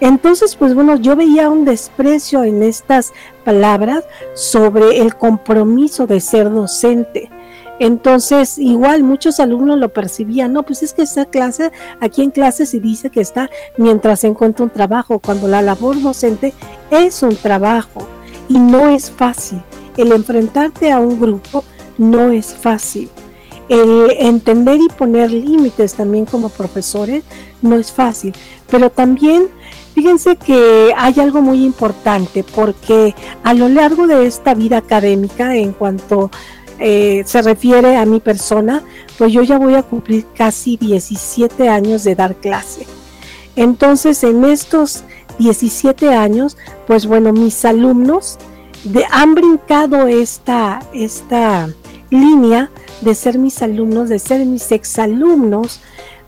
entonces, 0.00 0.56
pues 0.56 0.74
bueno, 0.74 0.96
yo 0.96 1.16
veía 1.16 1.48
un 1.48 1.64
desprecio 1.64 2.44
en 2.44 2.62
estas 2.62 3.12
palabras 3.44 4.04
sobre 4.34 5.00
el 5.00 5.14
compromiso 5.14 6.06
de 6.06 6.20
ser 6.20 6.50
docente. 6.50 7.30
Entonces, 7.80 8.58
igual 8.58 9.02
muchos 9.02 9.40
alumnos 9.40 9.78
lo 9.78 9.88
percibían, 9.92 10.52
no, 10.52 10.62
pues 10.62 10.82
es 10.82 10.92
que 10.92 11.02
esa 11.02 11.24
clase, 11.24 11.72
aquí 12.00 12.22
en 12.22 12.30
clase 12.30 12.66
se 12.66 12.78
dice 12.78 13.10
que 13.10 13.20
está 13.20 13.50
mientras 13.76 14.20
se 14.20 14.28
encuentra 14.28 14.64
un 14.64 14.70
trabajo, 14.70 15.18
cuando 15.18 15.48
la 15.48 15.60
labor 15.60 16.00
docente 16.00 16.54
es 16.90 17.22
un 17.22 17.34
trabajo 17.34 18.06
y 18.48 18.58
no 18.58 18.88
es 18.88 19.10
fácil. 19.10 19.60
El 19.96 20.12
enfrentarte 20.12 20.92
a 20.92 21.00
un 21.00 21.20
grupo 21.20 21.64
no 21.98 22.30
es 22.30 22.54
fácil. 22.54 23.10
El 23.68 24.10
entender 24.18 24.78
y 24.80 24.88
poner 24.88 25.32
límites 25.32 25.94
también 25.94 26.26
como 26.26 26.50
profesores 26.50 27.24
no 27.62 27.76
es 27.76 27.90
fácil, 27.90 28.34
pero 28.70 28.90
también 28.90 29.48
Fíjense 29.94 30.36
que 30.36 30.92
hay 30.96 31.20
algo 31.20 31.40
muy 31.40 31.64
importante 31.64 32.44
porque 32.44 33.14
a 33.44 33.54
lo 33.54 33.68
largo 33.68 34.06
de 34.06 34.26
esta 34.26 34.54
vida 34.54 34.78
académica, 34.78 35.54
en 35.54 35.72
cuanto 35.72 36.30
eh, 36.80 37.22
se 37.26 37.42
refiere 37.42 37.96
a 37.96 38.04
mi 38.04 38.18
persona, 38.18 38.82
pues 39.16 39.32
yo 39.32 39.42
ya 39.42 39.56
voy 39.56 39.74
a 39.74 39.84
cumplir 39.84 40.26
casi 40.34 40.76
17 40.76 41.68
años 41.68 42.02
de 42.02 42.16
dar 42.16 42.34
clase. 42.34 42.86
Entonces, 43.54 44.24
en 44.24 44.44
estos 44.44 45.04
17 45.38 46.12
años, 46.12 46.56
pues 46.88 47.06
bueno, 47.06 47.32
mis 47.32 47.64
alumnos 47.64 48.38
han 49.12 49.34
brincado 49.34 50.08
esta, 50.08 50.82
esta 50.92 51.68
línea 52.10 52.70
de 53.00 53.14
ser 53.14 53.38
mis 53.38 53.62
alumnos, 53.62 54.08
de 54.08 54.18
ser 54.18 54.44
mis 54.44 54.72
exalumnos, 54.72 55.80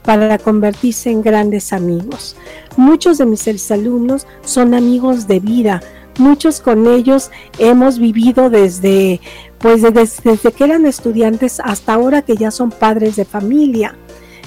para 0.07 0.39
convertirse 0.39 1.11
en 1.11 1.21
grandes 1.21 1.75
amigos. 1.75 2.37
Muchos 2.77 3.19
de 3.19 3.27
mis 3.27 3.47
exalumnos 3.49 4.27
son 4.43 4.73
amigos 4.73 5.27
de 5.27 5.41
vida. 5.41 5.83
Muchos 6.19 6.61
con 6.61 6.87
ellos 6.87 7.31
hemos 7.59 7.99
vivido 7.99 8.49
desde, 8.49 9.21
pues 9.59 9.83
desde, 9.83 10.53
que 10.53 10.65
eran 10.65 10.87
estudiantes 10.87 11.61
hasta 11.61 11.93
ahora 11.93 12.23
que 12.23 12.37
ya 12.37 12.51
son 12.51 12.71
padres 12.71 13.17
de 13.17 13.27
familia. 13.27 13.97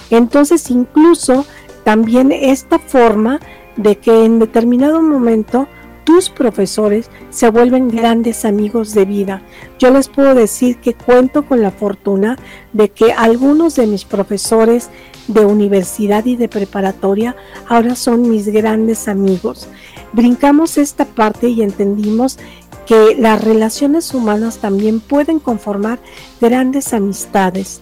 Entonces 0.10 0.72
incluso 0.72 1.46
también 1.84 2.32
esta 2.32 2.80
forma 2.80 3.40
de 3.76 3.98
que 3.98 4.26
en 4.26 4.40
determinado 4.40 5.02
momento 5.02 5.68
tus 6.06 6.30
profesores 6.32 7.12
se 7.30 7.50
vuelven 7.50 7.90
grandes 7.90 8.46
amigos 8.46 8.96
de 8.96 9.06
vida. 9.06 9.44
Yo 9.78 9.92
les 9.92 10.08
puedo 10.08 10.34
decir 10.34 10.78
que 10.78 10.96
cuento 10.96 11.46
con 11.46 11.62
la 11.62 11.70
fortuna 11.70 12.36
de 12.74 12.90
que 12.90 13.12
algunos 13.12 13.76
de 13.76 13.86
mis 13.86 14.06
profesores 14.06 14.90
de 15.30 15.46
universidad 15.46 16.26
y 16.26 16.36
de 16.36 16.50
preparatoria 16.50 17.36
ahora 17.68 17.96
son 17.96 18.30
mis 18.30 18.48
grandes 18.48 19.08
amigos. 19.08 19.68
Brincamos 20.12 20.78
esta 20.78 21.06
parte 21.06 21.50
y 21.50 21.62
entendimos 21.62 22.40
que 22.86 23.16
las 23.18 23.44
relaciones 23.44 24.14
humanas 24.14 24.58
también 24.58 25.00
pueden 25.00 25.40
conformar 25.40 26.00
grandes 26.42 26.94
amistades 26.94 27.82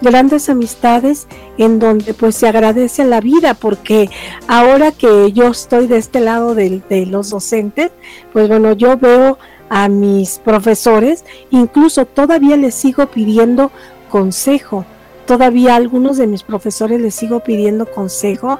grandes 0.00 0.48
amistades 0.48 1.26
en 1.56 1.80
donde 1.80 2.14
pues 2.14 2.36
se 2.36 2.46
agradece 2.46 3.04
la 3.04 3.20
vida 3.20 3.54
porque 3.54 4.08
ahora 4.46 4.92
que 4.92 5.32
yo 5.32 5.48
estoy 5.48 5.88
de 5.88 5.96
este 5.96 6.20
lado 6.20 6.54
de, 6.54 6.80
de, 6.88 7.06
los 7.06 7.30
docentes 7.30 7.90
pues 8.32 8.48
bueno 8.48 8.74
yo 8.74 8.96
veo 8.96 9.38
a 9.68 9.88
mis 9.88 10.38
profesores 10.38 11.24
incluso 11.50 12.06
todavía 12.06 12.56
les 12.56 12.76
sigo 12.76 13.06
pidiendo 13.06 13.72
consejo 14.08 14.84
todavía 15.28 15.76
algunos 15.76 16.16
de 16.16 16.26
mis 16.26 16.42
profesores 16.42 17.02
les 17.02 17.14
sigo 17.14 17.40
pidiendo 17.40 17.84
consejo 17.84 18.58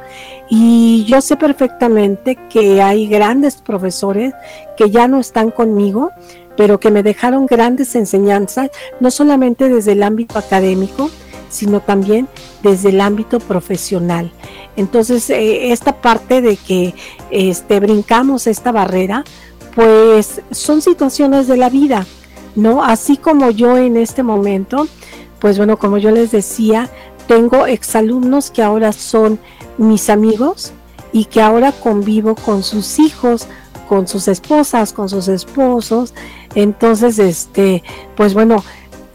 y 0.51 1.07
yo 1.07 1.23
sé 1.23 1.37
perfectamente 1.37 2.37
que 2.51 2.83
hay 2.83 3.09
grandes 3.09 3.57
profesores 3.57 4.35
que 4.77 4.91
ya 4.91 5.09
no 5.09 5.19
están 5.19 5.51
conmigo, 5.51 6.12
pero 6.59 6.79
que 6.79 6.91
me 6.91 7.03
dejaron 7.03 7.47
grandes 7.47 7.95
enseñanzas, 7.95 8.71
no 9.01 9.11
solamente 9.11 9.71
desde 9.71 9.93
el 9.93 10.03
ámbito 10.03 10.39
académico, 10.39 11.11
sino 11.49 11.81
también 11.81 12.29
desde 12.62 12.91
el 12.91 13.01
ámbito 13.01 13.41
profesional. 13.41 14.31
Entonces, 14.77 15.31
eh, 15.31 15.73
esta 15.73 16.03
parte 16.03 16.43
de 16.43 16.57
que 16.57 16.95
este, 17.31 17.81
brincamos 17.81 18.47
esta 18.47 18.73
barrera, 18.73 19.25
pues 19.75 20.43
son 20.51 20.83
situaciones 20.83 21.49
de 21.49 21.57
la 21.57 21.71
vida, 21.71 22.07
¿no? 22.57 22.85
Así 22.85 23.16
como 23.16 23.51
yo 23.51 23.79
en 23.79 23.97
este 23.97 24.23
momento, 24.23 24.87
pues 25.39 25.57
bueno, 25.59 25.78
como 25.78 25.99
yo 25.99 26.11
les 26.11 26.30
decía, 26.30 26.89
tengo 27.26 27.66
exalumnos 27.66 28.51
que 28.51 28.62
ahora 28.62 28.93
son 28.93 29.39
mis 29.76 30.11
amigos 30.11 30.72
y 31.12 31.26
que 31.26 31.41
ahora 31.41 31.72
convivo 31.72 32.34
con 32.34 32.62
sus 32.62 32.99
hijos, 32.99 33.47
con 33.89 34.09
sus 34.09 34.28
esposas, 34.28 34.93
con 34.93 35.09
sus 35.09 35.28
esposos. 35.28 36.14
Entonces, 36.55 37.18
este, 37.18 37.82
pues 38.16 38.34
bueno, 38.34 38.64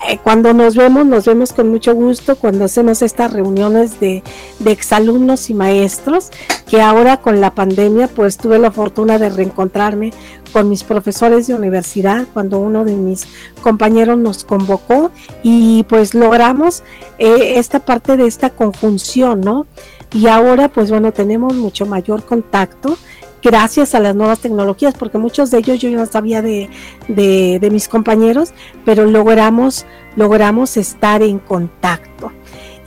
eh, 0.08 0.20
cuando 0.22 0.54
nos 0.54 0.76
vemos, 0.76 1.06
nos 1.06 1.26
vemos 1.26 1.54
con 1.54 1.70
mucho 1.70 1.94
gusto 1.96 2.36
cuando 2.36 2.66
hacemos 2.66 3.02
estas 3.02 3.32
reuniones 3.32 4.00
de, 4.00 4.24
de, 4.60 4.72
exalumnos 4.72 5.50
y 5.50 5.54
maestros, 5.54 6.30
que 6.68 6.82
ahora 6.82 7.18
con 7.18 7.40
la 7.40 7.56
pandemia 7.56 8.08
pues 8.08 8.38
tuve 8.38 8.60
la 8.60 8.72
fortuna 8.72 9.18
de 9.18 9.30
reencontrarme 9.30 10.12
con 10.52 10.70
mis 10.70 10.84
profesores 10.84 11.48
de 11.48 11.56
universidad 11.56 12.28
cuando 12.34 12.60
uno 12.60 12.86
de 12.86 12.94
mis 12.94 13.28
compañeros 13.62 14.18
nos 14.18 14.44
convocó 14.44 15.12
y 15.42 15.84
pues 15.84 16.14
logramos 16.14 16.84
eh, 17.18 17.56
esta 17.58 17.80
parte 17.80 18.18
de 18.18 18.28
esta 18.28 18.52
conjunción, 18.52 19.42
¿no? 19.42 19.66
Y 20.14 20.28
ahora 20.28 20.70
pues 20.70 20.92
bueno, 20.92 21.12
tenemos 21.12 21.56
mucho 21.56 21.86
mayor 21.86 22.24
contacto 22.24 22.98
gracias 23.44 23.94
a 23.94 24.00
las 24.00 24.16
nuevas 24.16 24.40
tecnologías, 24.40 24.96
porque 24.98 25.18
muchos 25.18 25.52
de 25.52 25.60
ellos 25.60 25.80
yo 25.80 25.90
no 25.92 26.06
sabía 26.06 26.42
de, 26.42 26.70
de, 27.08 27.70
mis 27.72 27.88
compañeros, 27.88 28.54
pero 28.86 29.06
logramos, 29.06 29.86
logramos 30.16 30.78
estar 30.78 31.22
en 31.22 31.40
contacto. 31.40 32.32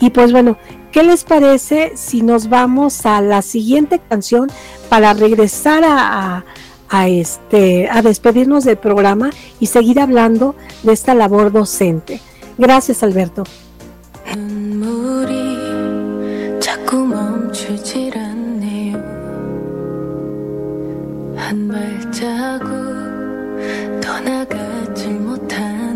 Y 0.00 0.10
pues 0.10 0.32
bueno, 0.32 0.56
¿qué 0.92 1.02
les 1.02 1.24
parece 1.24 1.92
si 1.94 2.22
nos 2.22 2.48
vamos 2.48 3.06
a 3.06 3.20
la 3.20 3.42
siguiente 3.42 4.00
canción 4.08 4.48
para 4.88 5.12
regresar 5.12 5.84
a, 5.84 6.44
a, 6.88 7.08
este, 7.08 7.88
a 7.90 8.02
despedirnos 8.02 8.64
del 8.64 8.78
programa 8.78 9.30
y 9.60 9.66
seguir 9.66 10.00
hablando 10.00 10.54
de 10.82 10.92
esta 10.92 11.14
labor 11.14 11.52
docente? 11.52 12.20
Gracias, 12.58 13.02
Alberto. 13.02 13.44
한 21.36 21.68
발자국 21.68 22.70
떠나가질 24.00 25.12
못하 25.20 25.95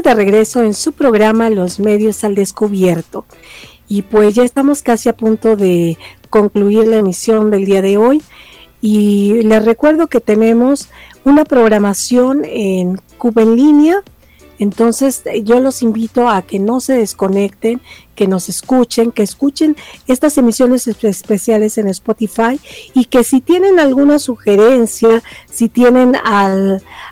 De 0.00 0.14
regreso 0.14 0.62
en 0.62 0.72
su 0.72 0.92
programa 0.92 1.50
Los 1.50 1.78
Medios 1.78 2.24
al 2.24 2.34
Descubierto. 2.34 3.26
Y 3.88 4.00
pues 4.00 4.34
ya 4.34 4.42
estamos 4.42 4.82
casi 4.82 5.10
a 5.10 5.16
punto 5.16 5.54
de 5.54 5.98
concluir 6.30 6.88
la 6.88 6.96
emisión 6.96 7.50
del 7.50 7.66
día 7.66 7.82
de 7.82 7.98
hoy. 7.98 8.22
Y 8.80 9.42
les 9.42 9.62
recuerdo 9.62 10.06
que 10.06 10.20
tenemos 10.20 10.88
una 11.24 11.44
programación 11.44 12.42
en 12.44 13.02
Cuba 13.18 13.42
en 13.42 13.54
línea 13.54 14.02
entonces 14.62 15.24
yo 15.42 15.58
los 15.58 15.82
invito 15.82 16.28
a 16.28 16.42
que 16.42 16.60
no 16.60 16.78
se 16.78 16.92
desconecten, 16.92 17.80
que 18.14 18.28
nos 18.28 18.48
escuchen, 18.48 19.10
que 19.10 19.24
escuchen 19.24 19.76
estas 20.06 20.38
emisiones 20.38 20.86
especiales 20.86 21.78
en 21.78 21.88
Spotify 21.88 22.60
y 22.94 23.06
que 23.06 23.24
si 23.24 23.40
tienen 23.40 23.80
alguna 23.80 24.20
sugerencia, 24.20 25.20
si 25.50 25.68
tienen 25.68 26.12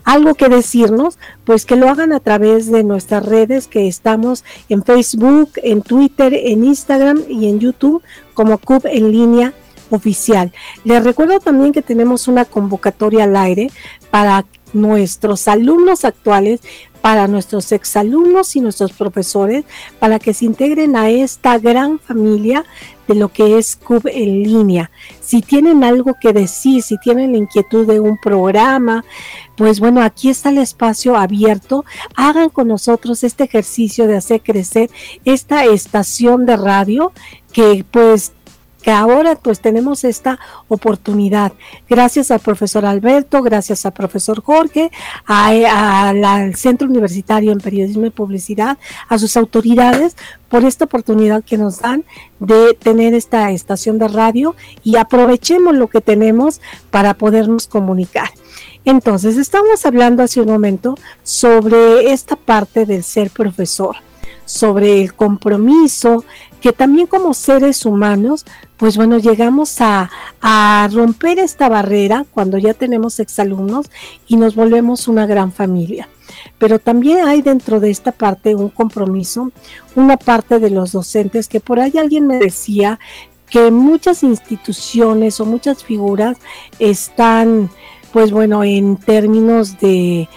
algo 0.05 0.35
que 0.37 0.49
decirnos, 0.49 1.19
pues 1.43 1.67
que 1.67 1.75
lo 1.75 1.89
hagan 1.89 2.13
a 2.13 2.21
través 2.21 2.71
de 2.71 2.85
nuestras 2.85 3.27
redes 3.27 3.67
que 3.67 3.89
estamos 3.89 4.45
en 4.69 4.85
Facebook, 4.85 5.51
en 5.57 5.83
Twitter, 5.83 6.33
en 6.33 6.63
Instagram 6.63 7.25
y 7.29 7.49
en 7.49 7.59
YouTube 7.59 8.01
como 8.33 8.59
CUB 8.59 8.87
en 8.87 9.11
línea 9.11 9.55
oficial. 9.91 10.53
Les 10.85 11.03
recuerdo 11.03 11.41
también 11.41 11.73
que 11.73 11.83
tenemos 11.83 12.29
una 12.29 12.45
convocatoria 12.45 13.25
al 13.25 13.35
aire 13.35 13.73
para 14.13 14.47
nuestros 14.73 15.49
alumnos 15.49 16.05
actuales 16.05 16.61
para 17.01 17.29
nuestros 17.29 17.73
exalumnos 17.73 18.57
y 18.57 18.61
nuestros 18.61 18.93
profesores 18.93 19.65
para 19.99 20.19
que 20.19 20.35
se 20.35 20.45
integren 20.45 20.97
a 20.97 21.09
esta 21.09 21.59
gran 21.59 21.99
familia 21.99 22.65
de 23.09 23.15
lo 23.17 23.29
que 23.29 23.59
es 23.59 23.75
CUB 23.75 24.07
en 24.07 24.43
línea. 24.45 24.91
Si 25.21 25.43
tienen 25.43 25.83
algo 25.83 26.15
que 26.21 26.33
decir, 26.33 26.83
si 26.83 26.97
tienen 26.99 27.33
la 27.33 27.39
inquietud 27.39 27.87
de 27.87 27.99
un 27.99 28.19
programa, 28.19 29.05
pues 29.57 29.81
bueno, 29.81 30.01
aquí 30.03 30.29
está 30.29 30.51
el 30.51 30.59
espacio 30.59 31.17
abierto. 31.17 31.85
Hagan 32.15 32.51
con 32.51 32.69
nosotros 32.69 33.25
este 33.25 33.45
ejercicio 33.45 34.07
de 34.07 34.17
hacer 34.17 34.43
crecer 34.43 34.91
esta 35.25 35.65
estación 35.65 36.47
de 36.47 36.57
radio 36.57 37.13
que 37.53 37.85
pues 37.91 38.33
ahora 38.89 39.35
pues 39.37 39.61
tenemos 39.61 40.05
esta 40.05 40.39
oportunidad. 40.69 41.53
Gracias 41.89 42.31
al 42.31 42.41
profesor 42.41 42.87
Alberto, 42.87 43.43
gracias 43.43 43.85
al 43.85 43.93
profesor 43.93 44.43
Jorge, 44.43 44.91
al 45.27 46.55
Centro 46.55 46.89
Universitario 46.89 47.53
en 47.53 47.59
Periodismo 47.59 48.07
y 48.07 48.11
Publicidad, 48.11 48.79
a 49.09 49.19
sus 49.19 49.37
autoridades 49.37 50.17
por 50.49 50.65
esta 50.65 50.87
oportunidad 50.87 51.45
que 51.45 51.59
nos 51.59 51.81
dan 51.81 52.05
de 52.39 52.75
tener 52.75 53.15
esta 53.15 53.51
estación 53.51 53.99
de 53.99 54.09
radio 54.09 54.57
y 54.83 54.97
aprovechemos 54.97 55.75
lo 55.75 55.89
que 55.89 56.01
tenemos 56.01 56.61
para 56.91 57.15
podernos 57.15 57.67
comunicar. 57.67 58.31
Entonces, 58.85 59.37
estamos 59.37 59.85
hablando 59.85 60.23
hace 60.23 60.41
un 60.41 60.49
momento 60.49 60.95
sobre 61.23 62.13
esta 62.13 62.37
parte 62.37 62.87
del 62.87 63.05
ser 63.05 63.31
profesor 63.31 63.97
sobre 64.51 65.01
el 65.01 65.15
compromiso, 65.15 66.25
que 66.61 66.73
también 66.73 67.07
como 67.07 67.33
seres 67.35 67.87
humanos, 67.87 68.45
pues 68.77 68.97
bueno, 68.97 69.19
llegamos 69.19 69.77
a, 69.81 70.11
romper 70.93 71.39
esta 71.39 71.69
barrera 71.69 72.25
cuando 72.33 72.59
ya 72.59 72.75
tenemos 72.75 73.21
exalumnos 73.21 73.91
y 74.27 74.37
nos 74.37 74.55
volvemos 74.55 75.07
una 75.09 75.27
gran 75.27 75.53
familia. 75.53 76.09
Pero 76.59 76.79
también 76.79 77.27
hay 77.27 77.43
dentro 77.43 77.81
de 77.81 77.91
esta 77.91 78.13
parte 78.13 78.55
un 78.55 78.71
compromiso, 78.71 79.53
una 79.95 80.17
parte 80.17 80.59
de 80.59 80.71
los 80.71 80.93
docentes 80.93 81.49
que 81.49 81.61
por 81.61 81.79
ahí 81.79 81.93
alguien 81.99 82.27
me 82.27 82.39
decía 82.39 82.99
que 83.49 83.71
muchas 83.71 84.23
instituciones 84.23 85.41
o 85.41 85.47
muchas 85.47 85.85
figuras 85.85 86.39
están, 86.79 87.71
pues 88.13 88.31
bueno, 88.31 88.65
en 88.65 88.97
términos 88.97 89.79
de 89.81 90.29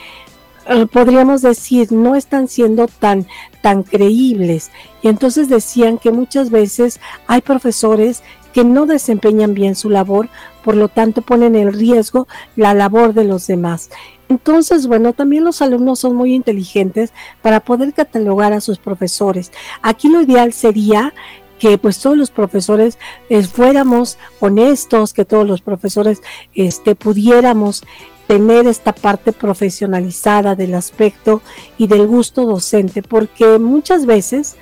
podríamos 0.91 1.41
decir, 1.41 1.91
no 1.91 2.16
están 2.16 2.47
siendo 2.47 2.88
tan, 2.88 3.28
tan 3.61 3.84
creíbles. 3.84 4.72
Y 5.01 5.07
entonces 5.07 5.49
decían 5.49 5.97
que 5.97 6.11
muchas 6.11 6.49
veces 6.49 6.99
hay 7.28 7.41
profesores 7.41 8.24
que 8.53 8.64
no 8.64 8.86
desempeñan 8.86 9.53
bien 9.53 9.76
su 9.76 9.89
labor, 9.89 10.30
por 10.64 10.76
lo 10.76 10.88
tanto 10.88 11.22
ponen 11.22 11.55
en 11.55 11.74
riesgo 11.74 12.28
la 12.55 12.74
labor 12.74 13.14
de 13.14 13.26
los 13.26 13.47
demás. 13.47 13.89
Entonces, 14.30 14.88
bueno, 14.88 15.14
también 15.14 15.43
los 15.43 15.61
alumnos 15.61 15.99
son 15.99 16.16
muy 16.16 16.34
inteligentes 16.34 17.11
para 17.41 17.59
poder 17.59 17.93
catalogar 17.93 18.53
a 18.53 18.61
sus 18.61 18.78
profesores. 18.78 19.51
Aquí 19.82 20.07
lo 20.07 20.22
ideal 20.22 20.53
sería 20.53 21.14
que 21.59 21.78
pues 21.78 21.99
todos 21.99 22.18
los 22.18 22.32
profesores 22.32 22.97
eh, 23.30 23.43
fuéramos 23.43 24.18
honestos, 24.39 25.14
que 25.14 25.26
todos 25.26 25.47
los 25.47 25.61
profesores 25.61 26.22
este, 26.53 26.95
pudiéramos 26.95 27.84
tener 28.28 28.67
esta 28.67 28.93
parte 28.93 29.34
profesionalizada 29.34 30.55
del 30.55 30.76
aspecto 30.76 31.41
y 31.78 31.88
del 31.88 32.07
gusto 32.07 32.45
docente, 32.45 33.01
porque 33.01 33.59
muchas 33.59 34.05
veces, 34.05 34.55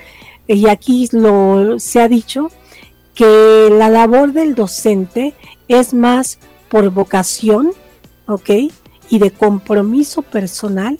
y 0.47 0.68
aquí 0.68 1.07
lo 1.12 1.80
se 1.80 2.01
ha 2.01 2.07
dicho, 2.07 2.49
que 3.14 3.70
la 3.72 3.89
labor 3.89 4.34
del 4.34 4.55
docente 4.55 5.36
es 5.68 5.93
más 5.93 6.39
por 6.70 6.89
vocación, 6.89 7.72
¿ok? 8.28 8.49
Y 9.09 9.20
de 9.20 9.32
compromiso 9.32 10.22
personal 10.22 10.97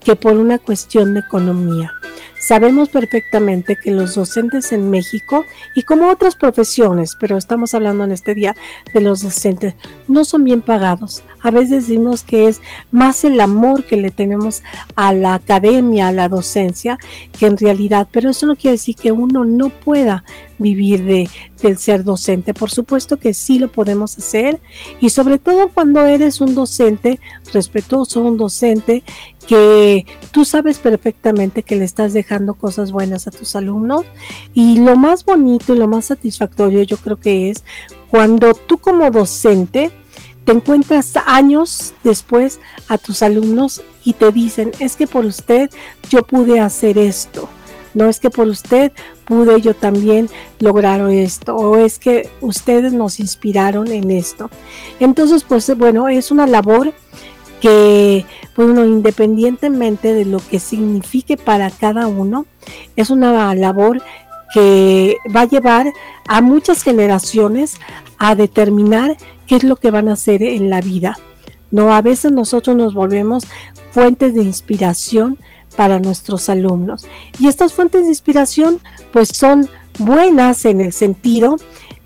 que 0.00 0.16
por 0.16 0.34
una 0.34 0.58
cuestión 0.58 1.14
de 1.14 1.20
economía. 1.20 1.92
Sabemos 2.40 2.88
perfectamente 2.88 3.76
que 3.76 3.90
los 3.90 4.14
docentes 4.14 4.72
en 4.72 4.88
México 4.88 5.44
y 5.74 5.82
como 5.82 6.08
otras 6.08 6.36
profesiones, 6.36 7.14
pero 7.20 7.36
estamos 7.36 7.74
hablando 7.74 8.04
en 8.04 8.12
este 8.12 8.34
día 8.34 8.56
de 8.94 9.02
los 9.02 9.20
docentes, 9.20 9.74
no 10.08 10.24
son 10.24 10.44
bien 10.44 10.62
pagados. 10.62 11.22
A 11.42 11.50
veces 11.50 11.86
decimos 11.86 12.22
que 12.22 12.48
es 12.48 12.62
más 12.90 13.24
el 13.24 13.40
amor 13.42 13.84
que 13.84 13.98
le 13.98 14.10
tenemos 14.10 14.62
a 14.96 15.12
la 15.12 15.34
academia, 15.34 16.08
a 16.08 16.12
la 16.12 16.30
docencia, 16.30 16.98
que 17.38 17.44
en 17.44 17.58
realidad, 17.58 18.08
pero 18.10 18.30
eso 18.30 18.46
no 18.46 18.56
quiere 18.56 18.72
decir 18.72 18.96
que 18.96 19.12
uno 19.12 19.44
no 19.44 19.68
pueda 19.68 20.24
vivir 20.58 21.04
de, 21.04 21.28
del 21.62 21.78
ser 21.78 22.04
docente. 22.04 22.54
Por 22.54 22.70
supuesto 22.70 23.18
que 23.18 23.34
sí 23.34 23.58
lo 23.58 23.70
podemos 23.70 24.16
hacer 24.16 24.60
y 25.00 25.10
sobre 25.10 25.38
todo 25.38 25.68
cuando 25.68 26.04
eres 26.06 26.40
un 26.40 26.54
docente 26.54 27.20
respetuoso, 27.52 28.20
un 28.20 28.36
docente 28.36 29.02
que 29.50 30.06
tú 30.30 30.44
sabes 30.44 30.78
perfectamente 30.78 31.64
que 31.64 31.74
le 31.74 31.84
estás 31.84 32.12
dejando 32.12 32.54
cosas 32.54 32.92
buenas 32.92 33.26
a 33.26 33.32
tus 33.32 33.56
alumnos 33.56 34.04
y 34.54 34.78
lo 34.78 34.94
más 34.94 35.24
bonito 35.24 35.74
y 35.74 35.78
lo 35.78 35.88
más 35.88 36.04
satisfactorio 36.04 36.84
yo 36.84 36.96
creo 36.98 37.16
que 37.16 37.50
es 37.50 37.64
cuando 38.12 38.54
tú 38.54 38.78
como 38.78 39.10
docente 39.10 39.90
te 40.44 40.52
encuentras 40.52 41.14
años 41.26 41.94
después 42.04 42.60
a 42.86 42.96
tus 42.96 43.24
alumnos 43.24 43.82
y 44.04 44.12
te 44.12 44.30
dicen, 44.30 44.70
es 44.78 44.94
que 44.94 45.08
por 45.08 45.24
usted 45.24 45.68
yo 46.08 46.22
pude 46.22 46.60
hacer 46.60 46.96
esto, 46.96 47.48
no 47.92 48.08
es 48.08 48.20
que 48.20 48.30
por 48.30 48.46
usted 48.46 48.92
pude 49.24 49.60
yo 49.60 49.74
también 49.74 50.30
lograr 50.60 51.10
esto, 51.10 51.56
o 51.56 51.76
es 51.76 51.98
que 51.98 52.30
ustedes 52.40 52.92
nos 52.92 53.18
inspiraron 53.18 53.90
en 53.90 54.12
esto. 54.12 54.48
Entonces, 55.00 55.42
pues 55.42 55.76
bueno, 55.76 56.08
es 56.08 56.30
una 56.30 56.46
labor 56.46 56.94
que, 57.60 58.24
bueno, 58.56 58.84
independientemente 58.84 60.14
de 60.14 60.24
lo 60.24 60.38
que 60.38 60.58
signifique 60.58 61.36
para 61.36 61.70
cada 61.70 62.06
uno, 62.06 62.46
es 62.96 63.10
una 63.10 63.54
labor 63.54 64.02
que 64.52 65.16
va 65.34 65.42
a 65.42 65.48
llevar 65.48 65.92
a 66.26 66.40
muchas 66.40 66.82
generaciones 66.82 67.78
a 68.18 68.34
determinar 68.34 69.16
qué 69.46 69.56
es 69.56 69.64
lo 69.64 69.76
que 69.76 69.90
van 69.90 70.08
a 70.08 70.14
hacer 70.14 70.42
en 70.42 70.70
la 70.70 70.80
vida. 70.80 71.18
No, 71.70 71.94
a 71.94 72.02
veces 72.02 72.32
nosotros 72.32 72.76
nos 72.76 72.94
volvemos 72.94 73.46
fuentes 73.92 74.34
de 74.34 74.42
inspiración 74.42 75.38
para 75.76 76.00
nuestros 76.00 76.48
alumnos. 76.48 77.06
Y 77.38 77.46
estas 77.46 77.72
fuentes 77.72 78.02
de 78.02 78.08
inspiración 78.08 78.80
pues 79.12 79.28
son 79.28 79.68
buenas 79.98 80.64
en 80.64 80.80
el 80.80 80.92
sentido 80.92 81.56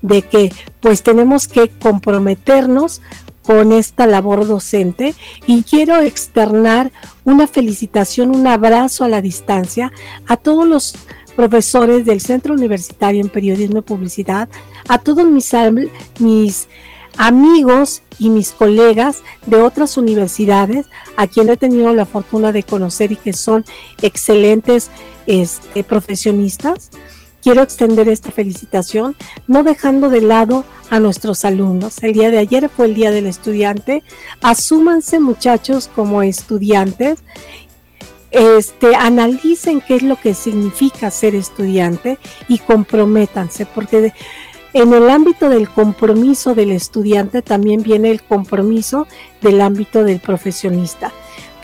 de 0.01 0.21
que 0.21 0.53
pues 0.81 1.01
tenemos 1.01 1.47
que 1.47 1.69
comprometernos 1.69 3.01
con 3.45 3.71
esta 3.71 4.07
labor 4.07 4.47
docente 4.47 5.15
y 5.45 5.63
quiero 5.63 6.01
externar 6.01 6.91
una 7.23 7.47
felicitación, 7.47 8.35
un 8.35 8.47
abrazo 8.47 9.03
a 9.03 9.09
la 9.09 9.21
distancia 9.21 9.91
a 10.27 10.37
todos 10.37 10.67
los 10.67 10.95
profesores 11.35 12.05
del 12.05 12.21
Centro 12.21 12.53
Universitario 12.53 13.21
en 13.21 13.29
Periodismo 13.29 13.79
y 13.79 13.83
Publicidad, 13.83 14.49
a 14.87 14.99
todos 14.99 15.27
mis, 15.27 16.67
amigos 17.17 18.01
y 18.19 18.29
mis 18.29 18.51
colegas 18.51 19.21
de 19.45 19.61
otras 19.61 19.97
universidades 19.97 20.85
a 21.17 21.27
quien 21.27 21.49
he 21.49 21.57
tenido 21.57 21.93
la 21.93 22.05
fortuna 22.05 22.51
de 22.51 22.63
conocer 22.63 23.11
y 23.11 23.15
que 23.15 23.33
son 23.33 23.63
excelentes 24.01 24.89
este, 25.27 25.83
profesionistas 25.83 26.89
quiero 27.45 27.61
extender 27.61 28.09
esta 28.09 28.31
felicitación, 28.31 29.15
no 29.45 29.61
dejando 29.61 30.09
de 30.09 30.21
lado 30.21 30.65
a 30.89 30.99
nuestros 30.99 31.45
alumnos. 31.45 32.01
El 32.01 32.13
día 32.13 32.31
de 32.31 32.39
ayer 32.39 32.71
fue 32.75 32.87
el 32.87 32.95
Día 32.95 33.11
del 33.11 33.27
Estudiante. 33.27 34.01
Asúmanse 34.41 35.19
muchachos 35.19 35.87
como 35.93 36.23
estudiantes. 36.23 37.19
Este, 38.31 38.95
analicen 38.95 39.79
qué 39.79 39.97
es 39.97 40.01
lo 40.01 40.15
que 40.15 40.33
significa 40.33 41.11
ser 41.11 41.35
estudiante 41.35 42.17
y 42.47 42.57
comprométanse, 42.57 43.67
porque 43.67 44.11
en 44.73 44.93
el 44.93 45.07
ámbito 45.11 45.47
del 45.47 45.69
compromiso 45.69 46.55
del 46.55 46.71
estudiante 46.71 47.43
también 47.43 47.83
viene 47.83 48.09
el 48.09 48.23
compromiso 48.23 49.05
del 49.43 49.61
ámbito 49.61 50.03
del 50.03 50.19
profesionista. 50.19 51.13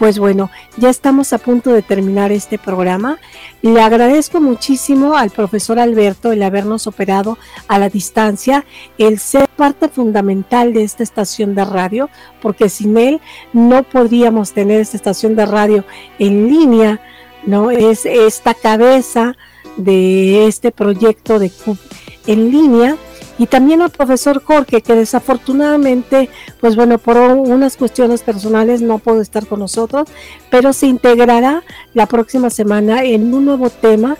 Pues 0.01 0.17
bueno, 0.17 0.49
ya 0.77 0.89
estamos 0.89 1.31
a 1.31 1.37
punto 1.37 1.71
de 1.71 1.83
terminar 1.83 2.31
este 2.31 2.57
programa. 2.57 3.19
Le 3.61 3.83
agradezco 3.83 4.41
muchísimo 4.41 5.15
al 5.15 5.29
profesor 5.29 5.77
Alberto 5.77 6.31
el 6.31 6.41
habernos 6.41 6.87
operado 6.87 7.37
a 7.67 7.77
la 7.77 7.87
distancia, 7.87 8.65
el 8.97 9.19
ser 9.19 9.47
parte 9.49 9.89
fundamental 9.89 10.73
de 10.73 10.81
esta 10.81 11.03
estación 11.03 11.53
de 11.53 11.65
radio, 11.65 12.09
porque 12.41 12.67
sin 12.67 12.97
él 12.97 13.21
no 13.53 13.83
podríamos 13.83 14.53
tener 14.53 14.81
esta 14.81 14.97
estación 14.97 15.35
de 15.35 15.45
radio 15.45 15.85
en 16.17 16.47
línea, 16.47 16.99
¿no? 17.45 17.69
Es 17.69 18.07
esta 18.07 18.55
cabeza 18.55 19.37
de 19.77 20.47
este 20.47 20.71
proyecto 20.71 21.37
de 21.37 21.51
CUB 21.51 21.77
en 22.25 22.49
línea 22.49 22.97
y 23.41 23.47
también 23.47 23.81
al 23.81 23.89
profesor 23.89 24.43
Jorge, 24.43 24.83
que 24.83 24.93
desafortunadamente, 24.93 26.29
pues 26.59 26.75
bueno, 26.75 26.99
por 26.99 27.17
unas 27.17 27.75
cuestiones 27.75 28.21
personales 28.21 28.83
no 28.83 28.99
pudo 28.99 29.19
estar 29.19 29.47
con 29.47 29.61
nosotros, 29.61 30.07
pero 30.51 30.73
se 30.73 30.85
integrará 30.85 31.63
la 31.95 32.05
próxima 32.05 32.51
semana 32.51 33.03
en 33.03 33.33
un 33.33 33.45
nuevo 33.45 33.71
tema 33.71 34.15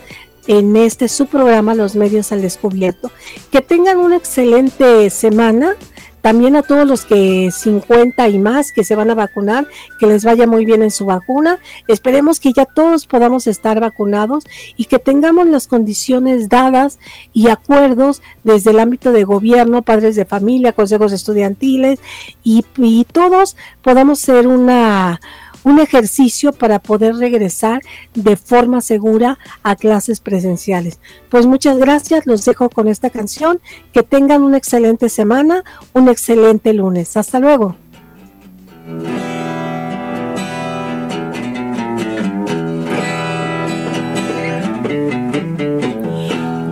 en 0.48 0.76
este 0.76 1.08
su 1.08 1.28
programa 1.28 1.76
Los 1.76 1.96
Medios 1.96 2.32
al 2.32 2.42
Descubierto. 2.42 3.12
Que 3.52 3.62
tengan 3.62 3.98
una 3.98 4.16
excelente 4.16 5.08
semana. 5.12 5.76
También 6.22 6.56
a 6.56 6.62
todos 6.62 6.88
los 6.88 7.06
que 7.06 7.50
50 7.52 8.30
y 8.30 8.40
más 8.40 8.72
que 8.72 8.84
se 8.84 8.96
van 8.96 9.10
a 9.10 9.16
vacunar, 9.16 9.68
que 10.00 10.08
les 10.08 10.24
vaya 10.24 10.48
muy 10.48 10.66
bien 10.66 10.84
en 10.84 10.92
su 10.92 11.06
vacuna. 11.06 11.60
Esperemos 11.88 12.40
que 12.40 12.54
ya 12.54 12.66
todos 12.66 13.06
podamos 13.06 13.48
estar 13.48 13.80
vacunados 13.80 14.46
y 14.78 14.86
que 14.86 15.00
tengamos 15.00 15.48
las 15.48 15.68
condiciones 15.68 16.50
dadas 16.50 17.00
y 17.34 17.50
acuerdos 17.50 18.22
desde 18.44 18.72
el 18.72 18.80
ámbito 18.80 19.12
de 19.12 19.24
gobierno, 19.24 19.82
padres 19.82 20.16
de 20.16 20.26
familia, 20.26 20.74
consejos 20.74 21.12
estudiantiles 21.12 22.00
y, 22.44 22.66
y 22.78 23.06
todos 23.06 23.56
podamos 23.82 24.20
ser 24.20 24.48
una 24.48 25.20
un 25.64 25.80
ejercicio 25.80 26.54
para 26.54 26.80
poder 26.80 27.16
regresar 27.16 27.82
de 28.14 28.36
forma 28.36 28.82
segura 28.82 29.38
a 29.64 29.76
clases 29.76 30.20
presenciales. 30.20 31.00
Pues 31.30 31.46
muchas 31.46 31.78
gracias, 31.78 32.26
los 32.26 32.46
dejo 32.46 32.70
con 32.70 32.88
esta 32.88 33.10
canción, 33.10 33.60
que 33.94 34.04
tengan 34.04 34.44
una 34.44 34.58
excelente 34.58 35.10
semana, 35.10 35.64
un 35.94 36.10
excelente 36.10 36.74
lunes. 36.74 37.18
Hasta 37.18 37.40
luego. 37.40 37.76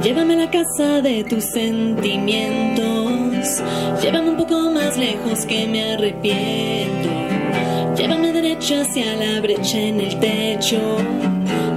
Llévame 0.03 0.33
a 0.33 0.37
la 0.37 0.49
casa 0.49 1.01
de 1.01 1.23
tus 1.23 1.43
sentimientos, 1.43 3.61
llévame 4.01 4.31
un 4.31 4.37
poco 4.37 4.71
más 4.71 4.97
lejos 4.97 5.45
que 5.45 5.67
me 5.67 5.93
arrepiento. 5.93 7.18
Llévame 7.95 8.31
derecho 8.31 8.81
hacia 8.81 9.15
la 9.15 9.41
brecha 9.41 9.79
en 9.79 9.99
el 9.99 10.19
techo. 10.19 10.97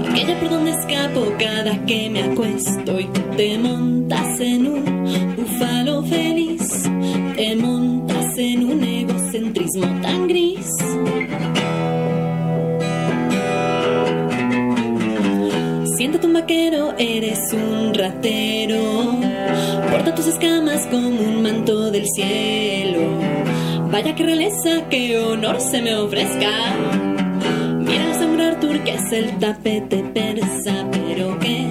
Aquella 0.08 0.38
por 0.38 0.50
donde 0.50 0.70
escapo 0.70 1.32
cada 1.38 1.84
que 1.86 2.10
me 2.10 2.22
acuesto 2.22 3.00
y 3.00 3.04
tú 3.04 3.20
te 3.36 3.58
montas 3.58 4.40
en 4.40 4.66
un 4.66 5.36
búfalo 5.36 6.02
feliz. 6.04 6.82
Te 7.36 7.56
montas 7.56 8.38
en 8.38 8.70
un 8.70 8.84
egocentrismo 8.84 9.86
tan 10.02 10.28
gris. 10.28 10.66
Siéntate 15.96 16.26
un 16.26 16.32
vaquero, 16.34 16.94
eres 16.98 17.52
un 17.52 17.94
ratero. 17.94 19.16
Porta 19.90 20.14
tus 20.14 20.26
escamas 20.26 20.86
como 20.86 21.08
un 21.08 21.42
manto 21.42 21.90
del 21.90 22.06
cielo 22.06 23.61
Vaya 23.92 24.14
que 24.14 24.22
realeza, 24.22 24.88
que 24.88 25.18
honor 25.18 25.60
se 25.60 25.82
me 25.82 25.94
ofrezca. 25.94 26.50
Mira 27.78 28.14
sangrar 28.14 28.58
turquesa, 28.58 29.18
el 29.18 29.38
tapete 29.38 30.02
persa, 30.14 30.88
pero 30.90 31.38
que 31.38 31.66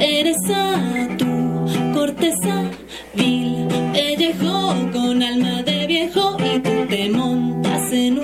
eres 0.00 0.38
a 0.48 1.06
tu 1.18 1.66
corteza 1.92 2.70
vil, 3.12 3.68
pellejo 3.92 4.74
con 4.90 5.22
alma 5.22 5.62
de 5.64 5.86
viejo 5.86 6.38
y 6.38 6.60
tú 6.60 6.86
te 6.88 7.10
montas 7.10 7.92
en 7.92 8.15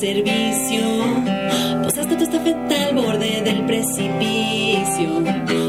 servicio. 0.00 0.80
Posaste 1.82 2.16
tu 2.16 2.24
estafeta 2.24 2.86
al 2.86 2.94
borde 2.94 3.42
del 3.42 3.66
precipicio. 3.66 5.20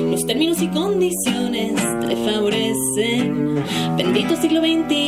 Los 0.10 0.26
términos 0.26 0.62
y 0.62 0.68
condiciones 0.70 1.74
te 2.08 2.16
favorecen. 2.16 3.62
Bendito 3.98 4.38
siglo 4.38 4.62
XXI, 4.62 5.01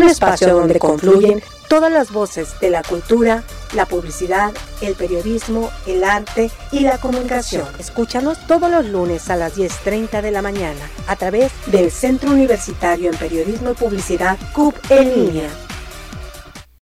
un 0.00 0.08
espacio 0.08 0.54
donde 0.54 0.78
confluyen 0.78 1.42
todas 1.68 1.92
las 1.92 2.10
voces 2.10 2.58
de 2.60 2.70
la 2.70 2.82
cultura, 2.82 3.44
la 3.74 3.86
publicidad, 3.86 4.52
el 4.80 4.94
periodismo, 4.94 5.70
el 5.86 6.04
arte 6.04 6.50
y 6.72 6.80
la 6.80 6.98
comunicación. 6.98 7.66
Escúchanos 7.78 8.44
todos 8.46 8.70
los 8.70 8.86
lunes 8.86 9.30
a 9.30 9.36
las 9.36 9.56
10.30 9.56 10.22
de 10.22 10.30
la 10.30 10.42
mañana 10.42 10.90
a 11.06 11.16
través 11.16 11.52
del 11.66 11.90
Centro 11.90 12.30
Universitario 12.30 13.10
en 13.10 13.16
Periodismo 13.16 13.70
y 13.70 13.74
Publicidad 13.74 14.38
CUP 14.52 14.74
en 14.90 15.14
línea 15.14 15.50